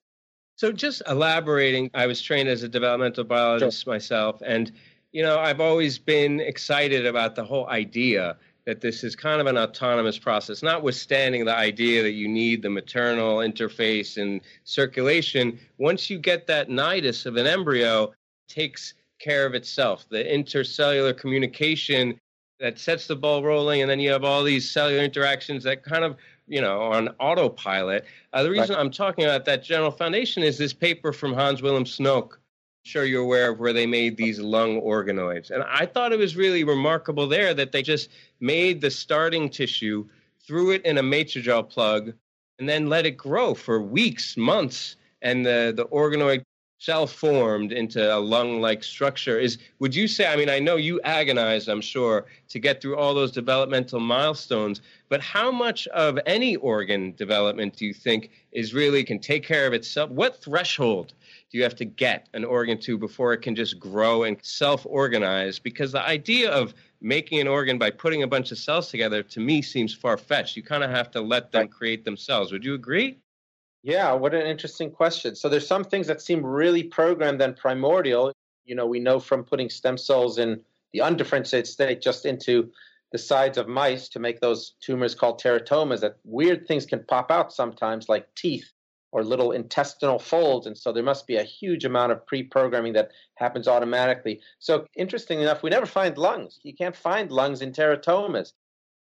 so 0.57 0.71
just 0.71 1.03
elaborating 1.09 1.91
i 1.93 2.07
was 2.07 2.23
trained 2.23 2.49
as 2.49 2.63
a 2.63 2.69
developmental 2.69 3.25
biologist 3.25 3.83
sure. 3.83 3.93
myself 3.93 4.41
and 4.47 4.71
you 5.11 5.23
know 5.23 5.39
i've 5.41 5.61
always 5.61 5.99
been 5.99 6.39
excited 6.39 7.05
about 7.05 7.35
the 7.35 7.45
whole 7.45 7.69
idea 7.69 8.37
that 8.67 8.81
this 8.81 9.03
is 9.03 9.17
kind 9.17 9.41
of 9.41 9.47
an 9.47 9.59
autonomous 9.59 10.19
process, 10.19 10.63
notwithstanding 10.63 11.45
the 11.45 11.57
idea 11.57 12.03
that 12.03 12.13
you 12.13 12.29
need 12.29 12.63
the 12.63 12.71
maternal 12.71 13.39
interface 13.39 14.21
and 14.21 14.41
circulation. 14.65 15.59
Once 15.79 16.09
you 16.09 16.19
get 16.19 16.47
that 16.47 16.69
nidus 16.69 17.27
of 17.27 17.37
an 17.37 17.47
embryo, 17.47 18.13
takes 18.49 18.95
care 19.19 19.47
of 19.47 19.55
itself. 19.55 20.07
The 20.09 20.23
intercellular 20.23 21.17
communication 21.17 22.19
that 22.61 22.79
sets 22.79 23.09
the 23.09 23.17
ball 23.17 23.43
rolling, 23.43 23.83
and 23.83 23.91
then 23.91 23.99
you 23.99 24.11
have 24.11 24.25
all 24.25 24.45
these 24.45 24.71
cellular 24.71 25.03
interactions 25.03 25.65
that 25.65 25.83
kind 25.83 26.05
of 26.05 26.17
you 26.47 26.61
know 26.61 26.81
on 26.83 27.09
autopilot. 27.19 28.05
Uh, 28.33 28.43
the 28.43 28.51
reason 28.51 28.77
right. 28.77 28.79
I'm 28.79 28.91
talking 28.91 29.25
about 29.25 29.45
that 29.47 29.65
general 29.65 29.91
foundation 29.91 30.43
is 30.43 30.59
this 30.59 30.73
paper 30.73 31.13
from 31.13 31.35
Hans 31.35 31.63
Willem 31.63 31.85
Snoek 31.85 32.39
sure 32.85 33.05
you're 33.05 33.23
aware 33.23 33.51
of 33.51 33.61
where 33.61 33.73
they 33.73 33.87
made 33.87 34.17
these 34.17 34.41
lung 34.41 34.81
organoids. 34.81 35.51
And 35.51 35.63
I 35.63 35.87
thought 35.87 36.13
it 36.13 36.19
was 36.19 36.37
really 36.37 36.65
remarkable 36.65 37.29
there 37.29 37.55
that 37.55 37.73
they 37.73 37.83
just 37.83 38.11
made 38.41 38.81
the 38.81 38.91
starting 38.91 39.49
tissue, 39.49 40.07
threw 40.45 40.73
it 40.73 40.85
in 40.85 40.99
a 40.99 41.03
Matrigel 41.03 41.69
plug, 41.69 42.13
and 42.59 42.69
then 42.69 42.89
let 42.89 43.07
it 43.07 43.17
grow 43.17 43.55
for 43.55 43.81
weeks, 43.81 44.37
months, 44.37 44.97
and 45.23 45.47
the, 45.47 45.73
the 45.75 45.87
organoid 45.87 46.43
cell 46.79 47.07
formed 47.07 47.71
into 47.71 48.13
a 48.13 48.19
lung-like 48.19 48.83
structure. 48.83 49.39
Is 49.39 49.59
would 49.79 49.95
you 49.95 50.09
say? 50.09 50.27
I 50.27 50.35
mean, 50.35 50.49
I 50.49 50.59
know 50.59 50.75
you 50.75 51.01
agonized, 51.03 51.69
I'm 51.69 51.81
sure, 51.81 52.27
to 52.49 52.59
get 52.59 52.83
through 52.83 52.97
all 52.97 53.15
those 53.15 53.31
developmental 53.31 54.01
milestones. 54.01 54.81
But 55.09 55.21
how 55.21 55.53
much 55.53 55.87
of 55.89 56.19
any 56.27 56.57
organ 56.57 57.15
development 57.15 57.77
do 57.77 57.87
you 57.87 57.95
think 57.95 58.31
is 58.51 58.75
really 58.75 59.05
can 59.05 59.21
take 59.21 59.45
care 59.45 59.69
of 59.69 59.73
itself? 59.73 60.11
What 60.11 60.43
threshold 60.43 61.15
do 61.53 61.59
you 61.59 61.65
have 61.65 61.77
to 61.77 61.85
get 61.85 62.31
an 62.33 62.47
organ 62.47 62.81
to 62.81 62.97
before 62.97 63.35
it 63.35 63.43
can 63.43 63.55
just 63.55 63.79
grow 63.79 64.23
and 64.23 64.39
self 64.43 64.87
organize? 64.87 65.59
Because 65.59 65.93
the 65.93 66.03
idea 66.03 66.51
of 66.51 66.73
making 67.03 67.41
an 67.41 67.47
organ 67.47 67.77
by 67.77 67.91
putting 67.91 68.23
a 68.23 68.27
bunch 68.27 68.53
of 68.53 68.59
cells 68.59 68.89
together 68.89 69.23
to 69.23 69.41
me 69.41 69.61
seems 69.61 69.93
far 69.93 70.17
fetched. 70.17 70.57
You 70.57 70.63
kind 70.63 70.83
of 70.83 70.91
have 70.91 71.11
to 71.11 71.21
let 71.21 71.53
them 71.53 71.69
create 71.69 72.07
themselves. 72.07 72.53
Would 72.53 72.65
you 72.65 72.73
agree? 72.73 73.19
Yeah, 73.83 74.15
what 74.15 74.33
an 74.33 74.47
interesting 74.47 74.91
question. 74.91 75.37
So 75.37 75.51
there's 75.51 75.67
some 75.67 75.85
things 75.85 76.07
that 76.07 76.23
seem 76.23 76.45
really 76.45 76.85
programmed 76.85 77.43
and 77.43 77.55
primordial. 77.55 78.33
You 78.65 78.75
know, 78.75 78.87
we 78.87 78.99
know 78.99 79.21
from 79.21 79.45
putting 79.45 79.69
stem 79.69 79.99
cells 79.99 80.39
in 80.39 80.59
the 80.95 81.01
undifferentiated 81.01 81.67
state 81.67 82.01
just 82.01 82.25
into 82.25 82.71
the 83.11 83.19
sides 83.19 83.59
of 83.59 83.69
mice 83.69 84.09
to 84.09 84.19
make 84.19 84.41
those 84.41 84.73
tumors 84.81 85.15
called 85.15 85.39
teratomas 85.39 86.01
that 86.01 86.17
weird 86.25 86.67
things 86.67 86.87
can 86.87 87.05
pop 87.05 87.31
out 87.31 87.53
sometimes 87.53 88.09
like 88.09 88.35
teeth 88.35 88.73
or 89.13 89.23
little 89.23 89.53
intestinal 89.53 90.19
folds. 90.19 90.67
And 90.67 90.77
so 90.77 90.91
there 90.91 91.03
must 91.03 91.27
be 91.27 91.37
a 91.37 91.45
huge 91.45 91.85
amount 91.85 92.13
of 92.13 92.27
pre 92.27 92.43
programming 92.43 92.95
that 92.95 93.11
happens 93.37 93.69
automatically. 93.69 94.41
So, 94.59 94.87
interestingly 94.97 95.45
enough, 95.45 95.63
we 95.63 95.71
never 95.71 95.87
find 95.87 96.19
lungs. 96.19 96.59
You 96.63 96.75
can't 96.75 96.97
find 96.97 97.31
lungs 97.31 97.63
in 97.63 97.73
teratomas. 97.73 98.53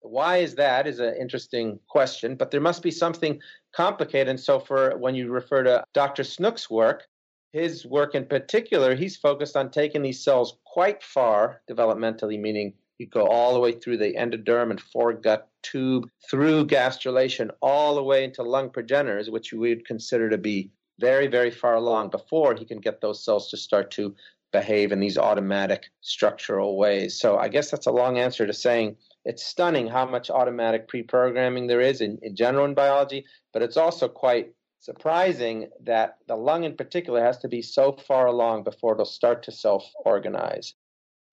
Why 0.01 0.38
is 0.38 0.55
that? 0.55 0.88
Is 0.88 0.99
an 0.99 1.16
interesting 1.20 1.80
question, 1.88 2.36
but 2.36 2.51
there 2.51 2.62
must 2.62 2.82
be 2.82 2.91
something 2.91 3.39
complicated. 3.76 4.30
And 4.30 4.39
so, 4.39 4.60
for 4.60 4.97
when 4.97 5.14
you 5.14 5.30
refer 5.30 5.64
to 5.64 5.84
Dr. 5.93 6.24
Snook's 6.24 6.70
work, 6.70 7.03
his 7.51 7.86
work 7.86 8.16
in 8.16 8.26
particular, 8.26 8.95
he's 8.95 9.18
focused 9.18 9.58
on 9.58 9.72
taking 9.72 10.01
these 10.01 10.24
cells 10.24 10.58
quite 10.66 11.03
far 11.03 11.62
developmentally, 11.70 12.39
meaning 12.39 12.74
you 13.00 13.08
go 13.08 13.28
all 13.28 13.54
the 13.54 13.60
way 13.60 13.72
through 13.74 13.98
the 13.98 14.14
endoderm 14.14 14.72
and 14.72 14.82
foregut 14.82 15.43
tube, 15.62 16.10
through 16.30 16.66
gastrulation, 16.66 17.50
all 17.62 17.95
the 17.95 18.04
way 18.04 18.24
into 18.24 18.43
lung 18.43 18.70
progenitors, 18.70 19.30
which 19.30 19.54
we 19.54 19.70
would 19.70 19.86
consider 19.86 20.30
to 20.30 20.38
be 20.38 20.72
very, 21.00 21.28
very 21.28 21.52
far 21.52 21.76
along 21.76 22.10
before 22.10 22.56
he 22.56 22.66
can 22.66 22.80
get 22.80 23.02
those 23.02 23.24
cells 23.24 23.50
to 23.50 23.58
start 23.58 23.91
to 23.91 24.16
behave 24.52 24.91
in 24.91 25.00
these 25.00 25.18
automatic 25.18 25.86
structural 26.02 26.78
ways. 26.78 27.20
So 27.20 27.38
I 27.38 27.50
guess 27.50 27.70
that's 27.70 27.88
a 27.88 27.91
long 27.91 28.18
answer 28.18 28.48
to 28.48 28.54
saying 28.54 28.95
it's 29.26 29.45
stunning 29.45 29.88
how 29.88 30.06
much 30.06 30.30
automatic 30.30 30.88
pre 30.88 31.04
programming 31.04 31.68
there 31.68 31.82
is 31.82 32.02
in, 32.02 32.18
in 32.22 32.36
general 32.36 32.66
in 32.66 32.74
biology, 32.74 33.26
but 33.54 33.62
it's 33.62 33.78
also 33.78 34.08
quite 34.08 34.54
surprising 34.80 35.68
that 35.84 36.18
the 36.28 36.36
lung 36.36 36.64
in 36.64 36.76
particular 36.76 37.22
has 37.22 37.38
to 37.39 37.48
be 37.48 37.62
so 37.62 37.91
far 37.91 38.28
along 38.28 38.64
before 38.64 38.93
it'll 38.93 39.06
start 39.06 39.43
to 39.43 39.52
self 39.52 39.84
organize. 40.06 40.74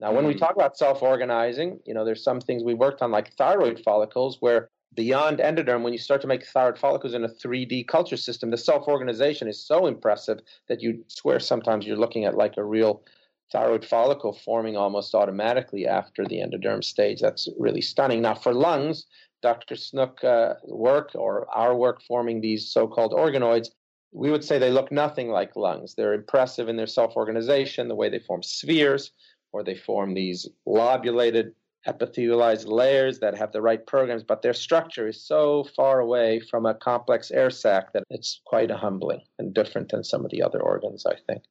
Now, 0.04 0.12
when 0.12 0.26
we 0.26 0.34
mm. 0.34 0.38
talk 0.38 0.54
about 0.54 0.76
self 0.76 1.02
organizing, 1.02 1.80
you 1.86 1.94
know, 1.94 2.04
there's 2.04 2.22
some 2.22 2.38
things 2.38 2.62
we 2.62 2.74
worked 2.74 3.00
on, 3.00 3.10
like 3.10 3.34
thyroid 3.38 3.80
follicles, 3.82 4.36
where 4.40 4.68
beyond 4.94 5.38
endoderm, 5.38 5.82
when 5.82 5.94
you 5.94 5.98
start 5.98 6.20
to 6.20 6.26
make 6.26 6.44
thyroid 6.44 6.76
follicles 6.76 7.14
in 7.14 7.24
a 7.24 7.28
3D 7.28 7.88
culture 7.88 8.18
system, 8.18 8.50
the 8.50 8.58
self 8.58 8.86
organization 8.86 9.48
is 9.48 9.66
so 9.66 9.86
impressive 9.86 10.40
that 10.68 10.82
you 10.82 11.02
swear 11.08 11.40
sometimes 11.40 11.86
you're 11.86 11.96
looking 11.96 12.26
at 12.26 12.36
like 12.36 12.58
a 12.58 12.64
real 12.64 13.02
thyroid 13.50 13.82
follicle 13.82 14.34
forming 14.44 14.76
almost 14.76 15.14
automatically 15.14 15.86
after 15.86 16.26
the 16.26 16.36
endoderm 16.36 16.84
stage. 16.84 17.22
That's 17.22 17.48
really 17.58 17.80
stunning. 17.80 18.20
Now, 18.20 18.34
for 18.34 18.52
lungs, 18.52 19.06
Dr. 19.40 19.74
Snoek 19.74 20.22
uh, 20.22 20.56
work 20.64 21.12
or 21.14 21.46
our 21.48 21.74
work 21.74 22.02
forming 22.06 22.42
these 22.42 22.70
so 22.70 22.86
called 22.86 23.12
organoids, 23.12 23.68
we 24.12 24.30
would 24.30 24.44
say 24.44 24.58
they 24.58 24.70
look 24.70 24.92
nothing 24.92 25.30
like 25.30 25.56
lungs. 25.56 25.94
They're 25.94 26.12
impressive 26.12 26.68
in 26.68 26.76
their 26.76 26.86
self 26.86 27.16
organization, 27.16 27.88
the 27.88 27.94
way 27.94 28.10
they 28.10 28.18
form 28.18 28.42
spheres 28.42 29.10
or 29.54 29.62
they 29.62 29.76
form 29.76 30.14
these 30.14 30.48
lobulated 30.66 31.54
epithelialized 31.86 32.66
layers 32.66 33.20
that 33.20 33.36
have 33.36 33.52
the 33.52 33.62
right 33.62 33.86
programs, 33.86 34.24
but 34.24 34.42
their 34.42 34.52
structure 34.52 35.06
is 35.06 35.24
so 35.24 35.64
far 35.76 36.00
away 36.00 36.40
from 36.40 36.66
a 36.66 36.74
complex 36.74 37.30
air 37.30 37.50
sac 37.50 37.92
that 37.92 38.02
it's 38.10 38.40
quite 38.44 38.70
humbling 38.70 39.20
and 39.38 39.54
different 39.54 39.90
than 39.90 40.02
some 40.02 40.24
of 40.24 40.30
the 40.32 40.42
other 40.42 40.60
organs, 40.60 41.06
I 41.06 41.14
think. 41.28 41.44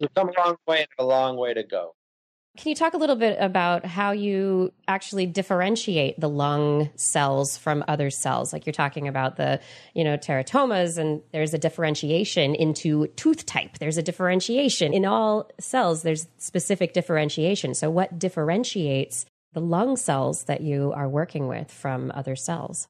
We've 0.00 0.14
come 0.14 0.30
a 0.30 0.40
long 0.40 0.56
way 0.66 0.78
and 0.78 0.88
a 0.98 1.04
long 1.04 1.36
way 1.36 1.52
to 1.52 1.62
go. 1.62 1.94
Can 2.56 2.68
you 2.68 2.74
talk 2.74 2.94
a 2.94 2.98
little 2.98 3.16
bit 3.16 3.38
about 3.40 3.86
how 3.86 4.10
you 4.10 4.72
actually 4.88 5.24
differentiate 5.24 6.18
the 6.20 6.28
lung 6.28 6.90
cells 6.96 7.56
from 7.56 7.84
other 7.86 8.10
cells? 8.10 8.52
Like 8.52 8.66
you're 8.66 8.72
talking 8.72 9.06
about 9.06 9.36
the, 9.36 9.60
you 9.94 10.02
know, 10.02 10.16
teratomas 10.16 10.98
and 10.98 11.22
there's 11.32 11.54
a 11.54 11.58
differentiation 11.58 12.54
into 12.54 13.06
tooth 13.16 13.46
type. 13.46 13.78
There's 13.78 13.98
a 13.98 14.02
differentiation 14.02 14.92
in 14.92 15.06
all 15.06 15.48
cells. 15.60 16.02
There's 16.02 16.26
specific 16.38 16.92
differentiation. 16.92 17.72
So 17.74 17.88
what 17.88 18.18
differentiates 18.18 19.26
the 19.52 19.60
lung 19.60 19.96
cells 19.96 20.44
that 20.44 20.60
you 20.60 20.92
are 20.94 21.08
working 21.08 21.46
with 21.46 21.70
from 21.70 22.10
other 22.14 22.36
cells? 22.36 22.88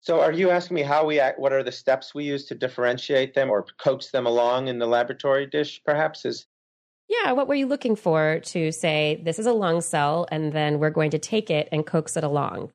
So, 0.00 0.20
are 0.20 0.32
you 0.32 0.50
asking 0.50 0.74
me 0.74 0.82
how 0.82 1.06
we 1.06 1.18
act? 1.18 1.38
What 1.38 1.54
are 1.54 1.62
the 1.62 1.72
steps 1.72 2.14
we 2.14 2.24
use 2.24 2.44
to 2.46 2.54
differentiate 2.54 3.32
them 3.32 3.48
or 3.48 3.64
coax 3.78 4.10
them 4.10 4.26
along 4.26 4.68
in 4.68 4.78
the 4.78 4.86
laboratory 4.86 5.46
dish? 5.46 5.80
Perhaps 5.82 6.26
is 6.26 6.46
yeah, 7.08 7.32
what 7.32 7.48
were 7.48 7.54
you 7.54 7.66
looking 7.66 7.96
for 7.96 8.40
to 8.44 8.72
say 8.72 9.20
this 9.24 9.38
is 9.38 9.46
a 9.46 9.52
lung 9.52 9.80
cell 9.80 10.26
and 10.30 10.52
then 10.52 10.78
we're 10.78 10.90
going 10.90 11.10
to 11.10 11.18
take 11.18 11.50
it 11.50 11.68
and 11.70 11.86
coax 11.86 12.16
it 12.16 12.24
along? 12.24 12.72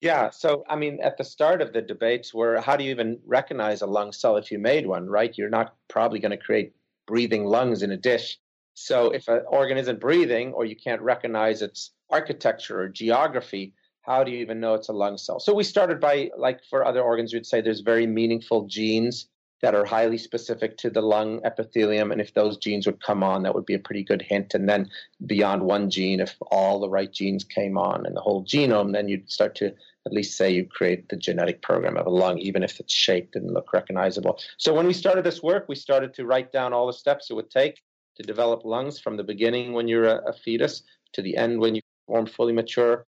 Yeah, 0.00 0.30
so 0.30 0.64
I 0.68 0.76
mean, 0.76 0.98
at 1.02 1.16
the 1.16 1.24
start 1.24 1.62
of 1.62 1.72
the 1.72 1.80
debates, 1.80 2.34
were 2.34 2.60
how 2.60 2.76
do 2.76 2.84
you 2.84 2.90
even 2.90 3.18
recognize 3.26 3.82
a 3.82 3.86
lung 3.86 4.12
cell 4.12 4.36
if 4.36 4.50
you 4.52 4.58
made 4.58 4.86
one, 4.86 5.06
right? 5.06 5.36
You're 5.36 5.48
not 5.48 5.74
probably 5.88 6.18
going 6.18 6.30
to 6.30 6.36
create 6.36 6.74
breathing 7.06 7.44
lungs 7.44 7.82
in 7.82 7.90
a 7.90 7.96
dish. 7.96 8.38
So 8.74 9.10
if 9.10 9.28
an 9.28 9.42
organ 9.48 9.78
isn't 9.78 10.00
breathing 10.00 10.52
or 10.52 10.64
you 10.64 10.76
can't 10.76 11.00
recognize 11.00 11.62
its 11.62 11.92
architecture 12.10 12.80
or 12.80 12.88
geography, 12.88 13.72
how 14.02 14.24
do 14.24 14.30
you 14.30 14.38
even 14.38 14.60
know 14.60 14.74
it's 14.74 14.88
a 14.88 14.92
lung 14.92 15.16
cell? 15.16 15.40
So 15.40 15.54
we 15.54 15.64
started 15.64 16.00
by, 16.00 16.30
like 16.36 16.60
for 16.68 16.84
other 16.84 17.00
organs, 17.00 17.32
we'd 17.32 17.46
say 17.46 17.60
there's 17.60 17.80
very 17.80 18.06
meaningful 18.06 18.66
genes 18.66 19.28
that 19.64 19.74
are 19.74 19.86
highly 19.86 20.18
specific 20.18 20.76
to 20.76 20.90
the 20.90 21.00
lung 21.00 21.40
epithelium. 21.42 22.12
And 22.12 22.20
if 22.20 22.34
those 22.34 22.58
genes 22.58 22.84
would 22.84 23.02
come 23.02 23.22
on, 23.22 23.42
that 23.42 23.54
would 23.54 23.64
be 23.64 23.72
a 23.72 23.78
pretty 23.78 24.04
good 24.04 24.20
hint. 24.20 24.52
And 24.52 24.68
then 24.68 24.90
beyond 25.24 25.62
one 25.62 25.88
gene, 25.88 26.20
if 26.20 26.36
all 26.50 26.78
the 26.78 26.90
right 26.90 27.10
genes 27.10 27.44
came 27.44 27.78
on 27.78 28.04
and 28.04 28.14
the 28.14 28.20
whole 28.20 28.44
genome, 28.44 28.92
then 28.92 29.08
you'd 29.08 29.32
start 29.32 29.54
to 29.54 29.68
at 30.04 30.12
least 30.12 30.36
say 30.36 30.50
you 30.50 30.66
create 30.66 31.08
the 31.08 31.16
genetic 31.16 31.62
program 31.62 31.96
of 31.96 32.04
a 32.04 32.10
lung, 32.10 32.36
even 32.40 32.62
if 32.62 32.78
its 32.78 32.92
shape 32.92 33.32
didn't 33.32 33.54
look 33.54 33.72
recognizable. 33.72 34.38
So 34.58 34.74
when 34.74 34.86
we 34.86 34.92
started 34.92 35.24
this 35.24 35.42
work, 35.42 35.64
we 35.66 35.76
started 35.76 36.12
to 36.12 36.26
write 36.26 36.52
down 36.52 36.74
all 36.74 36.86
the 36.86 36.92
steps 36.92 37.30
it 37.30 37.34
would 37.34 37.50
take 37.50 37.80
to 38.16 38.22
develop 38.22 38.66
lungs 38.66 39.00
from 39.00 39.16
the 39.16 39.24
beginning 39.24 39.72
when 39.72 39.88
you're 39.88 40.04
a, 40.04 40.16
a 40.26 40.34
fetus 40.34 40.82
to 41.14 41.22
the 41.22 41.38
end 41.38 41.58
when 41.58 41.74
you 41.74 41.80
form 42.06 42.26
fully 42.26 42.52
mature 42.52 43.06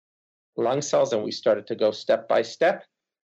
lung 0.56 0.82
cells, 0.82 1.12
and 1.12 1.22
we 1.22 1.32
started 1.32 1.68
to 1.68 1.76
go 1.76 1.92
step 1.92 2.30
by 2.30 2.42
step. 2.42 2.86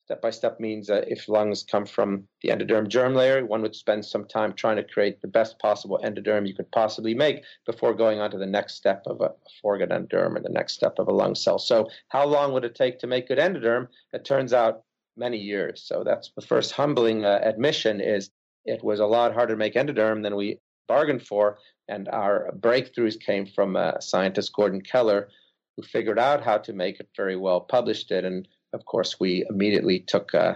Step 0.05 0.21
by 0.21 0.31
step 0.31 0.59
means 0.59 0.89
that 0.89 1.09
if 1.09 1.29
lungs 1.29 1.63
come 1.63 1.87
from 1.87 2.27
the 2.43 2.49
endoderm 2.49 2.89
germ 2.89 3.15
layer, 3.15 3.47
one 3.47 3.63
would 3.63 3.75
spend 3.75 4.05
some 4.05 4.27
time 4.27 4.53
trying 4.53 4.77
to 4.77 4.83
create 4.83 5.21
the 5.21 5.29
best 5.29 5.59
possible 5.61 6.01
endoderm 6.05 6.47
you 6.47 6.55
could 6.55 6.71
possibly 6.73 7.15
make 7.15 7.45
before 7.67 7.95
going 7.95 8.21
on 8.21 8.31
to 8.31 8.39
the 8.39 8.45
next 8.45 8.75
step 8.75 9.05
of 9.07 9.21
a 9.21 9.31
foregut 9.63 9.91
endoderm 9.91 10.37
or 10.37 10.41
the 10.41 10.49
next 10.49 10.75
step 10.75 10.99
of 10.99 11.09
a 11.09 11.13
lung 11.13 11.35
cell. 11.35 11.59
So, 11.59 11.89
how 12.09 12.27
long 12.27 12.53
would 12.53 12.65
it 12.65 12.75
take 12.75 12.99
to 12.99 13.07
make 13.07 13.29
good 13.29 13.39
endoderm? 13.39 13.89
It 14.13 14.25
turns 14.25 14.53
out 14.53 14.83
many 15.17 15.39
years. 15.39 15.83
So 15.87 16.03
that's 16.05 16.31
the 16.35 16.43
first 16.43 16.73
humbling 16.73 17.25
uh, 17.25 17.41
admission 17.43 18.01
is 18.01 18.31
it 18.65 18.83
was 18.83 19.01
a 19.01 19.07
lot 19.07 19.35
harder 19.35 19.55
to 19.55 19.59
make 19.59 19.75
endoderm 19.75 20.23
than 20.23 20.37
we 20.37 20.59
bargained 20.89 21.27
for. 21.27 21.59
And 21.89 22.09
our 22.09 22.51
breakthroughs 22.59 23.21
came 23.21 23.47
from 23.47 23.77
uh, 23.77 24.01
scientist 24.01 24.53
Gordon 24.55 24.81
Keller, 24.81 25.29
who 25.77 25.83
figured 25.83 26.19
out 26.19 26.43
how 26.43 26.59
to 26.59 26.73
make 26.73 27.01
it 27.01 27.09
very 27.17 27.37
well, 27.37 27.61
published 27.61 28.11
it. 28.11 28.25
And 28.25 28.47
of 28.73 28.85
course, 28.85 29.19
we 29.21 29.45
immediately 29.49 30.01
took 30.01 30.35
uh, 30.35 30.55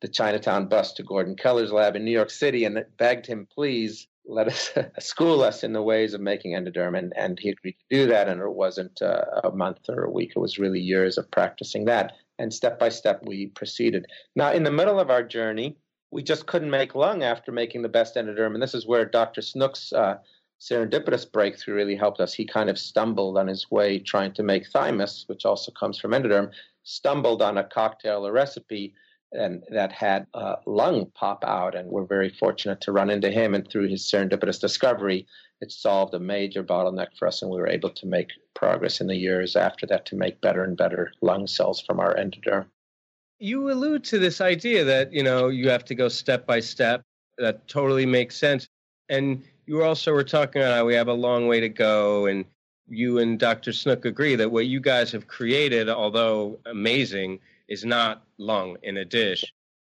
the 0.00 0.08
Chinatown 0.08 0.68
bus 0.68 0.92
to 0.94 1.02
Gordon 1.02 1.36
Keller's 1.36 1.72
lab 1.72 1.96
in 1.96 2.04
New 2.04 2.12
York 2.12 2.30
City 2.30 2.64
and 2.64 2.84
begged 2.96 3.26
him, 3.26 3.46
please 3.52 4.06
let 4.26 4.48
us 4.48 4.70
school 5.00 5.42
us 5.42 5.64
in 5.64 5.72
the 5.72 5.82
ways 5.82 6.14
of 6.14 6.20
making 6.20 6.52
endoderm. 6.52 6.96
And, 6.96 7.12
and 7.16 7.38
he 7.38 7.50
agreed 7.50 7.76
to 7.78 7.96
do 7.96 8.06
that. 8.06 8.28
And 8.28 8.40
it 8.40 8.52
wasn't 8.52 9.02
uh, 9.02 9.24
a 9.44 9.50
month 9.50 9.88
or 9.88 10.04
a 10.04 10.10
week, 10.10 10.32
it 10.36 10.40
was 10.40 10.58
really 10.58 10.80
years 10.80 11.18
of 11.18 11.30
practicing 11.30 11.86
that. 11.86 12.12
And 12.38 12.54
step 12.54 12.78
by 12.78 12.88
step, 12.90 13.22
we 13.26 13.46
proceeded. 13.46 14.06
Now, 14.36 14.52
in 14.52 14.62
the 14.62 14.70
middle 14.70 15.00
of 15.00 15.10
our 15.10 15.24
journey, 15.24 15.76
we 16.10 16.22
just 16.22 16.46
couldn't 16.46 16.70
make 16.70 16.94
lung 16.94 17.22
after 17.22 17.50
making 17.50 17.82
the 17.82 17.88
best 17.88 18.14
endoderm. 18.14 18.54
And 18.54 18.62
this 18.62 18.74
is 18.74 18.86
where 18.86 19.04
Dr. 19.04 19.42
Snook's 19.42 19.92
uh, 19.92 20.18
serendipitous 20.60 21.30
breakthrough 21.30 21.74
really 21.74 21.96
helped 21.96 22.20
us. 22.20 22.32
He 22.32 22.46
kind 22.46 22.70
of 22.70 22.78
stumbled 22.78 23.38
on 23.38 23.46
his 23.46 23.70
way 23.70 23.98
trying 23.98 24.32
to 24.34 24.42
make 24.42 24.68
thymus, 24.68 25.24
which 25.26 25.44
also 25.44 25.72
comes 25.72 25.98
from 25.98 26.12
endoderm, 26.12 26.50
stumbled 26.88 27.42
on 27.42 27.58
a 27.58 27.64
cocktail 27.64 28.24
a 28.24 28.32
recipe 28.32 28.94
and 29.32 29.62
that 29.70 29.92
had 29.92 30.26
a 30.32 30.56
lung 30.66 31.10
pop 31.14 31.44
out. 31.44 31.74
And 31.74 31.90
we're 31.90 32.06
very 32.06 32.30
fortunate 32.30 32.80
to 32.82 32.92
run 32.92 33.10
into 33.10 33.30
him. 33.30 33.54
And 33.54 33.68
through 33.70 33.88
his 33.88 34.10
serendipitous 34.10 34.58
discovery, 34.58 35.26
it 35.60 35.70
solved 35.70 36.14
a 36.14 36.18
major 36.18 36.64
bottleneck 36.64 37.08
for 37.18 37.28
us. 37.28 37.42
And 37.42 37.50
we 37.50 37.58
were 37.58 37.68
able 37.68 37.90
to 37.90 38.06
make 38.06 38.30
progress 38.54 39.02
in 39.02 39.06
the 39.06 39.16
years 39.16 39.54
after 39.54 39.86
that 39.88 40.06
to 40.06 40.16
make 40.16 40.40
better 40.40 40.64
and 40.64 40.76
better 40.78 41.12
lung 41.20 41.46
cells 41.46 41.80
from 41.80 42.00
our 42.00 42.14
endoderm 42.16 42.66
you 43.38 43.70
allude 43.70 44.04
to 44.04 44.18
this 44.18 44.40
idea 44.40 44.84
that 44.84 45.12
you 45.12 45.22
know 45.22 45.48
you 45.48 45.68
have 45.68 45.84
to 45.84 45.94
go 45.94 46.08
step 46.08 46.46
by 46.46 46.58
step 46.58 47.02
that 47.38 47.66
totally 47.68 48.06
makes 48.06 48.36
sense 48.36 48.66
and 49.08 49.44
you 49.66 49.82
also 49.82 50.12
were 50.12 50.24
talking 50.24 50.60
about 50.60 50.74
how 50.74 50.84
we 50.84 50.94
have 50.94 51.08
a 51.08 51.12
long 51.12 51.46
way 51.46 51.60
to 51.60 51.68
go 51.68 52.26
and 52.26 52.44
you 52.88 53.18
and 53.18 53.38
dr 53.38 53.72
snook 53.72 54.04
agree 54.04 54.34
that 54.36 54.50
what 54.50 54.66
you 54.66 54.80
guys 54.80 55.12
have 55.12 55.26
created 55.26 55.88
although 55.88 56.58
amazing 56.66 57.38
is 57.68 57.84
not 57.84 58.24
lung 58.38 58.76
in 58.82 58.96
a 58.96 59.04
dish. 59.04 59.44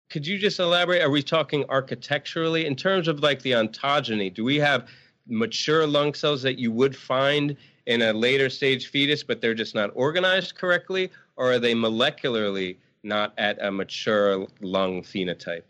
Could 0.09 0.27
you 0.27 0.37
just 0.37 0.59
elaborate? 0.59 1.01
Are 1.01 1.09
we 1.09 1.23
talking 1.23 1.63
architecturally? 1.69 2.65
In 2.65 2.75
terms 2.75 3.07
of 3.07 3.21
like 3.21 3.41
the 3.41 3.53
ontogeny 3.53 4.33
do 4.33 4.43
we 4.43 4.57
have 4.57 4.89
mature 5.27 5.87
lung 5.87 6.13
cells 6.13 6.41
that 6.41 6.59
you 6.59 6.71
would 6.71 6.95
find 6.95 7.55
in 7.85 8.01
a 8.01 8.13
later 8.13 8.49
stage 8.49 8.87
fetus 8.87 9.23
but 9.23 9.41
they're 9.41 9.53
just 9.53 9.73
not 9.73 9.89
organized 9.93 10.55
correctly? 10.55 11.09
Or 11.37 11.53
are 11.53 11.59
they 11.59 11.73
molecularly 11.73 12.77
not 13.03 13.33
at 13.37 13.57
a 13.61 13.71
mature 13.71 14.47
lung 14.59 15.01
phenotype? 15.01 15.63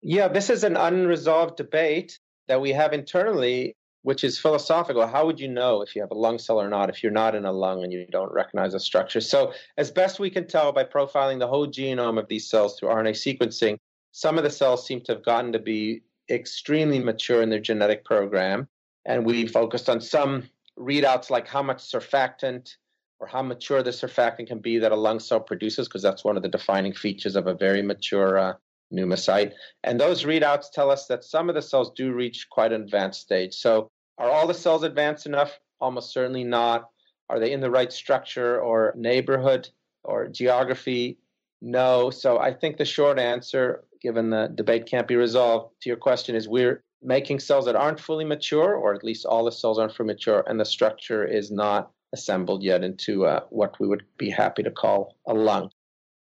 Yeah, 0.00 0.28
this 0.28 0.50
is 0.50 0.64
an 0.64 0.76
unresolved 0.76 1.56
debate 1.56 2.18
that 2.48 2.60
we 2.60 2.72
have 2.72 2.92
internally, 2.92 3.74
which 4.04 4.22
is 4.22 4.38
philosophical. 4.38 5.06
How 5.06 5.24
would 5.24 5.40
you 5.40 5.48
know 5.48 5.80
if 5.80 5.96
you 5.96 6.02
have 6.02 6.10
a 6.10 6.14
lung 6.14 6.38
cell 6.38 6.60
or 6.60 6.68
not 6.68 6.90
if 6.90 7.02
you're 7.02 7.10
not 7.10 7.34
in 7.34 7.46
a 7.46 7.52
lung 7.52 7.82
and 7.82 7.92
you 7.92 8.06
don't 8.10 8.32
recognize 8.32 8.74
a 8.74 8.80
structure? 8.80 9.20
So, 9.20 9.54
as 9.78 9.90
best 9.90 10.20
we 10.20 10.30
can 10.30 10.46
tell 10.46 10.72
by 10.72 10.84
profiling 10.84 11.38
the 11.38 11.48
whole 11.48 11.66
genome 11.66 12.18
of 12.18 12.28
these 12.28 12.48
cells 12.48 12.78
through 12.78 12.90
RNA 12.90 13.12
sequencing, 13.12 13.78
some 14.12 14.36
of 14.36 14.44
the 14.44 14.50
cells 14.50 14.86
seem 14.86 15.00
to 15.02 15.12
have 15.12 15.24
gotten 15.24 15.52
to 15.52 15.58
be 15.58 16.02
extremely 16.30 16.98
mature 16.98 17.40
in 17.40 17.48
their 17.48 17.60
genetic 17.60 18.04
program. 18.04 18.68
And 19.06 19.24
we 19.24 19.46
focused 19.46 19.88
on 19.88 20.02
some 20.02 20.44
readouts 20.78 21.30
like 21.30 21.48
how 21.48 21.62
much 21.62 21.78
surfactant 21.78 22.76
or 23.20 23.26
how 23.26 23.40
mature 23.40 23.82
the 23.82 23.90
surfactant 23.90 24.48
can 24.48 24.58
be 24.58 24.78
that 24.78 24.92
a 24.92 24.96
lung 24.96 25.18
cell 25.18 25.40
produces, 25.40 25.88
because 25.88 26.02
that's 26.02 26.24
one 26.24 26.36
of 26.36 26.42
the 26.42 26.48
defining 26.48 26.92
features 26.92 27.36
of 27.36 27.46
a 27.46 27.54
very 27.54 27.80
mature 27.80 28.38
uh, 28.38 28.54
pneumocyte. 28.94 29.52
And 29.82 30.00
those 30.00 30.24
readouts 30.24 30.70
tell 30.72 30.90
us 30.90 31.06
that 31.06 31.24
some 31.24 31.48
of 31.48 31.54
the 31.54 31.62
cells 31.62 31.92
do 31.96 32.12
reach 32.12 32.48
quite 32.50 32.72
an 32.72 32.82
advanced 32.82 33.20
stage. 33.20 33.54
So, 33.54 33.88
are 34.18 34.30
all 34.30 34.46
the 34.46 34.54
cells 34.54 34.84
advanced 34.84 35.26
enough? 35.26 35.58
Almost 35.80 36.12
certainly 36.12 36.44
not. 36.44 36.88
Are 37.28 37.40
they 37.40 37.52
in 37.52 37.60
the 37.60 37.70
right 37.70 37.92
structure 37.92 38.60
or 38.60 38.94
neighborhood 38.96 39.68
or 40.04 40.28
geography? 40.28 41.18
No. 41.60 42.10
So, 42.10 42.38
I 42.38 42.52
think 42.52 42.76
the 42.76 42.84
short 42.84 43.18
answer, 43.18 43.84
given 44.00 44.30
the 44.30 44.52
debate 44.54 44.86
can't 44.86 45.08
be 45.08 45.16
resolved, 45.16 45.74
to 45.82 45.88
your 45.88 45.96
question 45.96 46.36
is 46.36 46.48
we're 46.48 46.82
making 47.02 47.38
cells 47.38 47.66
that 47.66 47.76
aren't 47.76 48.00
fully 48.00 48.24
mature, 48.24 48.74
or 48.74 48.94
at 48.94 49.04
least 49.04 49.26
all 49.26 49.44
the 49.44 49.52
cells 49.52 49.78
aren't 49.78 49.94
fully 49.94 50.08
mature, 50.08 50.42
and 50.46 50.58
the 50.58 50.64
structure 50.64 51.24
is 51.24 51.50
not 51.50 51.90
assembled 52.14 52.62
yet 52.62 52.82
into 52.82 53.26
uh, 53.26 53.40
what 53.50 53.78
we 53.78 53.86
would 53.86 54.04
be 54.16 54.30
happy 54.30 54.62
to 54.62 54.70
call 54.70 55.16
a 55.26 55.34
lung. 55.34 55.70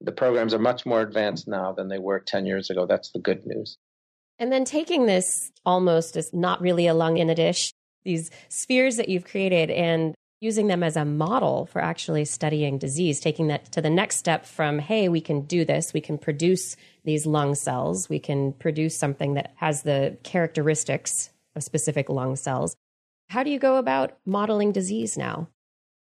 The 0.04 0.12
programs 0.12 0.52
are 0.54 0.58
much 0.58 0.84
more 0.84 1.00
advanced 1.00 1.46
now 1.46 1.72
than 1.72 1.88
they 1.88 1.98
were 1.98 2.20
10 2.20 2.46
years 2.46 2.70
ago. 2.70 2.86
That's 2.86 3.10
the 3.12 3.18
good 3.18 3.46
news. 3.46 3.78
And 4.38 4.50
then 4.50 4.64
taking 4.64 5.06
this 5.06 5.52
almost 5.64 6.16
as 6.16 6.32
not 6.32 6.60
really 6.60 6.86
a 6.86 6.94
lung 6.94 7.18
in 7.18 7.30
a 7.30 7.34
dish, 7.34 7.72
these 8.04 8.30
spheres 8.48 8.96
that 8.96 9.08
you've 9.08 9.24
created 9.24 9.70
and 9.70 10.14
using 10.40 10.66
them 10.66 10.82
as 10.82 10.96
a 10.96 11.04
model 11.04 11.66
for 11.66 11.80
actually 11.80 12.24
studying 12.24 12.76
disease, 12.76 13.20
taking 13.20 13.46
that 13.46 13.70
to 13.70 13.80
the 13.80 13.88
next 13.88 14.16
step 14.16 14.44
from, 14.44 14.80
hey, 14.80 15.08
we 15.08 15.20
can 15.20 15.42
do 15.42 15.64
this, 15.64 15.94
we 15.94 16.00
can 16.00 16.18
produce 16.18 16.76
these 17.04 17.26
lung 17.26 17.54
cells, 17.54 18.08
we 18.08 18.18
can 18.18 18.52
produce 18.54 18.98
something 18.98 19.34
that 19.34 19.52
has 19.54 19.84
the 19.84 20.16
characteristics 20.24 21.30
of 21.54 21.62
specific 21.62 22.08
lung 22.08 22.34
cells. 22.34 22.74
How 23.28 23.44
do 23.44 23.50
you 23.50 23.60
go 23.60 23.76
about 23.76 24.18
modeling 24.26 24.72
disease 24.72 25.16
now? 25.16 25.46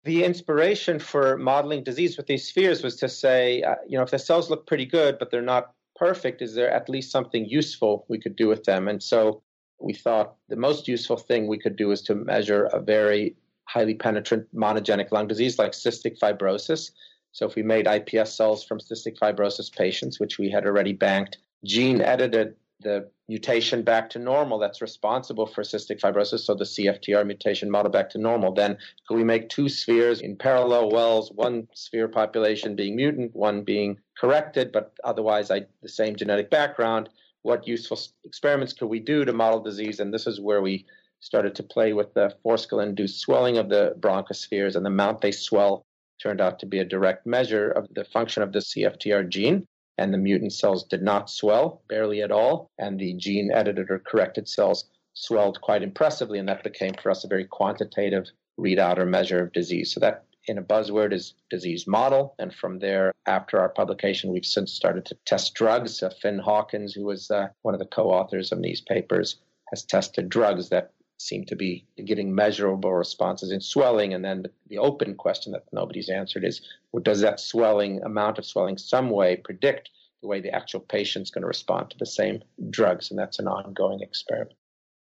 The 0.04 0.22
inspiration 0.22 0.98
for 0.98 1.36
modeling 1.38 1.82
disease 1.82 2.16
with 2.16 2.26
these 2.26 2.46
spheres 2.46 2.82
was 2.82 2.96
to 2.96 3.08
say, 3.08 3.62
uh, 3.62 3.76
you 3.88 3.96
know, 3.96 4.04
if 4.04 4.10
the 4.10 4.18
cells 4.18 4.50
look 4.50 4.66
pretty 4.66 4.84
good, 4.84 5.18
but 5.18 5.30
they're 5.30 5.42
not 5.42 5.72
perfect, 5.96 6.42
is 6.42 6.54
there 6.54 6.70
at 6.70 6.88
least 6.88 7.10
something 7.10 7.46
useful 7.46 8.04
we 8.08 8.18
could 8.18 8.36
do 8.36 8.46
with 8.46 8.64
them? 8.64 8.86
And 8.86 9.02
so 9.02 9.42
we 9.80 9.94
thought 9.94 10.34
the 10.48 10.56
most 10.56 10.86
useful 10.86 11.16
thing 11.16 11.46
we 11.46 11.58
could 11.58 11.76
do 11.76 11.90
is 11.90 12.02
to 12.02 12.14
measure 12.14 12.64
a 12.66 12.80
very 12.80 13.36
highly 13.66 13.94
penetrant 13.94 14.46
monogenic 14.54 15.10
lung 15.10 15.26
disease 15.26 15.58
like 15.58 15.72
cystic 15.72 16.18
fibrosis. 16.18 16.90
So 17.32 17.46
if 17.46 17.54
we 17.54 17.62
made 17.62 17.86
iPS 17.86 18.28
cells 18.28 18.62
from 18.62 18.80
cystic 18.80 19.18
fibrosis 19.18 19.74
patients, 19.74 20.20
which 20.20 20.38
we 20.38 20.50
had 20.50 20.66
already 20.66 20.92
banked, 20.92 21.38
gene 21.64 22.02
edited 22.02 22.54
the 22.80 23.08
mutation 23.28 23.82
back 23.82 24.10
to 24.10 24.18
normal 24.18 24.58
that's 24.58 24.82
responsible 24.82 25.46
for 25.46 25.62
cystic 25.62 26.00
fibrosis, 26.00 26.40
so 26.40 26.54
the 26.54 26.64
CFTR 26.64 27.26
mutation 27.26 27.70
model 27.70 27.90
back 27.90 28.10
to 28.10 28.18
normal, 28.18 28.52
then 28.52 28.76
could 29.08 29.16
we 29.16 29.24
make 29.24 29.48
two 29.48 29.68
spheres 29.68 30.20
in 30.20 30.36
parallel 30.36 30.90
wells, 30.90 31.32
one 31.32 31.66
sphere 31.74 32.08
population 32.08 32.76
being 32.76 32.96
mutant, 32.96 33.34
one 33.34 33.62
being 33.62 33.98
corrected, 34.18 34.72
but 34.72 34.92
otherwise 35.04 35.50
I, 35.50 35.62
the 35.82 35.88
same 35.88 36.16
genetic 36.16 36.50
background? 36.50 37.08
What 37.42 37.66
useful 37.66 37.98
experiments 38.24 38.72
could 38.72 38.88
we 38.88 39.00
do 39.00 39.24
to 39.24 39.32
model 39.32 39.60
disease? 39.60 40.00
And 40.00 40.12
this 40.12 40.26
is 40.26 40.40
where 40.40 40.62
we 40.62 40.86
started 41.20 41.54
to 41.54 41.62
play 41.62 41.94
with 41.94 42.12
the 42.14 42.34
Forskaline 42.44 42.88
induced 42.88 43.20
swelling 43.20 43.56
of 43.56 43.70
the 43.70 43.94
bronchospheres, 43.98 44.76
and 44.76 44.84
the 44.84 44.90
amount 44.90 45.22
they 45.22 45.32
swell 45.32 45.86
turned 46.22 46.40
out 46.40 46.58
to 46.58 46.66
be 46.66 46.78
a 46.78 46.84
direct 46.84 47.26
measure 47.26 47.70
of 47.70 47.88
the 47.94 48.04
function 48.04 48.42
of 48.42 48.52
the 48.52 48.60
CFTR 48.60 49.28
gene 49.28 49.66
and 49.98 50.12
the 50.12 50.18
mutant 50.18 50.52
cells 50.52 50.84
did 50.84 51.02
not 51.02 51.30
swell, 51.30 51.82
barely 51.88 52.22
at 52.22 52.32
all, 52.32 52.70
and 52.78 52.98
the 52.98 53.14
gene 53.14 53.50
edited 53.52 53.90
or 53.90 53.98
corrected 53.98 54.48
cells 54.48 54.84
swelled 55.14 55.60
quite 55.60 55.82
impressively, 55.82 56.38
and 56.38 56.48
that 56.48 56.64
became 56.64 56.94
for 56.94 57.10
us 57.10 57.24
a 57.24 57.28
very 57.28 57.44
quantitative 57.44 58.26
readout 58.58 58.98
or 58.98 59.06
measure 59.06 59.42
of 59.42 59.52
disease. 59.52 59.92
So 59.92 60.00
that 60.00 60.24
in 60.46 60.58
a 60.58 60.62
buzzword 60.62 61.12
is 61.12 61.34
disease 61.50 61.86
model. 61.86 62.34
And 62.38 62.54
from 62.54 62.78
there, 62.78 63.12
after 63.26 63.58
our 63.58 63.68
publication, 63.68 64.32
we've 64.32 64.44
since 64.44 64.72
started 64.72 65.04
to 65.06 65.16
test 65.24 65.54
drugs. 65.54 66.02
Uh, 66.02 66.10
Finn 66.20 66.38
Hawkins, 66.38 66.92
who 66.92 67.04
was 67.04 67.30
uh, 67.30 67.48
one 67.62 67.74
of 67.74 67.80
the 67.80 67.86
co-authors 67.86 68.52
of 68.52 68.62
these 68.62 68.80
papers, 68.80 69.36
has 69.70 69.84
tested 69.84 70.28
drugs 70.28 70.68
that 70.68 70.92
seem 71.18 71.44
to 71.46 71.56
be 71.56 71.86
getting 72.04 72.34
measurable 72.34 72.92
responses 72.92 73.50
in 73.50 73.60
swelling. 73.60 74.14
And 74.14 74.24
then 74.24 74.46
the, 74.68 74.78
open 74.78 75.14
question 75.14 75.52
that 75.52 75.64
nobody's 75.72 76.10
answered 76.10 76.44
is 76.44 76.60
well, 76.92 77.02
does 77.02 77.20
that 77.20 77.40
swelling, 77.40 78.02
amount 78.02 78.38
of 78.38 78.44
swelling, 78.44 78.78
some 78.78 79.10
way 79.10 79.36
predict 79.36 79.90
the 80.20 80.28
way 80.28 80.40
the 80.40 80.54
actual 80.54 80.80
patient's 80.80 81.30
going 81.30 81.42
to 81.42 81.48
respond 81.48 81.90
to 81.90 81.98
the 81.98 82.06
same 82.06 82.42
drugs? 82.70 83.10
And 83.10 83.18
that's 83.18 83.38
an 83.38 83.48
ongoing 83.48 84.00
experiment. 84.00 84.56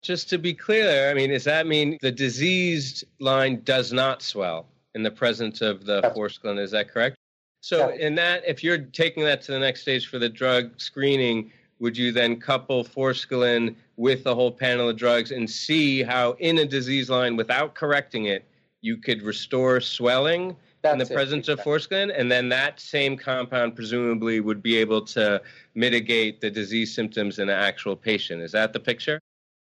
Just 0.04 0.30
to 0.30 0.38
be 0.38 0.54
clear, 0.54 1.10
I 1.10 1.14
mean, 1.14 1.32
does 1.32 1.44
that 1.46 1.66
mean 1.66 1.98
the 2.02 2.12
diseased 2.12 3.04
line 3.20 3.62
does 3.64 3.92
not 3.92 4.22
swell 4.22 4.68
in 4.94 5.04
the 5.04 5.12
presence 5.12 5.62
of 5.62 5.86
the 5.86 6.02
forskolin? 6.16 6.60
Is 6.60 6.72
that 6.72 6.90
correct? 6.90 7.18
So, 7.62 7.90
yeah. 7.90 8.08
in 8.08 8.16
that, 8.16 8.44
if 8.48 8.64
you're 8.64 8.78
taking 8.78 9.24
that 9.24 9.42
to 9.44 9.52
the 9.52 9.60
next 9.60 9.82
stage 9.82 10.08
for 10.08 10.20
the 10.20 10.30
drug 10.30 10.80
screening, 10.80 11.52
would 11.80 11.98
you 11.98 12.12
then 12.12 12.40
couple 12.40 12.84
forskolin 12.84 13.76
with 13.96 14.24
the 14.24 14.34
whole 14.34 14.52
panel 14.52 14.90
of 14.90 14.98
drugs 14.98 15.32
and 15.32 15.50
see 15.50 16.04
how 16.04 16.32
in 16.40 16.60
a 16.60 16.66
disease 16.66 17.10
line 17.10 17.36
without 17.36 17.76
correcting 17.76 18.26
it 18.26 18.46
you 18.82 18.98
could 18.98 19.22
restore 19.22 19.80
swelling 19.82 20.56
That's 20.82 20.94
in 20.94 21.00
the 21.00 21.06
it, 21.06 21.16
presence 21.16 21.48
of 21.48 21.60
exactly. 21.60 21.98
forskolin, 21.98 22.20
and 22.20 22.32
then 22.32 22.50
that 22.50 22.80
same 22.80 23.18
compound 23.18 23.76
presumably 23.76 24.40
would 24.40 24.62
be 24.62 24.78
able 24.78 25.02
to 25.02 25.42
mitigate 25.76 26.42
the 26.42 26.50
disease 26.50 26.94
symptoms 26.94 27.40
in 27.40 27.50
an 27.50 27.60
actual 27.60 27.96
patient. 27.96 28.42
Is 28.42 28.52
that 28.52 28.74
the 28.74 28.80
picture? 28.80 29.20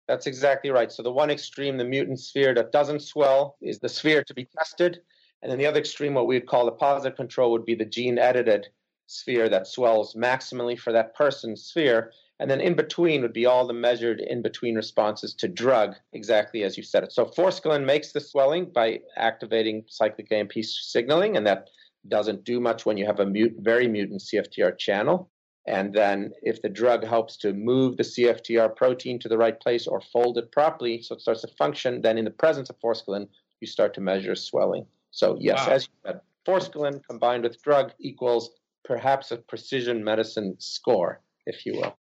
That's 0.07 0.27
exactly 0.27 0.69
right. 0.69 0.91
So 0.91 1.01
the 1.01 1.11
one 1.11 1.31
extreme, 1.31 1.77
the 1.77 1.83
mutant 1.83 2.19
sphere 2.19 2.53
that 2.53 2.71
doesn't 2.71 3.01
swell, 3.01 3.57
is 3.61 3.79
the 3.79 3.89
sphere 3.89 4.23
to 4.23 4.33
be 4.33 4.47
tested. 4.57 5.01
And 5.41 5.51
then 5.51 5.57
the 5.59 5.65
other 5.65 5.79
extreme, 5.79 6.13
what 6.13 6.27
we'd 6.27 6.47
call 6.47 6.65
the 6.65 6.71
positive 6.71 7.15
control, 7.15 7.51
would 7.51 7.65
be 7.65 7.75
the 7.75 7.85
gene 7.85 8.17
edited 8.17 8.67
sphere 9.07 9.49
that 9.49 9.67
swells 9.67 10.13
maximally 10.15 10.77
for 10.77 10.91
that 10.91 11.15
person's 11.15 11.63
sphere. 11.63 12.11
And 12.39 12.51
then 12.51 12.59
in 12.59 12.75
between 12.75 13.21
would 13.21 13.33
be 13.33 13.45
all 13.45 13.65
the 13.65 13.73
measured 13.73 14.19
in 14.19 14.41
between 14.41 14.75
responses 14.75 15.33
to 15.35 15.47
drug, 15.47 15.95
exactly 16.13 16.63
as 16.63 16.75
you 16.75 16.83
said 16.83 17.03
it. 17.03 17.13
So 17.13 17.25
forskolin 17.25 17.85
makes 17.85 18.11
the 18.11 18.19
swelling 18.19 18.65
by 18.65 18.99
activating 19.15 19.85
cyclic 19.87 20.31
AMP 20.31 20.51
signaling, 20.63 21.37
and 21.37 21.47
that 21.47 21.69
doesn't 22.07 22.43
do 22.43 22.59
much 22.59 22.85
when 22.85 22.97
you 22.97 23.05
have 23.05 23.19
a 23.19 23.25
mut- 23.25 23.53
very 23.59 23.87
mutant 23.87 24.21
CFTR 24.21 24.77
channel. 24.77 25.29
And 25.67 25.93
then 25.93 26.31
if 26.43 26.61
the 26.61 26.69
drug 26.69 27.03
helps 27.03 27.37
to 27.37 27.53
move 27.53 27.97
the 27.97 28.03
CFTR 28.03 28.75
protein 28.75 29.17
to 29.19 29.29
the 29.29 29.37
right 29.37 29.59
place 29.59 29.87
or 29.87 29.99
fold 29.99 30.37
it 30.37 30.51
properly 30.51 31.01
so 31.01 31.15
it 31.15 31.21
starts 31.21 31.41
to 31.41 31.47
function, 31.57 32.01
then 32.01 32.17
in 32.17 32.25
the 32.25 32.31
presence 32.31 32.69
of 32.69 32.79
forskolin, 32.79 33.27
you 33.61 33.67
start 33.67 33.93
to 33.95 34.01
measure 34.01 34.35
swelling. 34.35 34.85
So 35.11 35.37
yes, 35.39 35.65
Wow. 35.65 35.73
as 35.73 35.87
you 35.87 35.93
said, 36.05 36.21
forskolin 36.45 37.01
combined 37.09 37.43
with 37.43 37.61
drug 37.63 37.93
equals 37.99 38.51
perhaps 38.85 39.31
a 39.31 39.37
precision 39.37 40.03
medicine 40.03 40.55
score, 40.59 41.21
if 41.45 41.65
you 41.65 41.73
will. 41.73 41.97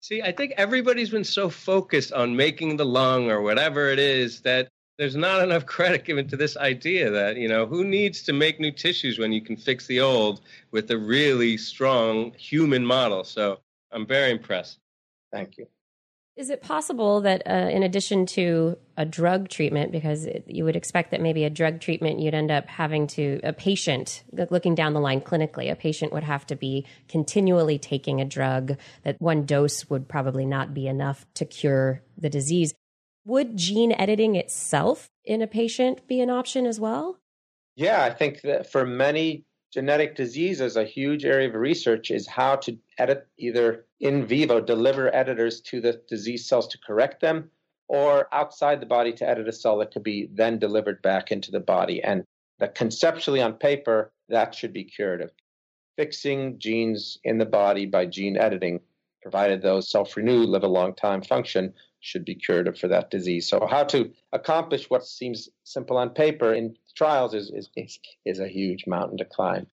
See, 0.00 0.22
I 0.22 0.32
think 0.32 0.52
everybody's 0.56 1.10
been 1.10 1.24
so 1.24 1.48
focused 1.48 2.12
on 2.12 2.36
making 2.36 2.76
the 2.76 2.84
lung 2.84 3.30
or 3.30 3.42
whatever 3.42 3.88
it 3.88 3.98
is 3.98 4.42
that 4.42 4.68
there's 4.98 5.16
not 5.16 5.42
enough 5.42 5.66
credit 5.76 6.04
given 6.04 6.28
to 6.28 6.36
this 6.36 6.56
idea 6.56 7.10
that, 7.10 7.36
you 7.36 7.48
know, 7.48 7.66
who 7.66 7.84
needs 7.84 8.22
to 8.22 8.32
make 8.32 8.60
new 8.60 8.70
tissues 8.70 9.18
when 9.18 9.32
you 9.32 9.40
can 9.40 9.56
fix 9.56 9.86
the 9.86 10.00
old 10.00 10.42
with 10.70 10.90
a 10.90 10.98
really 10.98 11.56
strong 11.56 12.32
human 12.34 12.84
model? 12.84 13.24
So 13.24 13.60
I'm 13.90 14.06
very 14.06 14.30
impressed. 14.30 14.78
Thank 15.32 15.58
you. 15.58 15.66
Is 16.36 16.50
it 16.50 16.60
possible 16.60 17.22
that, 17.22 17.42
uh, 17.46 17.70
in 17.72 17.82
addition 17.82 18.26
to 18.26 18.76
a 18.98 19.06
drug 19.06 19.48
treatment, 19.48 19.90
because 19.90 20.26
it, 20.26 20.44
you 20.46 20.64
would 20.64 20.76
expect 20.76 21.10
that 21.12 21.22
maybe 21.22 21.44
a 21.44 21.50
drug 21.50 21.80
treatment 21.80 22.20
you'd 22.20 22.34
end 22.34 22.50
up 22.50 22.68
having 22.68 23.06
to, 23.08 23.40
a 23.42 23.54
patient, 23.54 24.22
looking 24.50 24.74
down 24.74 24.92
the 24.92 25.00
line 25.00 25.22
clinically, 25.22 25.70
a 25.72 25.74
patient 25.74 26.12
would 26.12 26.24
have 26.24 26.46
to 26.48 26.54
be 26.54 26.84
continually 27.08 27.78
taking 27.78 28.20
a 28.20 28.26
drug, 28.26 28.76
that 29.02 29.18
one 29.18 29.46
dose 29.46 29.88
would 29.88 30.08
probably 30.08 30.44
not 30.44 30.74
be 30.74 30.86
enough 30.86 31.24
to 31.34 31.46
cure 31.46 32.02
the 32.18 32.28
disease. 32.28 32.74
Would 33.24 33.56
gene 33.56 33.92
editing 33.92 34.36
itself 34.36 35.08
in 35.24 35.40
a 35.40 35.46
patient 35.46 36.06
be 36.06 36.20
an 36.20 36.28
option 36.28 36.66
as 36.66 36.78
well? 36.78 37.18
Yeah, 37.76 38.04
I 38.04 38.10
think 38.10 38.42
that 38.42 38.70
for 38.70 38.84
many 38.84 39.46
genetic 39.76 40.16
diseases, 40.16 40.78
a 40.78 40.84
huge 40.84 41.26
area 41.26 41.46
of 41.46 41.54
research 41.54 42.10
is 42.10 42.26
how 42.26 42.56
to 42.56 42.78
edit 42.96 43.28
either 43.36 43.84
in 44.00 44.24
vivo, 44.24 44.58
deliver 44.58 45.14
editors 45.14 45.60
to 45.60 45.82
the 45.82 46.00
disease 46.08 46.46
cells 46.46 46.66
to 46.66 46.78
correct 46.78 47.20
them, 47.20 47.50
or 47.86 48.26
outside 48.32 48.80
the 48.80 48.86
body 48.86 49.12
to 49.12 49.28
edit 49.28 49.46
a 49.46 49.52
cell 49.52 49.76
that 49.76 49.92
could 49.92 50.02
be 50.02 50.30
then 50.32 50.58
delivered 50.58 51.02
back 51.02 51.30
into 51.30 51.50
the 51.50 51.60
body. 51.60 52.02
And 52.02 52.24
that 52.58 52.74
conceptually 52.74 53.42
on 53.42 53.52
paper, 53.52 54.10
that 54.30 54.54
should 54.54 54.72
be 54.72 54.82
curative. 54.82 55.28
Fixing 55.98 56.58
genes 56.58 57.18
in 57.24 57.36
the 57.36 57.44
body 57.44 57.84
by 57.84 58.06
gene 58.06 58.38
editing, 58.38 58.80
provided 59.20 59.60
those 59.60 59.90
self 59.90 60.16
renew, 60.16 60.44
live 60.44 60.64
a 60.64 60.68
long 60.68 60.94
time, 60.94 61.20
function, 61.20 61.74
should 62.06 62.24
be 62.24 62.36
curative 62.36 62.78
for 62.78 62.88
that 62.88 63.10
disease. 63.10 63.48
So, 63.48 63.66
how 63.66 63.84
to 63.84 64.10
accomplish 64.32 64.88
what 64.88 65.04
seems 65.04 65.48
simple 65.64 65.96
on 65.96 66.10
paper 66.10 66.54
in 66.54 66.76
trials 66.96 67.34
is, 67.34 67.50
is, 67.50 67.68
is, 67.76 67.98
is 68.24 68.38
a 68.38 68.48
huge 68.48 68.84
mountain 68.86 69.18
to 69.18 69.24
climb. 69.24 69.66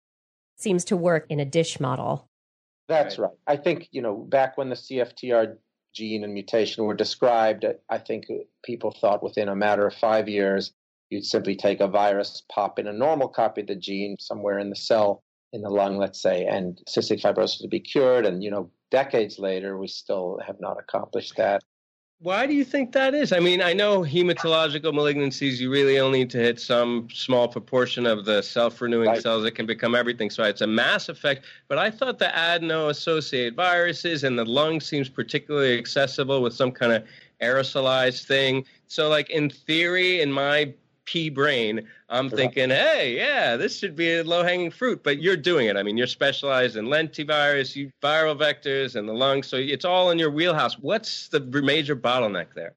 Seems 0.58 0.84
to 0.86 0.98
work 0.98 1.26
in 1.30 1.40
a 1.40 1.46
dish 1.46 1.80
model. 1.80 2.28
That's 2.88 3.18
Right. 3.18 3.28
right. 3.28 3.38
I 3.48 3.58
think, 3.58 3.88
you 3.92 4.02
know, 4.02 4.16
back 4.16 4.58
when 4.58 4.70
the 4.70 4.76
CFTR 4.76 5.58
gene 5.94 6.24
and 6.24 6.34
mutation 6.34 6.86
were 6.86 6.96
described, 6.96 7.66
I 7.90 7.98
think 8.00 8.26
people 8.64 8.92
thought 8.92 9.24
within 9.24 9.48
a 9.48 9.56
matter 9.56 9.86
of 9.86 9.94
five 9.94 10.28
years, 10.28 10.74
you'd 11.10 11.26
simply 11.26 11.56
take 11.56 11.80
a 11.82 11.88
virus, 11.88 12.42
pop 12.52 12.80
in 12.80 12.88
a 12.88 12.94
normal 12.94 13.30
copy 13.30 13.62
of 13.62 13.68
the 13.68 13.76
gene 13.76 14.18
somewhere 14.20 14.58
in 14.58 14.72
the 14.72 14.76
cell, 14.76 15.24
in 15.54 15.62
the 15.62 15.70
lung, 15.70 15.98
let's 15.98 16.20
say, 16.20 16.46
and 16.46 16.82
cystic 16.90 17.22
fibrosis 17.22 17.62
would 17.62 17.70
be 17.70 17.80
cured. 17.80 18.26
And, 18.26 18.44
you 18.44 18.50
know, 18.50 18.72
decades 18.90 19.38
later, 19.38 19.78
we 19.78 19.88
still 19.88 20.40
have 20.46 20.60
not 20.60 20.80
accomplished 20.80 21.38
that. 21.38 21.64
Why 22.20 22.48
do 22.48 22.54
you 22.54 22.64
think 22.64 22.94
that 22.94 23.14
is? 23.14 23.34
I 23.34 23.40
mean, 23.40 23.62
I 23.62 23.74
know 23.74 24.00
hematological 24.00 24.94
malignancies, 24.94 25.60
you 25.60 25.70
really 25.70 26.00
only 26.00 26.20
need 26.20 26.30
to 26.32 26.38
hit 26.38 26.58
some 26.58 27.10
small 27.12 27.50
proportion 27.50 28.06
of 28.06 28.24
the 28.24 28.42
self 28.42 28.80
renewing 28.80 29.10
Right. 29.10 29.22
cells 29.22 29.44
that 29.44 29.56
can 29.56 29.66
become 29.66 29.94
everything. 29.94 30.30
So 30.30 30.44
it's 30.44 30.62
a 30.62 30.68
mass 30.68 31.10
effect. 31.10 31.44
But 31.68 31.80
I 31.80 31.92
thought 31.92 32.20
the 32.20 32.30
adeno 32.34 32.88
associated 32.88 33.56
viruses 33.58 34.24
and 34.24 34.40
the 34.40 34.46
lung 34.46 34.80
seems 34.80 35.10
particularly 35.10 35.78
accessible 35.78 36.42
with 36.42 36.54
some 36.54 36.72
kind 36.72 36.94
of 36.94 37.04
aerosolized 37.42 38.24
thing. 38.26 38.66
So, 38.88 39.10
like, 39.10 39.30
in 39.30 39.50
theory, 39.50 40.22
in 40.22 40.32
my 40.32 40.74
pea 41.06 41.30
brain, 41.30 41.88
I'm 42.10 42.30
thinking, 42.30 42.70
hey, 42.70 43.16
yeah, 43.16 43.58
this 43.58 43.78
should 43.78 43.96
be 43.96 44.16
a 44.16 44.24
low 44.24 44.44
hanging 44.44 44.72
fruit. 44.72 45.04
But 45.04 45.22
you're 45.22 45.38
doing 45.38 45.68
it. 45.68 45.78
I 45.78 45.84
mean, 45.84 45.98
you're 45.98 46.08
specialized 46.08 46.76
in 46.76 46.86
lentivirus, 46.86 47.76
you 47.76 47.92
viral 48.02 48.38
vectors, 48.38 48.96
and 48.96 49.08
the 49.08 49.14
lungs. 49.14 49.48
So 49.48 49.58
it's 49.58 49.86
all 49.86 50.12
in 50.12 50.20
your 50.20 50.32
wheelhouse. 50.32 50.80
What's 50.80 51.30
the 51.30 51.40
major 51.40 51.96
bottleneck 51.96 52.54
there? 52.56 52.76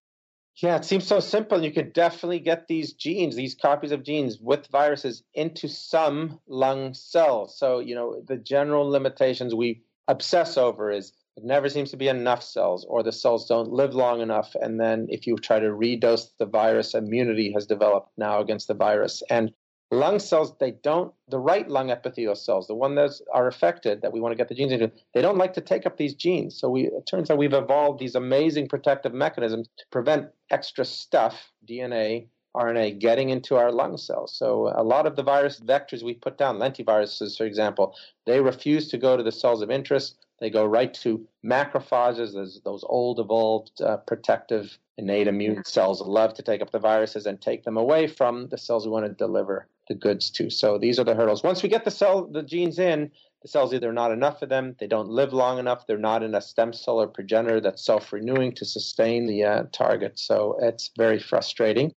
Yeah, 0.57 0.77
it 0.77 0.87
seems 0.87 1.07
so 1.07 1.21
simple. 1.21 1.63
You 1.63 1.71
could 1.71 1.93
definitely 1.93 2.39
get 2.39 2.67
these 2.67 2.95
genes, 2.95 3.37
these 3.37 3.55
copies 3.55 3.93
of 3.93 4.03
genes 4.03 4.39
with 4.41 4.67
viruses 4.69 5.23
into 5.35 5.69
some 5.69 6.41
lung 6.47 6.95
cells. 6.95 7.59
So, 7.59 7.81
you 7.81 7.95
know, 7.95 8.23
the 8.27 8.39
general 8.39 8.89
limitations 8.89 9.55
we 9.55 9.83
obsess 10.09 10.57
over 10.57 10.91
is 10.91 11.13
it 11.37 11.45
never 11.45 11.69
seems 11.69 11.91
to 11.91 11.97
be 11.97 12.09
enough 12.09 12.43
cells, 12.43 12.87
or 12.89 13.03
the 13.03 13.13
cells 13.13 13.47
don't 13.47 13.71
live 13.71 13.95
long 13.95 14.21
enough. 14.21 14.57
And 14.61 14.81
then 14.81 15.07
if 15.11 15.27
you 15.27 15.37
try 15.37 15.61
to 15.61 15.69
redose 15.69 16.31
the 16.39 16.47
virus, 16.47 16.95
immunity 16.95 17.53
has 17.53 17.67
developed 17.67 18.11
now 18.17 18.41
against 18.41 18.69
the 18.69 18.75
virus. 18.75 19.23
And 19.29 19.53
lung 19.91 20.19
cells, 20.19 20.55
they 20.59 20.73
don't, 20.83 21.13
the 21.29 21.39
right 21.39 21.69
lung 21.69 21.91
epithelial 21.91 22.35
cells, 22.35 22.67
the 22.67 22.75
one 22.75 22.95
that 22.95 23.11
are 23.35 23.47
affected 23.47 24.01
that 24.03 24.13
we 24.13 24.21
want 24.21 24.33
to 24.33 24.37
get 24.37 24.49
the 24.49 24.55
genes 24.55 24.73
into, 24.73 24.91
they 25.15 25.23
don't 25.23 25.39
like 25.39 25.53
to 25.55 25.61
take 25.61 25.85
up 25.85 25.99
these 25.99 26.15
genes. 26.15 26.59
So 26.59 26.71
we, 26.71 26.87
it 26.87 27.07
turns 27.07 27.31
out 27.31 27.39
we've 27.39 27.53
evolved 27.53 28.01
these 28.01 28.15
amazing 28.15 28.69
protective 28.69 29.13
mechanisms 29.13 29.69
to 29.79 29.85
prevent 29.91 30.29
extra 30.51 30.85
stuff, 30.85 31.53
DNA, 31.69 32.29
RNA, 32.57 32.99
getting 32.99 33.29
into 33.29 33.57
our 33.57 33.71
lung 33.71 33.99
cells. 33.99 34.35
So 34.35 34.73
a 34.75 34.83
lot 34.83 35.07
of 35.07 35.15
the 35.15 35.23
virus 35.23 35.61
vectors 35.61 36.03
we 36.03 36.15
put 36.15 36.39
down, 36.39 36.59
lentiviruses, 36.59 37.37
for 37.37 37.45
example, 37.45 37.95
they 38.25 38.41
refuse 38.41 38.89
to 38.89 38.99
go 38.99 39.17
to 39.17 39.23
the 39.23 39.33
cells 39.33 39.61
of 39.61 39.71
interest. 39.71 40.17
They 40.41 40.51
go 40.51 40.65
right 40.65 40.93
to 40.95 41.27
macrophages, 41.45 42.35
those, 42.35 42.61
those 42.65 42.85
old 42.85 43.21
evolved 43.21 43.81
uh, 43.81 43.99
protective 43.99 44.79
innate 44.99 45.29
immune 45.29 45.65
cells 45.65 45.99
that 45.99 46.09
love 46.09 46.35
to 46.35 46.43
take 46.43 46.63
up 46.63 46.71
the 46.71 46.79
viruses 46.79 47.27
and 47.27 47.41
take 47.41 47.65
them 47.65 47.77
away 47.77 48.07
from 48.07 48.49
the 48.49 48.59
cells 48.59 48.85
we 48.85 48.93
want 48.93 49.07
to 49.07 49.13
deliver 49.13 49.67
the 49.89 49.95
goods 49.95 50.31
to. 50.31 50.51
So 50.51 50.79
these 50.79 50.99
are 50.99 51.05
the 51.05 51.15
hurdles. 51.15 51.43
Once 51.43 51.63
we 51.63 51.69
get 51.69 51.85
the 51.85 51.91
cell, 51.91 52.27
the 52.27 52.43
genes 52.43 52.79
in, 52.79 53.11
the 53.43 53.49
cells 53.49 53.73
either 53.73 53.93
not 53.93 54.11
enough 54.11 54.43
of 54.43 54.49
them, 54.49 54.75
they 54.79 54.87
don't 54.87 55.09
live 55.09 55.33
long 55.33 55.59
enough, 55.59 55.87
they're 55.87 55.99
not 55.99 56.23
in 56.23 56.35
a 56.35 56.41
stem 56.41 56.73
cell 56.73 57.01
or 57.01 57.07
progenitor 57.07 57.61
that's 57.61 57.85
self-renewing 57.85 58.53
to 58.57 58.65
sustain 58.65 59.27
the 59.27 59.45
uh, 59.45 59.63
target. 59.73 60.19
So 60.19 60.59
it's 60.61 60.91
very 60.97 61.19
frustrating. 61.19 61.93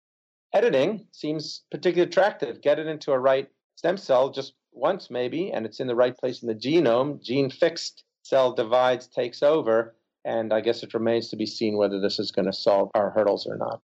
Editing 0.53 1.07
seems 1.11 1.63
particularly 1.71 2.09
attractive. 2.09 2.61
Get 2.61 2.79
it 2.79 2.87
into 2.87 3.11
a 3.11 3.19
right 3.19 3.49
stem 3.75 3.97
cell 3.97 4.29
just 4.29 4.53
once 4.71 5.09
maybe, 5.09 5.51
and 5.51 5.65
it's 5.65 5.79
in 5.79 5.87
the 5.87 5.95
right 5.95 6.17
place 6.17 6.41
in 6.41 6.47
the 6.47 6.55
genome. 6.55 7.21
Gene 7.23 7.49
fixed 7.49 8.03
cell 8.29 8.53
divides, 8.53 9.07
takes 9.07 9.41
over, 9.41 9.95
and 10.23 10.53
I 10.53 10.61
guess 10.61 10.83
it 10.83 10.93
remains 10.93 11.29
to 11.29 11.35
be 11.35 11.45
seen 11.47 11.77
whether 11.77 11.99
this 11.99 12.19
is 12.19 12.31
going 12.31 12.45
to 12.45 12.53
solve 12.53 12.91
our 12.93 13.09
hurdles 13.09 13.47
or 13.47 13.57
not. 13.57 13.81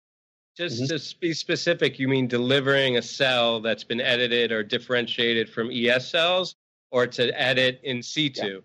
Just 0.56 0.82
Mhm. 0.82 0.88
to 1.12 1.20
be 1.20 1.34
specific, 1.34 2.00
you 2.00 2.08
mean 2.08 2.28
delivering 2.28 2.98
a 2.98 3.02
cell 3.02 3.60
that's 3.60 3.84
been 3.84 4.02
edited 4.02 4.52
or 4.52 4.64
differentiated 4.64 5.50
from 5.50 5.72
ES 5.72 6.10
cells, 6.10 6.56
or 6.92 7.06
to 7.08 7.24
edit 7.40 7.80
in 7.84 8.02
situ? 8.02 8.62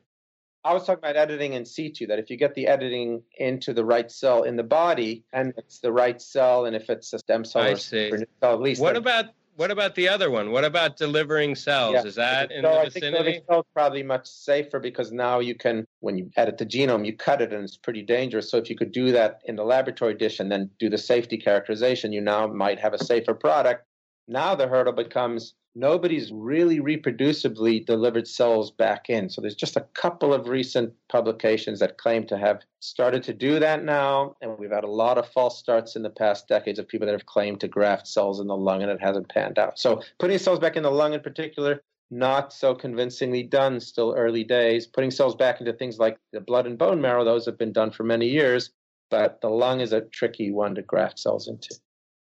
I 0.65 0.73
was 0.73 0.87
talking 0.87 1.01
about 1.01 1.17
editing 1.17 1.53
in 1.53 1.65
situ, 1.67 2.07
that 2.07 2.19
if 2.19 2.31
you 2.31 2.37
get 2.37 2.55
the 2.55 2.67
editing 2.67 3.23
into 3.39 3.75
the 3.75 3.85
right 3.85 4.11
cell 4.11 4.45
in 4.45 4.57
the 4.57 4.63
body, 4.63 5.25
and 5.33 5.53
it's 5.59 5.81
the 5.81 5.93
right 5.93 6.21
cell, 6.23 6.65
and 6.65 6.75
if 6.75 6.89
it's 6.89 7.13
a 7.13 7.19
stem 7.19 7.45
cell 7.45 7.63
I 7.63 7.73
or 7.73 7.77
see. 7.77 8.11
cell, 8.41 8.55
at 8.55 8.61
least. 8.61 8.81
What 8.81 8.97
about 8.97 9.27
what 9.57 9.71
about 9.71 9.95
the 9.95 10.09
other 10.09 10.31
one? 10.31 10.51
What 10.51 10.65
about 10.65 10.97
delivering 10.97 11.55
cells? 11.55 11.95
Yeah. 11.95 12.05
Is 12.05 12.15
that 12.17 12.51
in 12.51 12.63
so 12.65 12.71
the 12.71 12.79
I 12.79 12.83
think 12.83 12.95
vicinity? 12.95 13.43
cells 13.49 13.67
probably 13.73 14.03
much 14.03 14.27
safer 14.27 14.81
because 14.81 15.13
now 15.13 15.39
you 15.41 15.55
can, 15.55 15.87
when 16.01 16.19
you 16.19 16.31
edit 16.37 16.59
the 16.59 16.67
genome, 16.67 17.07
you 17.07 17.17
cut 17.17 17.41
it 17.41 17.53
and 17.53 17.63
it's 17.63 17.77
pretty 17.77 18.03
dangerous. 18.03 18.51
So 18.51 18.57
if 18.59 18.69
you 18.69 18.77
could 18.77 18.93
do 18.93 19.13
that 19.13 19.41
in 19.45 19.57
the 19.57 19.65
laboratory 19.65 20.15
dish 20.15 20.41
and 20.41 20.51
then 20.51 20.71
do 20.79 20.89
the 20.89 20.99
safety 20.99 21.39
characterization, 21.39 22.13
you 22.13 22.21
now 22.21 22.47
might 22.47 22.79
have 22.81 22.95
a 22.95 23.05
safer 23.05 23.35
product. 23.35 23.87
Now 24.27 24.55
the 24.55 24.67
hurdle 24.67 24.93
becomes 24.93 25.55
nobody's 25.75 26.31
really 26.33 26.81
reproducibly 26.81 27.85
delivered 27.85 28.29
cells 28.29 28.71
back 28.71 29.11
in. 29.11 29.29
So 29.29 29.41
there's 29.41 29.55
just 29.55 29.77
a 29.77 29.87
couple 29.95 30.33
of 30.33 30.49
recent 30.49 30.93
publications 31.09 31.81
that 31.81 31.99
claim 31.99 32.27
to 32.29 32.39
have 32.39 32.63
started 32.81 33.23
to 33.25 33.33
do 33.33 33.59
that 33.59 33.85
now. 33.85 34.37
And 34.41 34.57
we've 34.59 34.71
had 34.71 34.85
a 34.85 34.91
lot 34.91 35.19
of 35.19 35.29
false 35.29 35.59
starts 35.59 35.97
in 35.97 36.03
the 36.03 36.11
past 36.11 36.47
decades 36.49 36.79
of 36.79 36.87
people 36.87 37.07
that 37.07 37.13
have 37.13 37.27
claimed 37.27 37.61
to 37.61 37.69
graft 37.69 38.07
cells 38.07 38.41
in 38.41 38.47
the 38.47 38.57
lung 38.57 38.83
and 38.83 38.91
it 38.91 39.01
hasn't 39.01 39.29
panned 39.29 39.59
out. 39.59 39.79
So 39.79 40.03
putting 40.19 40.39
cells 40.39 40.61
back 40.61 40.77
in 40.77 40.83
the 40.83 40.91
lung 40.91 41.13
in 41.13 41.21
particular, 41.21 41.83
not 42.11 42.53
so 42.53 42.75
convincingly 42.75 43.43
done, 43.43 43.81
still 43.81 44.15
early 44.17 44.45
days. 44.45 44.87
Putting 44.87 45.11
cells 45.11 45.35
back 45.35 45.61
into 45.61 45.73
things 45.73 45.99
like 45.99 46.19
the 46.33 46.41
blood 46.41 46.67
and 46.67 46.79
bone 46.79 47.01
marrow, 47.01 47.25
those 47.25 47.47
have 47.47 47.59
been 47.59 47.73
done 47.73 47.91
for 47.91 48.05
many 48.05 48.29
years, 48.29 48.71
but 49.11 49.41
the 49.41 49.49
lung 49.49 49.81
is 49.81 49.93
a 49.93 50.03
tricky 50.03 50.53
one 50.53 50.77
to 50.77 50.83
graft 50.83 51.19
cells 51.19 51.49
into. 51.49 51.75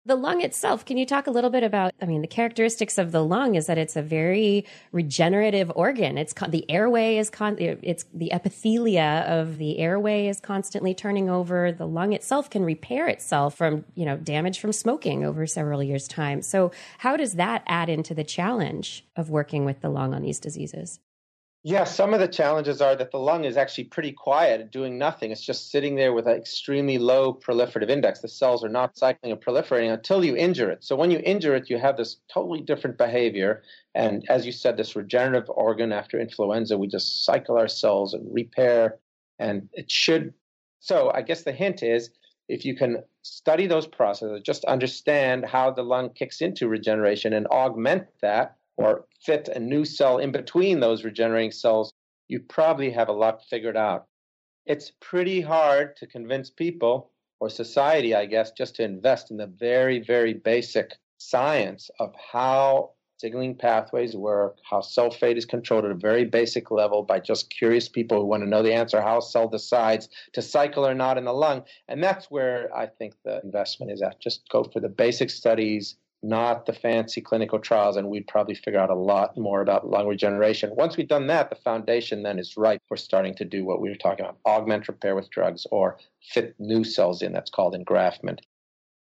The 0.07 0.15
lung 0.15 0.41
itself, 0.41 0.85
can 0.85 0.99
you 0.99 1.05
talk 1.05 1.27
a 1.27 1.33
little 1.33 1.51
bit 1.51 1.65
about? 1.65 1.93
I 2.01 2.07
mean, 2.07 2.21
the 2.21 2.29
characteristics 2.29 2.97
of 2.97 3.11
the 3.11 3.25
lung 3.25 3.57
is 3.57 3.67
that 3.67 3.77
it's 3.77 3.97
a 3.97 4.03
very 4.03 4.65
regenerative 4.93 5.73
organ. 5.75 6.17
It's 6.17 6.33
the 6.33 6.65
airway 6.71 7.17
is 7.17 7.29
con, 7.29 7.57
it's 7.59 8.05
the 8.15 8.31
epithelia 8.33 9.27
of 9.27 9.59
the 9.59 9.81
airway 9.81 10.29
is 10.29 10.39
constantly 10.39 10.95
turning 10.95 11.29
over. 11.29 11.73
The 11.73 11.89
lung 11.89 12.13
itself 12.13 12.49
can 12.49 12.65
repair 12.65 13.09
itself 13.09 13.57
from 13.57 13.85
you 13.97 14.05
know 14.05 14.17
damage 14.17 14.61
from 14.61 14.73
smoking 14.73 15.25
over 15.25 15.45
several 15.45 15.83
years' 15.83 16.07
time. 16.07 16.41
So, 16.41 16.71
how 16.99 17.17
does 17.17 17.33
that 17.33 17.65
add 17.67 17.89
into 17.89 18.15
the 18.15 18.23
challenge 18.23 19.05
of 19.17 19.29
working 19.29 19.65
with 19.65 19.81
the 19.81 19.89
lung 19.89 20.15
on 20.15 20.23
these 20.23 20.39
diseases? 20.39 21.01
Yeah, 21.69 21.83
some 21.83 22.15
of 22.15 22.21
the 22.21 22.29
challenges 22.29 22.81
are 22.81 22.95
that 22.95 23.11
the 23.11 23.19
lung 23.19 23.45
is 23.45 23.57
actually 23.57 23.85
pretty 23.85 24.13
quiet, 24.13 24.71
doing 24.71 24.99
nothing. 24.99 25.33
It's 25.33 25.45
just 25.45 25.73
sitting 25.73 25.97
there 25.97 26.13
with 26.13 26.29
an 26.29 26.37
extremely 26.37 26.97
low 26.97 27.35
proliferative 27.35 27.91
index. 27.91 28.21
The 28.21 28.29
cells 28.29 28.63
are 28.63 28.69
not 28.69 28.97
cycling 28.97 29.33
or 29.33 29.37
proliferating 29.37 29.93
until 29.93 30.25
you 30.25 30.37
injure 30.37 30.71
it. 30.71 30.85
So 30.85 30.95
when 30.95 31.11
you 31.11 31.19
injure 31.25 31.57
it, 31.57 31.69
you 31.69 31.77
have 31.79 31.97
this 31.97 32.19
totally 32.33 32.61
different 32.61 32.97
behavior. 32.97 33.65
And 33.97 34.25
as 34.29 34.47
you 34.47 34.53
said, 34.53 34.77
this 34.77 34.95
regenerative 34.95 35.51
organ 35.51 35.91
after 35.91 36.21
influenza, 36.21 36.79
we 36.79 36.87
just 36.87 37.25
cycle 37.25 37.59
our 37.59 37.67
cells 37.67 38.15
and 38.15 38.33
repair. 38.33 38.99
And 39.41 39.69
it 39.73 39.91
should. 39.91 40.35
So 40.79 41.11
I 41.13 41.23
guess 41.23 41.43
the 41.43 41.51
hint 41.51 41.83
is 41.83 42.11
if 42.49 42.65
you 42.65 42.77
can 42.77 43.03
study 43.23 43.67
those 43.67 43.89
processes, 43.89 44.41
just 44.45 44.65
understand 44.67 45.45
how 45.45 45.73
the 45.73 45.83
lung 45.83 46.11
kicks 46.11 46.41
into 46.41 46.69
regeneration 46.69 47.33
and 47.33 47.49
augment 47.49 48.07
that 48.23 48.56
or 48.77 49.07
fit 49.25 49.49
a 49.49 49.59
new 49.59 49.85
cell 49.85 50.19
in 50.19 50.33
between 50.33 50.81
those 50.81 51.05
regenerating 51.05 51.53
cells, 51.53 51.93
you 52.29 52.41
probably 52.41 52.91
have 52.91 53.09
a 53.09 53.13
lot 53.13 53.43
figured 53.49 53.77
out. 53.77 54.07
It's 54.67 54.93
pretty 55.01 55.41
hard 55.41 55.97
to 55.97 56.07
convince 56.07 56.51
people 56.51 57.13
or 57.41 57.49
society, 57.49 58.15
I 58.15 58.27
guess, 58.27 58.51
just 58.53 58.77
to 58.77 58.83
invest 58.83 59.31
in 59.31 59.37
the 59.37 59.47
very, 59.47 60.01
very 60.01 60.35
basic 60.35 60.93
science 61.19 61.91
of 62.01 62.13
how 62.33 62.91
signaling 63.19 63.57
pathways 63.57 64.15
work, 64.15 64.59
how 64.69 64.81
cell 64.81 65.11
fate 65.11 65.39
is 65.39 65.47
controlled 65.47 65.85
at 65.85 65.91
a 65.91 65.95
very 65.95 66.25
basic 66.25 66.71
level 66.71 67.03
by 67.03 67.19
just 67.19 67.49
curious 67.51 67.89
people 67.89 68.21
who 68.21 68.27
want 68.27 68.43
to 68.43 68.49
know 68.49 68.63
the 68.63 68.75
answer 68.75 69.01
how 69.01 69.19
a 69.19 69.23
cell 69.23 69.49
decides 69.49 70.09
to 70.33 70.43
cycle 70.43 70.87
or 70.87 70.95
not 70.95 71.17
in 71.17 71.25
the 71.25 71.33
lung. 71.33 71.63
And 71.89 72.03
that's 72.03 72.31
where 72.31 72.75
I 72.77 72.87
think 72.87 73.15
the 73.25 73.41
investment 73.43 73.93
is 73.93 74.03
at. 74.03 74.21
Just 74.21 74.49
go 74.51 74.65
for 74.65 74.81
the 74.81 74.89
basic 74.89 75.31
studies, 75.31 75.97
not 76.29 76.67
the 76.67 76.73
fancy 76.73 77.21
clinical 77.21 77.59
trials, 77.59 77.97
and 77.97 78.09
we'd 78.09 78.27
probably 78.27 78.55
figure 78.55 78.81
out 78.81 78.91
a 78.91 78.95
lot 78.95 79.37
more 79.37 79.61
about 79.61 79.89
lung 79.89 80.07
regeneration. 80.07 80.75
Once 80.75 80.97
we've 80.97 81.09
done 81.09 81.27
that, 81.29 81.51
the 81.51 81.57
foundation 81.57 82.23
then 82.23 82.39
is 82.39 82.57
right 82.57 82.81
for 82.89 82.97
starting 82.97 83.35
to 83.37 83.45
do 83.45 83.65
what 83.65 83.81
we 83.81 83.89
were 83.89 83.97
talking 83.97 84.25
about 84.25 84.39
augment 84.47 84.89
repair 84.89 85.15
with 85.15 85.31
drugs 85.31 85.67
or 85.71 85.99
fit 86.33 86.55
new 86.59 86.85
cells 86.85 87.23
in. 87.23 87.33
That's 87.33 87.51
called 87.51 87.75
engraftment. 87.75 88.41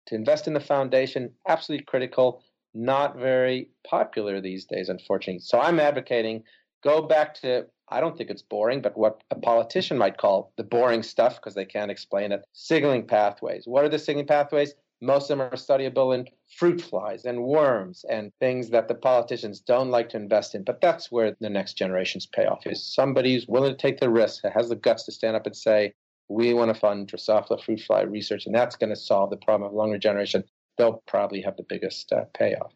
To 0.07 0.15
invest 0.15 0.47
in 0.47 0.53
the 0.53 0.59
foundation, 0.59 1.31
absolutely 1.47 1.85
critical, 1.85 2.43
not 2.73 3.17
very 3.17 3.69
popular 3.87 4.41
these 4.41 4.65
days, 4.65 4.89
unfortunately. 4.89 5.39
So 5.39 5.59
I'm 5.59 5.79
advocating 5.79 6.43
go 6.83 7.01
back 7.01 7.33
to 7.35 7.65
I 7.89 7.99
don't 7.99 8.17
think 8.17 8.29
it's 8.29 8.41
boring, 8.41 8.81
but 8.81 8.97
what 8.97 9.21
a 9.29 9.35
politician 9.35 9.97
might 9.97 10.17
call 10.17 10.51
the 10.57 10.63
boring 10.63 11.03
stuff 11.03 11.35
because 11.35 11.53
they 11.53 11.65
can't 11.65 11.91
explain 11.91 12.31
it. 12.31 12.43
Signaling 12.53 13.05
pathways. 13.05 13.63
What 13.65 13.83
are 13.85 13.89
the 13.89 13.99
signaling 13.99 14.25
pathways? 14.25 14.73
Most 15.03 15.29
of 15.29 15.37
them 15.37 15.41
are 15.41 15.57
studyable 15.57 16.15
in 16.15 16.29
fruit 16.57 16.81
flies 16.81 17.25
and 17.25 17.43
worms 17.43 18.05
and 18.09 18.31
things 18.39 18.69
that 18.69 18.87
the 18.87 18.95
politicians 18.95 19.59
don't 19.59 19.91
like 19.91 20.07
to 20.09 20.17
invest 20.17 20.55
in. 20.55 20.63
But 20.63 20.79
that's 20.79 21.11
where 21.11 21.35
the 21.41 21.49
next 21.49 21.73
generation's 21.73 22.25
payoff 22.25 22.65
is. 22.65 22.81
Somebody 22.95 23.33
who's 23.33 23.45
willing 23.45 23.73
to 23.73 23.77
take 23.77 23.99
the 23.99 24.09
risk, 24.09 24.43
that 24.43 24.53
has 24.53 24.69
the 24.69 24.77
guts 24.77 25.03
to 25.05 25.11
stand 25.11 25.35
up 25.35 25.45
and 25.45 25.55
say, 25.55 25.93
we 26.29 26.53
want 26.53 26.73
to 26.73 26.79
fund 26.79 27.11
Drosophila 27.11 27.61
fruit 27.61 27.81
fly 27.81 28.01
research, 28.03 28.45
and 28.45 28.55
that's 28.55 28.77
going 28.77 28.91
to 28.91 28.95
solve 28.95 29.29
the 29.29 29.37
problem 29.37 29.69
of 29.69 29.75
lung 29.75 29.91
regeneration. 29.91 30.45
They'll 30.77 31.03
probably 31.05 31.41
have 31.41 31.57
the 31.57 31.65
biggest 31.67 32.13
uh, 32.13 32.23
payoff. 32.33 32.71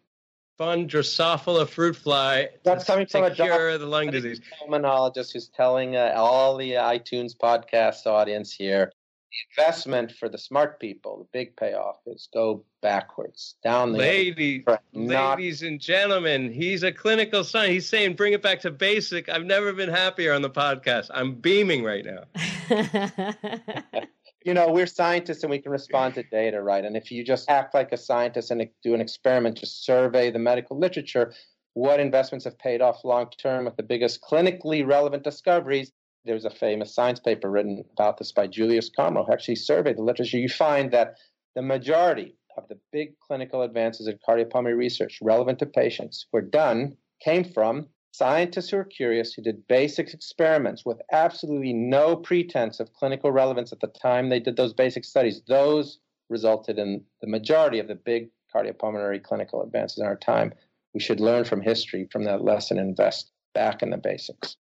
Fund 0.58 0.90
Drosophila 0.90 1.70
fruit 1.70 1.96
fly. 1.96 2.50
That's 2.66 2.84
coming 2.84 3.06
from 3.06 3.24
a 3.24 3.32
cure 3.34 3.78
the 3.78 3.86
lung 3.86 4.12
disease. 4.12 4.42
Pulmonologist 4.62 5.32
who's 5.32 5.48
telling 5.48 5.96
uh, 5.96 6.14
all 6.18 6.58
the 6.58 6.74
iTunes 6.74 7.38
podcast 7.38 8.06
audience 8.06 8.52
here 8.52 8.92
the 9.32 9.62
investment 9.62 10.12
for 10.12 10.30
the 10.30 10.38
smart 10.38 10.80
people, 10.80 11.20
the 11.20 11.28
big 11.32 11.56
payoff 11.56 11.98
is 12.06 12.30
go 12.34 12.64
backwards, 12.82 13.56
down 13.64 13.92
the 13.92 13.98
ladies, 13.98 14.64
not... 14.94 15.38
ladies 15.38 15.64
and 15.64 15.80
gentlemen. 15.80 16.52
He's 16.52 16.84
a 16.84 16.92
clinical 16.92 17.44
scientist. 17.44 17.74
He's 17.74 17.90
saying 17.90 18.16
bring 18.16 18.34
it 18.34 18.42
back 18.42 18.62
to 18.62 18.72
basic. 18.72 19.30
I've 19.30 19.46
never 19.46 19.74
been 19.74 19.90
happier 19.90 20.34
on 20.34 20.42
the 20.42 20.50
podcast. 20.50 21.10
I'm 21.14 21.36
beaming 21.36 21.84
right 21.84 22.06
now. 22.06 22.24
you 24.46 24.54
know, 24.54 24.72
we're 24.72 24.88
scientists 24.88 25.44
and 25.44 25.50
we 25.50 25.60
can 25.60 25.72
respond 25.72 26.16
to 26.16 26.24
data, 26.24 26.62
right? 26.62 26.86
And 26.86 26.96
if 26.96 27.12
you 27.12 27.24
just 27.24 27.50
act 27.50 27.74
like 27.74 27.92
a 27.92 27.98
scientist 27.98 28.52
and 28.52 28.68
do 28.84 28.94
an 28.94 29.02
experiment, 29.02 29.58
just 29.58 29.86
survey 29.86 30.32
the 30.32 30.40
medical 30.40 30.80
literature, 30.80 31.34
what 31.74 32.00
investments 32.00 32.46
have 32.46 32.58
paid 32.58 32.82
off 32.82 33.04
long 33.04 33.30
term 33.38 33.66
with 33.66 33.76
the 33.76 33.84
biggest 33.84 34.22
clinically 34.22 34.88
relevant 34.88 35.24
discoveries 35.24 35.92
there's 36.28 36.46
a 36.46 36.50
famous 36.50 36.94
science 36.94 37.20
paper 37.20 37.50
written 37.50 37.84
about 37.94 38.18
this 38.18 38.32
by 38.32 38.48
Julius 38.48 38.90
Comro, 38.90 39.26
who 39.26 39.34
actually 39.34 39.56
surveyed 39.56 39.98
the 39.98 40.04
literature. 40.04 40.38
You 40.38 40.50
find 40.50 40.92
that 40.92 41.16
the 41.56 41.62
majority 41.62 42.36
of 42.58 42.68
the 42.68 42.78
big 42.92 43.18
clinical 43.20 43.62
advances 43.62 44.08
in 44.08 44.20
cardiopulmonary 44.28 44.78
research 44.78 45.20
relevant 45.22 45.60
to 45.60 45.66
patients 45.66 46.28
were 46.32 46.42
done, 46.42 46.98
came 47.24 47.44
from 47.44 47.88
scientists 48.12 48.70
who 48.70 48.78
were 48.78 48.84
curious, 48.84 49.34
who 49.34 49.42
did 49.42 49.68
basic 49.68 50.14
experiments 50.14 50.86
with 50.86 51.00
absolutely 51.12 51.74
no 51.74 52.16
pretense 52.16 52.80
of 52.80 52.94
clinical 52.94 53.32
relevance 53.32 53.72
at 53.72 53.80
the 53.80 53.88
time 53.88 54.30
they 54.30 54.40
did 54.40 54.58
those 54.58 54.74
basic 54.74 55.06
studies. 55.06 55.42
Those 55.48 56.00
resulted 56.30 56.78
in 56.80 57.04
the 57.22 57.28
majority 57.28 57.80
of 57.80 57.88
the 57.88 57.96
big 57.96 58.30
cardiopulmonary 58.54 59.22
clinical 59.24 59.62
advances 59.62 60.00
in 60.00 60.06
our 60.06 60.16
time. 60.16 60.54
We 60.94 61.00
should 61.00 61.20
learn 61.20 61.46
from 61.46 61.62
history 61.62 62.08
from 62.12 62.24
that 62.24 62.44
lesson 62.44 62.80
and 62.80 62.90
invest 62.90 63.32
back 63.54 63.82
in 63.82 63.92
the 63.92 63.98
basics. 63.98 64.58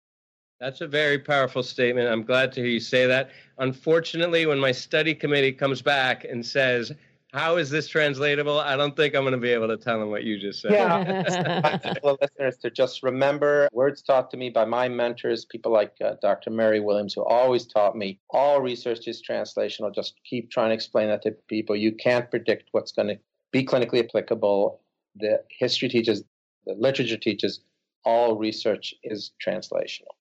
That's 0.60 0.80
a 0.80 0.86
very 0.86 1.18
powerful 1.18 1.62
statement. 1.62 2.08
I'm 2.08 2.22
glad 2.22 2.52
to 2.52 2.60
hear 2.60 2.70
you 2.70 2.80
say 2.80 3.06
that. 3.06 3.30
Unfortunately, 3.58 4.46
when 4.46 4.58
my 4.58 4.72
study 4.72 5.14
committee 5.14 5.52
comes 5.52 5.82
back 5.82 6.24
and 6.24 6.44
says, 6.44 6.92
how 7.34 7.56
is 7.56 7.68
this 7.68 7.88
translatable? 7.88 8.60
I 8.60 8.76
don't 8.76 8.94
think 8.94 9.16
I'm 9.16 9.22
going 9.22 9.32
to 9.32 9.38
be 9.38 9.50
able 9.50 9.66
to 9.66 9.76
tell 9.76 9.98
them 9.98 10.08
what 10.10 10.22
you 10.22 10.38
just 10.38 10.62
said. 10.62 10.70
Yeah. 10.70 11.84
listeners 12.20 12.56
to 12.58 12.70
just 12.70 13.02
remember 13.02 13.68
words 13.72 14.02
taught 14.02 14.30
to 14.30 14.36
me 14.36 14.50
by 14.50 14.64
my 14.64 14.88
mentors, 14.88 15.44
people 15.44 15.72
like 15.72 15.94
uh, 16.02 16.14
Dr. 16.22 16.50
Mary 16.50 16.78
Williams, 16.78 17.12
who 17.12 17.24
always 17.24 17.66
taught 17.66 17.96
me 17.96 18.20
all 18.30 18.60
research 18.60 19.08
is 19.08 19.20
translational. 19.20 19.92
Just 19.92 20.14
keep 20.24 20.48
trying 20.52 20.68
to 20.68 20.74
explain 20.74 21.08
that 21.08 21.22
to 21.22 21.32
people. 21.48 21.74
You 21.74 21.90
can't 21.90 22.30
predict 22.30 22.68
what's 22.70 22.92
going 22.92 23.08
to 23.08 23.18
be 23.50 23.66
clinically 23.66 24.04
applicable. 24.04 24.80
The 25.16 25.42
history 25.50 25.88
teaches, 25.88 26.22
the 26.66 26.74
literature 26.74 27.16
teaches, 27.16 27.60
all 28.04 28.36
research 28.36 28.94
is 29.02 29.32
translational. 29.44 30.14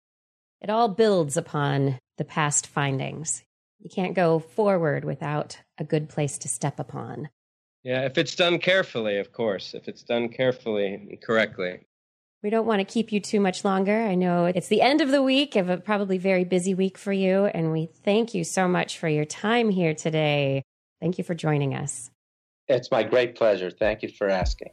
It 0.63 0.69
all 0.69 0.87
builds 0.87 1.35
upon 1.35 1.99
the 2.17 2.23
past 2.23 2.67
findings. 2.67 3.43
You 3.79 3.89
can't 3.89 4.15
go 4.15 4.39
forward 4.39 5.03
without 5.03 5.59
a 5.77 5.83
good 5.83 6.07
place 6.07 6.37
to 6.37 6.47
step 6.47 6.79
upon. 6.79 7.29
Yeah, 7.83 8.05
if 8.05 8.17
it's 8.17 8.33
done 8.33 8.59
carefully, 8.59 9.17
of 9.17 9.33
course, 9.33 9.73
if 9.73 9.89
it's 9.89 10.03
done 10.03 10.29
carefully 10.29 10.93
and 10.93 11.21
correctly. 11.21 11.81
We 12.41 12.49
don't 12.49 12.65
want 12.65 12.79
to 12.79 12.85
keep 12.85 13.11
you 13.11 13.19
too 13.19 13.41
much 13.41 13.65
longer. 13.65 14.03
I 14.03 14.15
know 14.15 14.45
it's 14.45 14.69
the 14.69 14.81
end 14.81 15.01
of 15.01 15.11
the 15.11 15.21
week, 15.21 15.57
of 15.57 15.69
a 15.69 15.77
probably 15.77 16.17
very 16.17 16.45
busy 16.45 16.73
week 16.73 16.97
for 16.97 17.11
you, 17.11 17.45
and 17.45 17.73
we 17.73 17.89
thank 18.03 18.33
you 18.33 18.45
so 18.45 18.69
much 18.69 18.97
for 18.97 19.09
your 19.09 19.25
time 19.25 19.69
here 19.69 19.93
today. 19.93 20.63
Thank 21.01 21.17
you 21.17 21.25
for 21.25 21.35
joining 21.35 21.75
us. 21.75 22.09
It's 22.69 22.89
my 22.89 23.03
great 23.03 23.35
pleasure. 23.35 23.69
Thank 23.69 24.01
you 24.01 24.09
for 24.09 24.29
asking. 24.29 24.71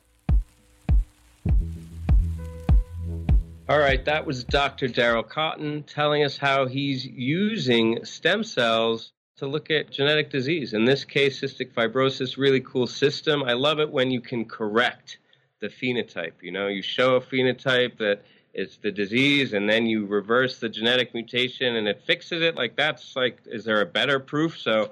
All 3.70 3.78
right, 3.78 4.04
that 4.06 4.26
was 4.26 4.42
Dr. 4.42 4.88
Daryl 4.88 5.26
Cotton 5.26 5.84
telling 5.84 6.24
us 6.24 6.36
how 6.36 6.66
he's 6.66 7.06
using 7.06 8.04
stem 8.04 8.42
cells 8.42 9.12
to 9.36 9.46
look 9.46 9.70
at 9.70 9.92
genetic 9.92 10.28
disease. 10.28 10.74
In 10.74 10.86
this 10.86 11.04
case, 11.04 11.40
cystic 11.40 11.72
fibrosis, 11.72 12.36
really 12.36 12.58
cool 12.58 12.88
system. 12.88 13.44
I 13.44 13.52
love 13.52 13.78
it 13.78 13.88
when 13.88 14.10
you 14.10 14.20
can 14.20 14.44
correct 14.46 15.18
the 15.60 15.68
phenotype. 15.68 16.32
You 16.42 16.50
know, 16.50 16.66
you 16.66 16.82
show 16.82 17.14
a 17.14 17.20
phenotype 17.20 17.98
that 17.98 18.22
it's 18.52 18.78
the 18.78 18.90
disease 18.90 19.52
and 19.52 19.70
then 19.70 19.86
you 19.86 20.04
reverse 20.04 20.58
the 20.58 20.68
genetic 20.68 21.14
mutation 21.14 21.76
and 21.76 21.86
it 21.86 22.02
fixes 22.04 22.42
it. 22.42 22.56
Like 22.56 22.74
that's 22.74 23.14
like, 23.14 23.38
is 23.46 23.64
there 23.64 23.82
a 23.82 23.86
better 23.86 24.18
proof? 24.18 24.58
So, 24.58 24.90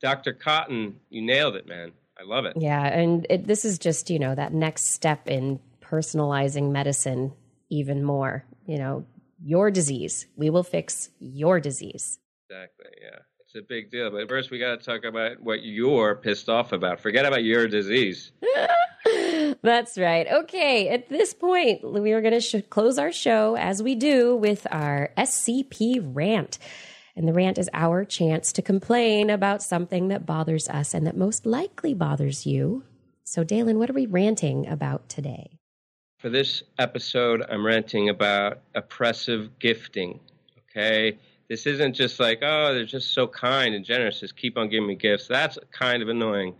Dr. 0.00 0.32
Cotton, 0.32 0.98
you 1.10 1.20
nailed 1.20 1.56
it, 1.56 1.68
man. 1.68 1.92
I 2.18 2.22
love 2.22 2.46
it. 2.46 2.54
Yeah, 2.56 2.86
and 2.86 3.26
it, 3.28 3.46
this 3.46 3.66
is 3.66 3.78
just, 3.78 4.08
you 4.08 4.18
know, 4.18 4.34
that 4.34 4.54
next 4.54 4.94
step 4.94 5.28
in 5.28 5.60
personalizing 5.82 6.72
medicine 6.72 7.34
even 7.74 8.02
more. 8.02 8.44
You 8.66 8.78
know, 8.78 9.06
your 9.42 9.70
disease. 9.70 10.26
We 10.36 10.50
will 10.50 10.62
fix 10.62 11.10
your 11.18 11.60
disease. 11.60 12.18
Exactly. 12.48 12.86
Yeah. 13.02 13.18
It's 13.40 13.54
a 13.54 13.62
big 13.62 13.90
deal. 13.90 14.10
But 14.10 14.28
first, 14.28 14.50
we 14.50 14.58
got 14.58 14.80
to 14.80 14.84
talk 14.84 15.04
about 15.04 15.40
what 15.40 15.62
you're 15.62 16.16
pissed 16.16 16.48
off 16.48 16.72
about. 16.72 17.00
Forget 17.00 17.24
about 17.24 17.44
your 17.44 17.68
disease. 17.68 18.32
That's 19.62 19.98
right. 19.98 20.26
Okay, 20.26 20.88
at 20.88 21.08
this 21.08 21.34
point, 21.34 21.84
we 21.84 22.12
are 22.12 22.20
going 22.20 22.34
to 22.34 22.40
sh- 22.40 22.56
close 22.68 22.98
our 22.98 23.12
show 23.12 23.56
as 23.56 23.82
we 23.82 23.94
do 23.94 24.36
with 24.36 24.66
our 24.70 25.10
SCP 25.16 26.00
rant. 26.14 26.58
And 27.16 27.28
the 27.28 27.32
rant 27.32 27.58
is 27.58 27.70
our 27.72 28.04
chance 28.04 28.52
to 28.52 28.62
complain 28.62 29.30
about 29.30 29.62
something 29.62 30.08
that 30.08 30.26
bothers 30.26 30.68
us 30.68 30.94
and 30.94 31.06
that 31.06 31.16
most 31.16 31.46
likely 31.46 31.94
bothers 31.94 32.46
you. 32.46 32.82
So, 33.22 33.44
Dalen, 33.44 33.78
what 33.78 33.88
are 33.88 33.94
we 33.94 34.06
ranting 34.06 34.66
about 34.66 35.08
today? 35.08 35.60
For 36.24 36.30
this 36.30 36.62
episode, 36.78 37.44
I'm 37.50 37.66
ranting 37.66 38.08
about 38.08 38.60
oppressive 38.74 39.58
gifting. 39.58 40.20
Okay? 40.70 41.18
This 41.50 41.66
isn't 41.66 41.92
just 41.92 42.18
like, 42.18 42.38
oh, 42.40 42.72
they're 42.72 42.86
just 42.86 43.12
so 43.12 43.26
kind 43.28 43.74
and 43.74 43.84
generous, 43.84 44.20
just 44.20 44.34
keep 44.34 44.56
on 44.56 44.70
giving 44.70 44.88
me 44.88 44.94
gifts. 44.94 45.28
That's 45.28 45.58
kind 45.70 46.02
of 46.02 46.08
annoying 46.08 46.54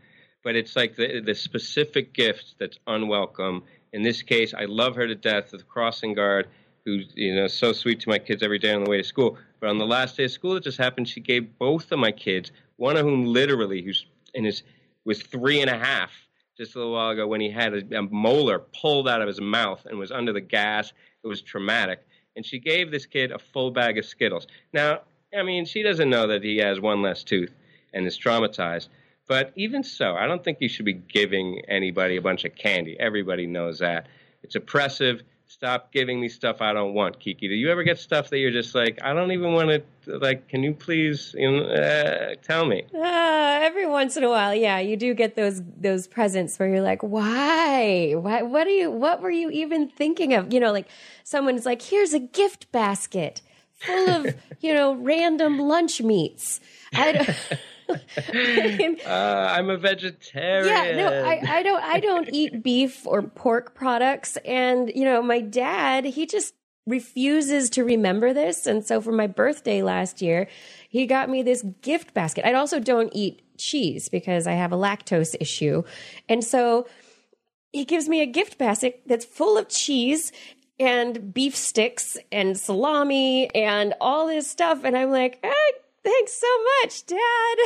but 0.44 0.54
it's 0.54 0.76
like 0.76 0.94
the, 0.94 1.20
the 1.20 1.34
specific 1.34 2.12
gift 2.12 2.54
that's 2.60 2.78
unwelcome. 2.86 3.64
In 3.92 4.02
this 4.02 4.22
case, 4.22 4.54
I 4.54 4.66
love 4.66 4.94
her 4.94 5.06
to 5.08 5.14
death, 5.14 5.50
the 5.50 5.58
crossing 5.58 6.14
guard, 6.14 6.48
who's 6.84 7.08
you 7.14 7.34
know 7.34 7.48
so 7.48 7.72
sweet 7.72 8.00
to 8.00 8.10
my 8.10 8.18
kids 8.18 8.42
every 8.42 8.58
day 8.58 8.72
on 8.74 8.84
the 8.84 8.90
way 8.90 8.98
to 8.98 9.04
school. 9.04 9.38
But 9.58 9.70
on 9.70 9.78
the 9.78 9.86
last 9.86 10.16
day 10.16 10.24
of 10.24 10.30
school, 10.30 10.56
it 10.56 10.62
just 10.62 10.78
happened 10.78 11.08
she 11.08 11.20
gave 11.20 11.58
both 11.58 11.90
of 11.90 11.98
my 11.98 12.12
kids, 12.12 12.52
one 12.76 12.96
of 12.96 13.04
whom 13.04 13.24
literally, 13.24 13.82
who's 13.82 14.06
in 14.34 14.44
his 14.44 14.62
was 15.04 15.22
three 15.22 15.60
and 15.60 15.70
a 15.70 15.78
half 15.78 16.10
just 16.56 16.74
a 16.74 16.78
little 16.78 16.92
while 16.92 17.10
ago 17.10 17.26
when 17.26 17.40
he 17.40 17.50
had 17.50 17.74
a, 17.74 17.98
a 17.98 18.02
molar 18.02 18.58
pulled 18.58 19.08
out 19.08 19.20
of 19.20 19.28
his 19.28 19.40
mouth 19.40 19.84
and 19.86 19.98
was 19.98 20.12
under 20.12 20.32
the 20.32 20.40
gas. 20.40 20.92
It 21.22 21.26
was 21.26 21.42
traumatic. 21.42 22.06
And 22.36 22.44
she 22.44 22.58
gave 22.58 22.90
this 22.90 23.06
kid 23.06 23.32
a 23.32 23.38
full 23.38 23.70
bag 23.70 23.98
of 23.98 24.04
Skittles. 24.04 24.46
Now, 24.72 25.00
I 25.36 25.42
mean, 25.42 25.64
she 25.64 25.82
doesn't 25.82 26.10
know 26.10 26.26
that 26.28 26.42
he 26.42 26.58
has 26.58 26.80
one 26.80 27.02
less 27.02 27.24
tooth 27.24 27.52
and 27.92 28.06
is 28.06 28.18
traumatized. 28.18 28.88
But 29.26 29.52
even 29.56 29.82
so, 29.82 30.14
I 30.14 30.26
don't 30.26 30.44
think 30.44 30.58
you 30.60 30.68
should 30.68 30.84
be 30.84 30.92
giving 30.92 31.62
anybody 31.68 32.16
a 32.16 32.22
bunch 32.22 32.44
of 32.44 32.54
candy. 32.54 32.96
Everybody 33.00 33.46
knows 33.46 33.78
that. 33.78 34.06
It's 34.42 34.54
oppressive. 34.54 35.22
Stop 35.46 35.92
giving 35.92 36.20
me 36.20 36.28
stuff 36.28 36.60
I 36.60 36.72
don't 36.72 36.94
want, 36.94 37.20
Kiki. 37.20 37.48
Do 37.48 37.54
you 37.54 37.70
ever 37.70 37.82
get 37.82 37.98
stuff 37.98 38.30
that 38.30 38.38
you're 38.38 38.50
just 38.50 38.74
like, 38.74 38.98
I 39.02 39.12
don't 39.12 39.30
even 39.30 39.52
want 39.52 39.84
to, 40.04 40.18
like, 40.18 40.48
can 40.48 40.62
you 40.62 40.72
please 40.74 41.34
you 41.38 41.50
know, 41.50 41.64
uh, 41.66 42.34
tell 42.42 42.64
me? 42.64 42.84
Uh, 42.94 43.58
every 43.62 43.86
once 43.86 44.16
in 44.16 44.24
a 44.24 44.28
while, 44.28 44.54
yeah, 44.54 44.78
you 44.78 44.96
do 44.96 45.14
get 45.14 45.36
those 45.36 45.62
those 45.80 46.06
presents 46.06 46.58
where 46.58 46.68
you're 46.68 46.82
like, 46.82 47.02
why? 47.02 48.12
Why? 48.16 48.42
What 48.42 48.66
are 48.66 48.70
you? 48.70 48.90
What 48.90 49.20
were 49.20 49.30
you 49.30 49.50
even 49.50 49.88
thinking 49.88 50.34
of? 50.34 50.52
You 50.52 50.60
know, 50.60 50.72
like 50.72 50.88
someone's 51.22 51.66
like, 51.66 51.82
here's 51.82 52.14
a 52.14 52.20
gift 52.20 52.72
basket 52.72 53.40
full 53.74 54.08
of 54.10 54.34
you 54.60 54.72
know 54.72 54.94
random 54.94 55.58
lunch 55.58 56.00
meats. 56.00 56.60
I 56.94 57.12
don't. 57.12 57.30
uh, 59.06 59.48
I'm 59.50 59.70
a 59.70 59.76
vegetarian. 59.76 60.66
Yeah, 60.66 60.96
no, 60.96 61.24
I, 61.24 61.58
I 61.58 61.62
don't. 61.62 61.82
I 61.82 62.00
don't 62.00 62.28
eat 62.32 62.62
beef 62.62 63.06
or 63.06 63.22
pork 63.22 63.74
products, 63.74 64.36
and 64.44 64.90
you 64.94 65.04
know, 65.04 65.22
my 65.22 65.40
dad, 65.40 66.04
he 66.04 66.26
just 66.26 66.54
refuses 66.86 67.70
to 67.70 67.84
remember 67.84 68.32
this, 68.32 68.66
and 68.66 68.84
so 68.84 69.00
for 69.00 69.12
my 69.12 69.26
birthday 69.26 69.82
last 69.82 70.22
year, 70.22 70.48
he 70.88 71.06
got 71.06 71.28
me 71.28 71.42
this 71.42 71.62
gift 71.82 72.14
basket. 72.14 72.46
I 72.46 72.54
also 72.54 72.80
don't 72.80 73.10
eat 73.14 73.42
cheese 73.58 74.08
because 74.08 74.46
I 74.46 74.52
have 74.52 74.72
a 74.72 74.76
lactose 74.76 75.34
issue, 75.40 75.82
and 76.28 76.42
so 76.42 76.86
he 77.72 77.84
gives 77.84 78.08
me 78.08 78.20
a 78.20 78.26
gift 78.26 78.58
basket 78.58 79.02
that's 79.06 79.24
full 79.24 79.58
of 79.58 79.68
cheese 79.68 80.32
and 80.78 81.32
beef 81.32 81.54
sticks 81.54 82.16
and 82.32 82.58
salami 82.58 83.54
and 83.54 83.94
all 84.00 84.26
this 84.26 84.50
stuff, 84.50 84.84
and 84.84 84.96
I'm 84.96 85.10
like. 85.10 85.38
Eh, 85.42 85.72
Thanks 86.04 86.34
so 86.34 86.46
much, 86.82 87.06
Dad. 87.06 87.58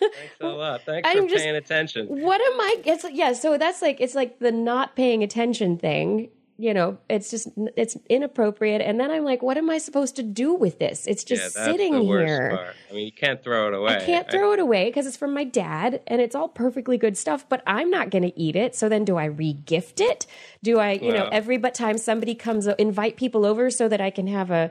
Thanks 0.00 0.36
a 0.42 0.48
lot. 0.48 0.82
Thanks 0.82 1.08
I'm 1.10 1.24
for 1.24 1.30
just, 1.30 1.42
paying 1.42 1.56
attention. 1.56 2.06
What 2.08 2.40
am 2.42 2.60
I? 2.60 2.76
It's 2.84 3.06
yeah. 3.10 3.32
So 3.32 3.56
that's 3.56 3.80
like 3.80 4.02
it's 4.02 4.14
like 4.14 4.38
the 4.38 4.52
not 4.52 4.96
paying 4.96 5.22
attention 5.22 5.78
thing. 5.78 6.28
You 6.58 6.72
know, 6.72 6.98
it's 7.08 7.30
just 7.30 7.48
it's 7.56 7.96
inappropriate. 8.08 8.82
And 8.82 9.00
then 9.00 9.10
I'm 9.10 9.24
like, 9.24 9.42
what 9.42 9.56
am 9.56 9.70
I 9.70 9.78
supposed 9.78 10.16
to 10.16 10.22
do 10.22 10.54
with 10.54 10.78
this? 10.78 11.06
It's 11.06 11.24
just 11.24 11.56
yeah, 11.56 11.64
sitting 11.64 12.02
here. 12.02 12.50
Part. 12.50 12.74
I 12.90 12.94
mean, 12.94 13.06
you 13.06 13.12
can't 13.12 13.42
throw 13.42 13.68
it 13.68 13.74
away. 13.74 13.96
I 13.96 14.00
can't 14.04 14.30
throw 14.30 14.50
I, 14.50 14.54
it 14.54 14.60
away 14.60 14.84
because 14.86 15.06
it's 15.06 15.16
from 15.16 15.32
my 15.32 15.44
dad, 15.44 16.02
and 16.06 16.20
it's 16.20 16.34
all 16.34 16.48
perfectly 16.48 16.98
good 16.98 17.16
stuff. 17.16 17.46
But 17.48 17.62
I'm 17.66 17.90
not 17.90 18.10
going 18.10 18.22
to 18.22 18.38
eat 18.38 18.56
it. 18.56 18.74
So 18.74 18.90
then, 18.90 19.06
do 19.06 19.16
I 19.16 19.28
regift 19.28 20.00
it? 20.00 20.26
Do 20.62 20.78
I, 20.78 20.92
you 20.92 21.08
well, 21.08 21.24
know, 21.24 21.28
every 21.32 21.56
but 21.56 21.74
time 21.74 21.96
somebody 21.96 22.34
comes, 22.34 22.66
invite 22.66 23.16
people 23.16 23.46
over 23.46 23.70
so 23.70 23.88
that 23.88 24.02
I 24.02 24.10
can 24.10 24.26
have 24.26 24.50
a 24.50 24.70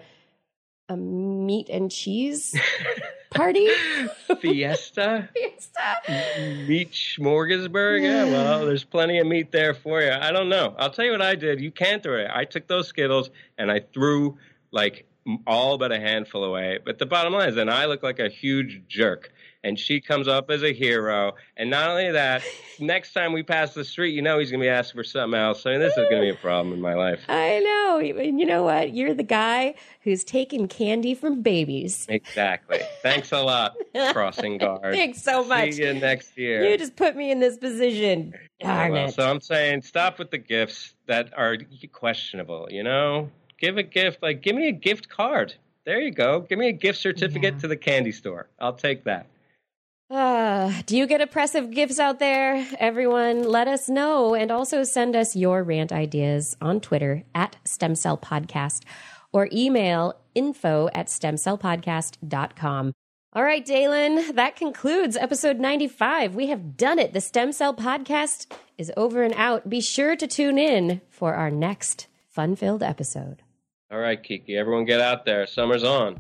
a 0.90 0.96
meat 0.96 1.70
and 1.70 1.92
cheese 1.92 2.56
party? 3.36 3.68
Fiesta? 4.40 5.30
Fiesta? 5.34 6.66
Meat 6.68 6.92
smorgasbord? 6.92 8.02
Yeah, 8.02 8.26
well, 8.26 8.66
there's 8.66 8.84
plenty 8.84 9.20
of 9.20 9.28
meat 9.28 9.52
there 9.52 9.74
for 9.74 10.02
you. 10.02 10.12
I 10.12 10.32
don't 10.32 10.50
know. 10.50 10.74
I'll 10.78 10.90
tell 10.90 11.06
you 11.06 11.12
what 11.12 11.22
I 11.22 11.36
did. 11.36 11.62
You 11.62 11.72
can't 11.72 12.02
throw 12.02 12.18
it. 12.18 12.30
I 12.34 12.46
took 12.46 12.68
those 12.68 12.88
Skittles 12.88 13.30
and 13.58 13.72
I 13.72 13.82
threw 13.94 14.38
like 14.72 15.06
all 15.46 15.78
but 15.78 15.92
a 15.92 16.00
handful 16.00 16.44
away. 16.44 16.80
But 16.84 17.00
the 17.00 17.06
bottom 17.06 17.34
line 17.34 17.50
is, 17.50 17.56
then 17.56 17.70
I 17.70 17.86
look 17.86 18.04
like 18.04 18.20
a 18.20 18.30
huge 18.30 18.84
jerk 18.88 19.32
and 19.66 19.80
she 19.80 19.99
comes 19.99 20.28
up 20.28 20.51
as 20.51 20.61
a 20.61 20.72
hero. 20.72 21.34
And 21.57 21.72
not 21.72 21.89
only 21.89 22.11
that, 22.11 22.43
next 22.80 23.13
time 23.13 23.34
we 23.34 23.41
pass 23.41 23.74
the 23.74 23.84
street, 23.84 24.11
you 24.11 24.22
know 24.22 24.38
he's 24.38 24.51
going 24.51 24.61
to 24.61 24.63
be 24.66 24.70
asking 24.70 24.99
for 24.99 25.03
something 25.03 25.38
else. 25.38 25.66
I 25.66 25.72
mean, 25.72 25.80
this 25.80 25.97
is 25.97 26.07
going 26.07 26.22
to 26.22 26.22
be 26.22 26.30
a 26.30 26.36
problem 26.36 26.72
in 26.72 26.80
my 26.80 26.93
life. 26.93 27.22
I 27.28 27.59
know. 27.59 27.99
You 27.99 28.45
know 28.45 28.63
what? 28.63 28.93
You're 28.93 29.16
the 29.16 29.24
guy 29.24 29.74
who's 30.01 30.24
taking 30.24 30.68
candy 30.68 31.16
from 31.16 31.41
babies. 31.41 32.05
Exactly. 32.07 32.80
Thanks 33.01 33.32
a 33.32 33.41
lot, 33.41 33.76
Crossing 34.11 34.59
Guard. 34.59 34.93
Thanks 34.93 35.24
so 35.24 35.43
much. 35.43 35.74
See 35.74 35.84
you 35.84 35.95
next 35.95 36.38
year. 36.38 36.70
You 36.70 36.78
just 36.78 36.95
put 36.95 37.16
me 37.16 37.32
in 37.32 37.39
this 37.39 37.57
position. 37.57 38.36
Darn 38.59 38.91
well, 38.91 39.09
it. 39.09 39.16
So 39.16 39.28
I'm 39.28 39.41
saying 39.41 39.82
stop 39.82 40.20
with 40.20 40.30
the 40.30 40.38
gifts 40.38 40.93
that 41.07 41.34
are 41.36 41.57
questionable, 41.91 42.68
you 42.70 42.84
know? 42.84 43.32
Give 43.57 43.78
a 43.78 43.84
gift, 43.84 44.22
like, 44.22 44.43
give 44.43 44.55
me 44.55 44.68
a 44.68 44.74
gift 44.74 45.09
card. 45.09 45.55
There 45.86 45.99
you 45.99 46.11
go. 46.11 46.41
Give 46.41 46.59
me 46.59 46.68
a 46.70 46.74
gift 46.74 46.99
certificate 46.99 47.55
yeah. 47.55 47.59
to 47.61 47.68
the 47.68 47.78
candy 47.78 48.11
store. 48.11 48.47
I'll 48.59 48.74
take 48.74 49.05
that. 49.05 49.28
Uh, 50.10 50.72
do 50.86 50.95
you 50.95 51.08
get 51.08 51.22
oppressive 51.22 51.72
gifts 51.72 51.99
out 51.99 52.20
there? 52.20 52.66
Everyone, 52.80 53.43
let 53.43 53.68
us 53.68 53.89
know 53.89 54.36
and 54.36 54.51
also 54.51 54.84
send 54.84 55.16
us 55.16 55.36
your 55.36 55.64
rant 55.64 55.91
ideas 55.91 56.56
on 56.62 56.80
Twitter 56.80 57.24
at 57.34 57.56
Stem 57.64 57.95
Cell 57.95 58.18
Podcast 58.18 58.84
or 59.34 59.49
email 59.51 60.14
info 60.36 60.89
at 60.93 61.08
stemcellpodcast.com. 61.08 62.93
All 63.34 63.43
right, 63.43 63.66
Daylon, 63.66 64.36
that 64.36 64.56
concludes 64.56 65.18
episode 65.18 65.60
95. 65.60 66.36
We 66.36 66.47
have 66.47 66.78
done 66.78 66.99
it. 66.99 67.12
The 67.12 67.20
Stem 67.20 67.51
Cell 67.51 67.74
Podcast 67.74 68.49
is 68.78 68.93
over 68.95 69.24
and 69.24 69.34
out. 69.34 69.68
Be 69.70 69.82
sure 69.82 70.16
to 70.16 70.28
tune 70.28 70.58
in 70.58 71.01
for 71.10 71.34
our 71.34 71.51
next 71.51 72.08
fun 72.30 72.56
filled 72.56 72.84
episode. 72.84 73.41
All 73.91 73.99
right, 73.99 74.22
Kiki, 74.22 74.56
everyone 74.56 74.86
get 74.86 75.01
out 75.01 75.26
there. 75.26 75.45
Summer's 75.47 75.84
on. 75.84 76.20